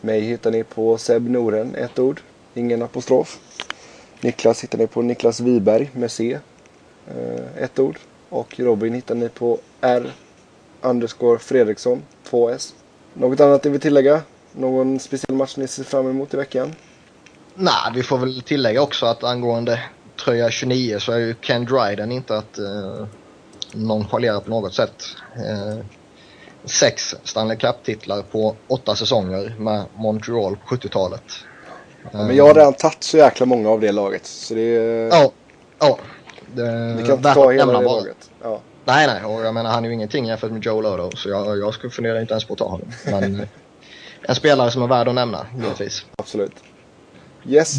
Mig 0.00 0.20
hittar 0.20 0.50
ni 0.50 0.64
på 0.64 0.98
Seb 0.98 1.30
Noren, 1.30 1.74
ett 1.74 1.98
ord, 1.98 2.20
ingen 2.54 2.82
apostrof. 2.82 3.38
Niklas 4.20 4.64
hittar 4.64 4.78
ni 4.78 4.86
på 4.86 5.02
Niklas 5.02 5.40
Wiberg 5.40 5.90
med 5.92 6.10
C, 6.10 6.38
eh, 7.06 7.62
ett 7.62 7.78
ord. 7.78 7.98
Och 8.28 8.60
Robin 8.60 8.94
hittar 8.94 9.14
ni 9.14 9.28
på 9.28 9.58
R 9.80 10.12
underscore 10.80 11.38
Fredriksson, 11.38 12.02
2S. 12.30 12.74
Något 13.14 13.40
annat 13.40 13.64
ni 13.64 13.70
vill 13.70 13.80
tillägga? 13.80 14.22
Någon 14.52 14.98
speciell 14.98 15.36
match 15.36 15.56
ni 15.56 15.68
ser 15.68 15.84
fram 15.84 16.10
emot 16.10 16.34
i 16.34 16.36
veckan? 16.36 16.74
Nej, 17.54 17.92
vi 17.94 18.02
får 18.02 18.18
väl 18.18 18.42
tillägga 18.42 18.82
också 18.82 19.06
att 19.06 19.24
angående 19.24 19.80
tröja 20.24 20.50
29 20.50 20.98
så 20.98 21.12
är 21.12 21.18
ju 21.18 21.34
Ken 21.34 21.64
Dryden 21.64 22.12
inte 22.12 22.36
att 22.36 22.58
eh, 22.58 23.06
nonchalera 23.72 24.40
på 24.40 24.50
något 24.50 24.74
sätt. 24.74 25.04
Eh, 25.36 25.84
sex 26.64 27.16
Stanley 27.24 27.56
Cup-titlar 27.56 28.22
på 28.22 28.56
åtta 28.68 28.96
säsonger 28.96 29.54
med 29.58 29.84
Montreal 29.94 30.56
på 30.56 30.76
70-talet. 30.76 31.22
Ja, 32.12 32.18
men 32.24 32.36
jag 32.36 32.46
har 32.46 32.54
redan 32.54 32.72
tagit 32.72 33.04
så 33.04 33.16
jäkla 33.16 33.46
många 33.46 33.70
av 33.70 33.80
det 33.80 33.92
laget. 33.92 34.26
Så 34.26 34.54
det 34.54 34.76
är... 34.76 35.08
Ja. 35.08 35.32
ja. 35.78 35.98
Det, 36.54 36.94
Vi 36.98 37.06
kan 37.06 37.16
inte 37.16 37.34
ta 37.34 37.50
hela 37.50 37.78
det 37.78 37.84
laget. 37.84 38.30
Ja. 38.42 38.60
Nej, 38.84 39.06
nej. 39.06 39.24
Och 39.24 39.44
jag 39.44 39.54
menar, 39.54 39.70
han 39.70 39.84
är 39.84 39.88
ju 39.88 39.94
ingenting 39.94 40.26
jämfört 40.26 40.50
med 40.50 40.64
Joe 40.64 40.80
Lodo. 40.80 41.10
Så 41.16 41.28
jag, 41.28 41.58
jag 41.58 41.74
skulle 41.74 41.90
fundera 41.90 42.20
inte 42.20 42.32
ens 42.32 42.44
på 42.44 42.52
att 42.52 42.58
ta 42.58 42.68
honom. 42.68 42.92
Men 43.04 43.46
en 44.22 44.34
spelare 44.34 44.70
som 44.70 44.82
är 44.82 44.86
värd 44.86 45.08
att 45.08 45.14
nämna, 45.14 45.46
givetvis. 45.56 46.06
Absolut. 46.16 46.54
Yes. 47.46 47.74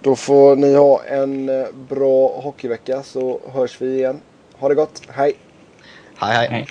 Då 0.00 0.16
får 0.16 0.56
ni 0.56 0.74
ha 0.74 1.04
en 1.04 1.48
eh, 1.48 1.66
bra 1.88 2.40
hockeyvecka 2.40 3.02
så 3.02 3.40
hörs 3.52 3.80
vi 3.80 3.96
igen. 3.96 4.20
Ha 4.58 4.68
det 4.68 4.74
gott. 4.74 5.02
Hej! 5.08 5.36
Hej, 6.16 6.36
hej. 6.36 6.48
hej. 6.50 6.66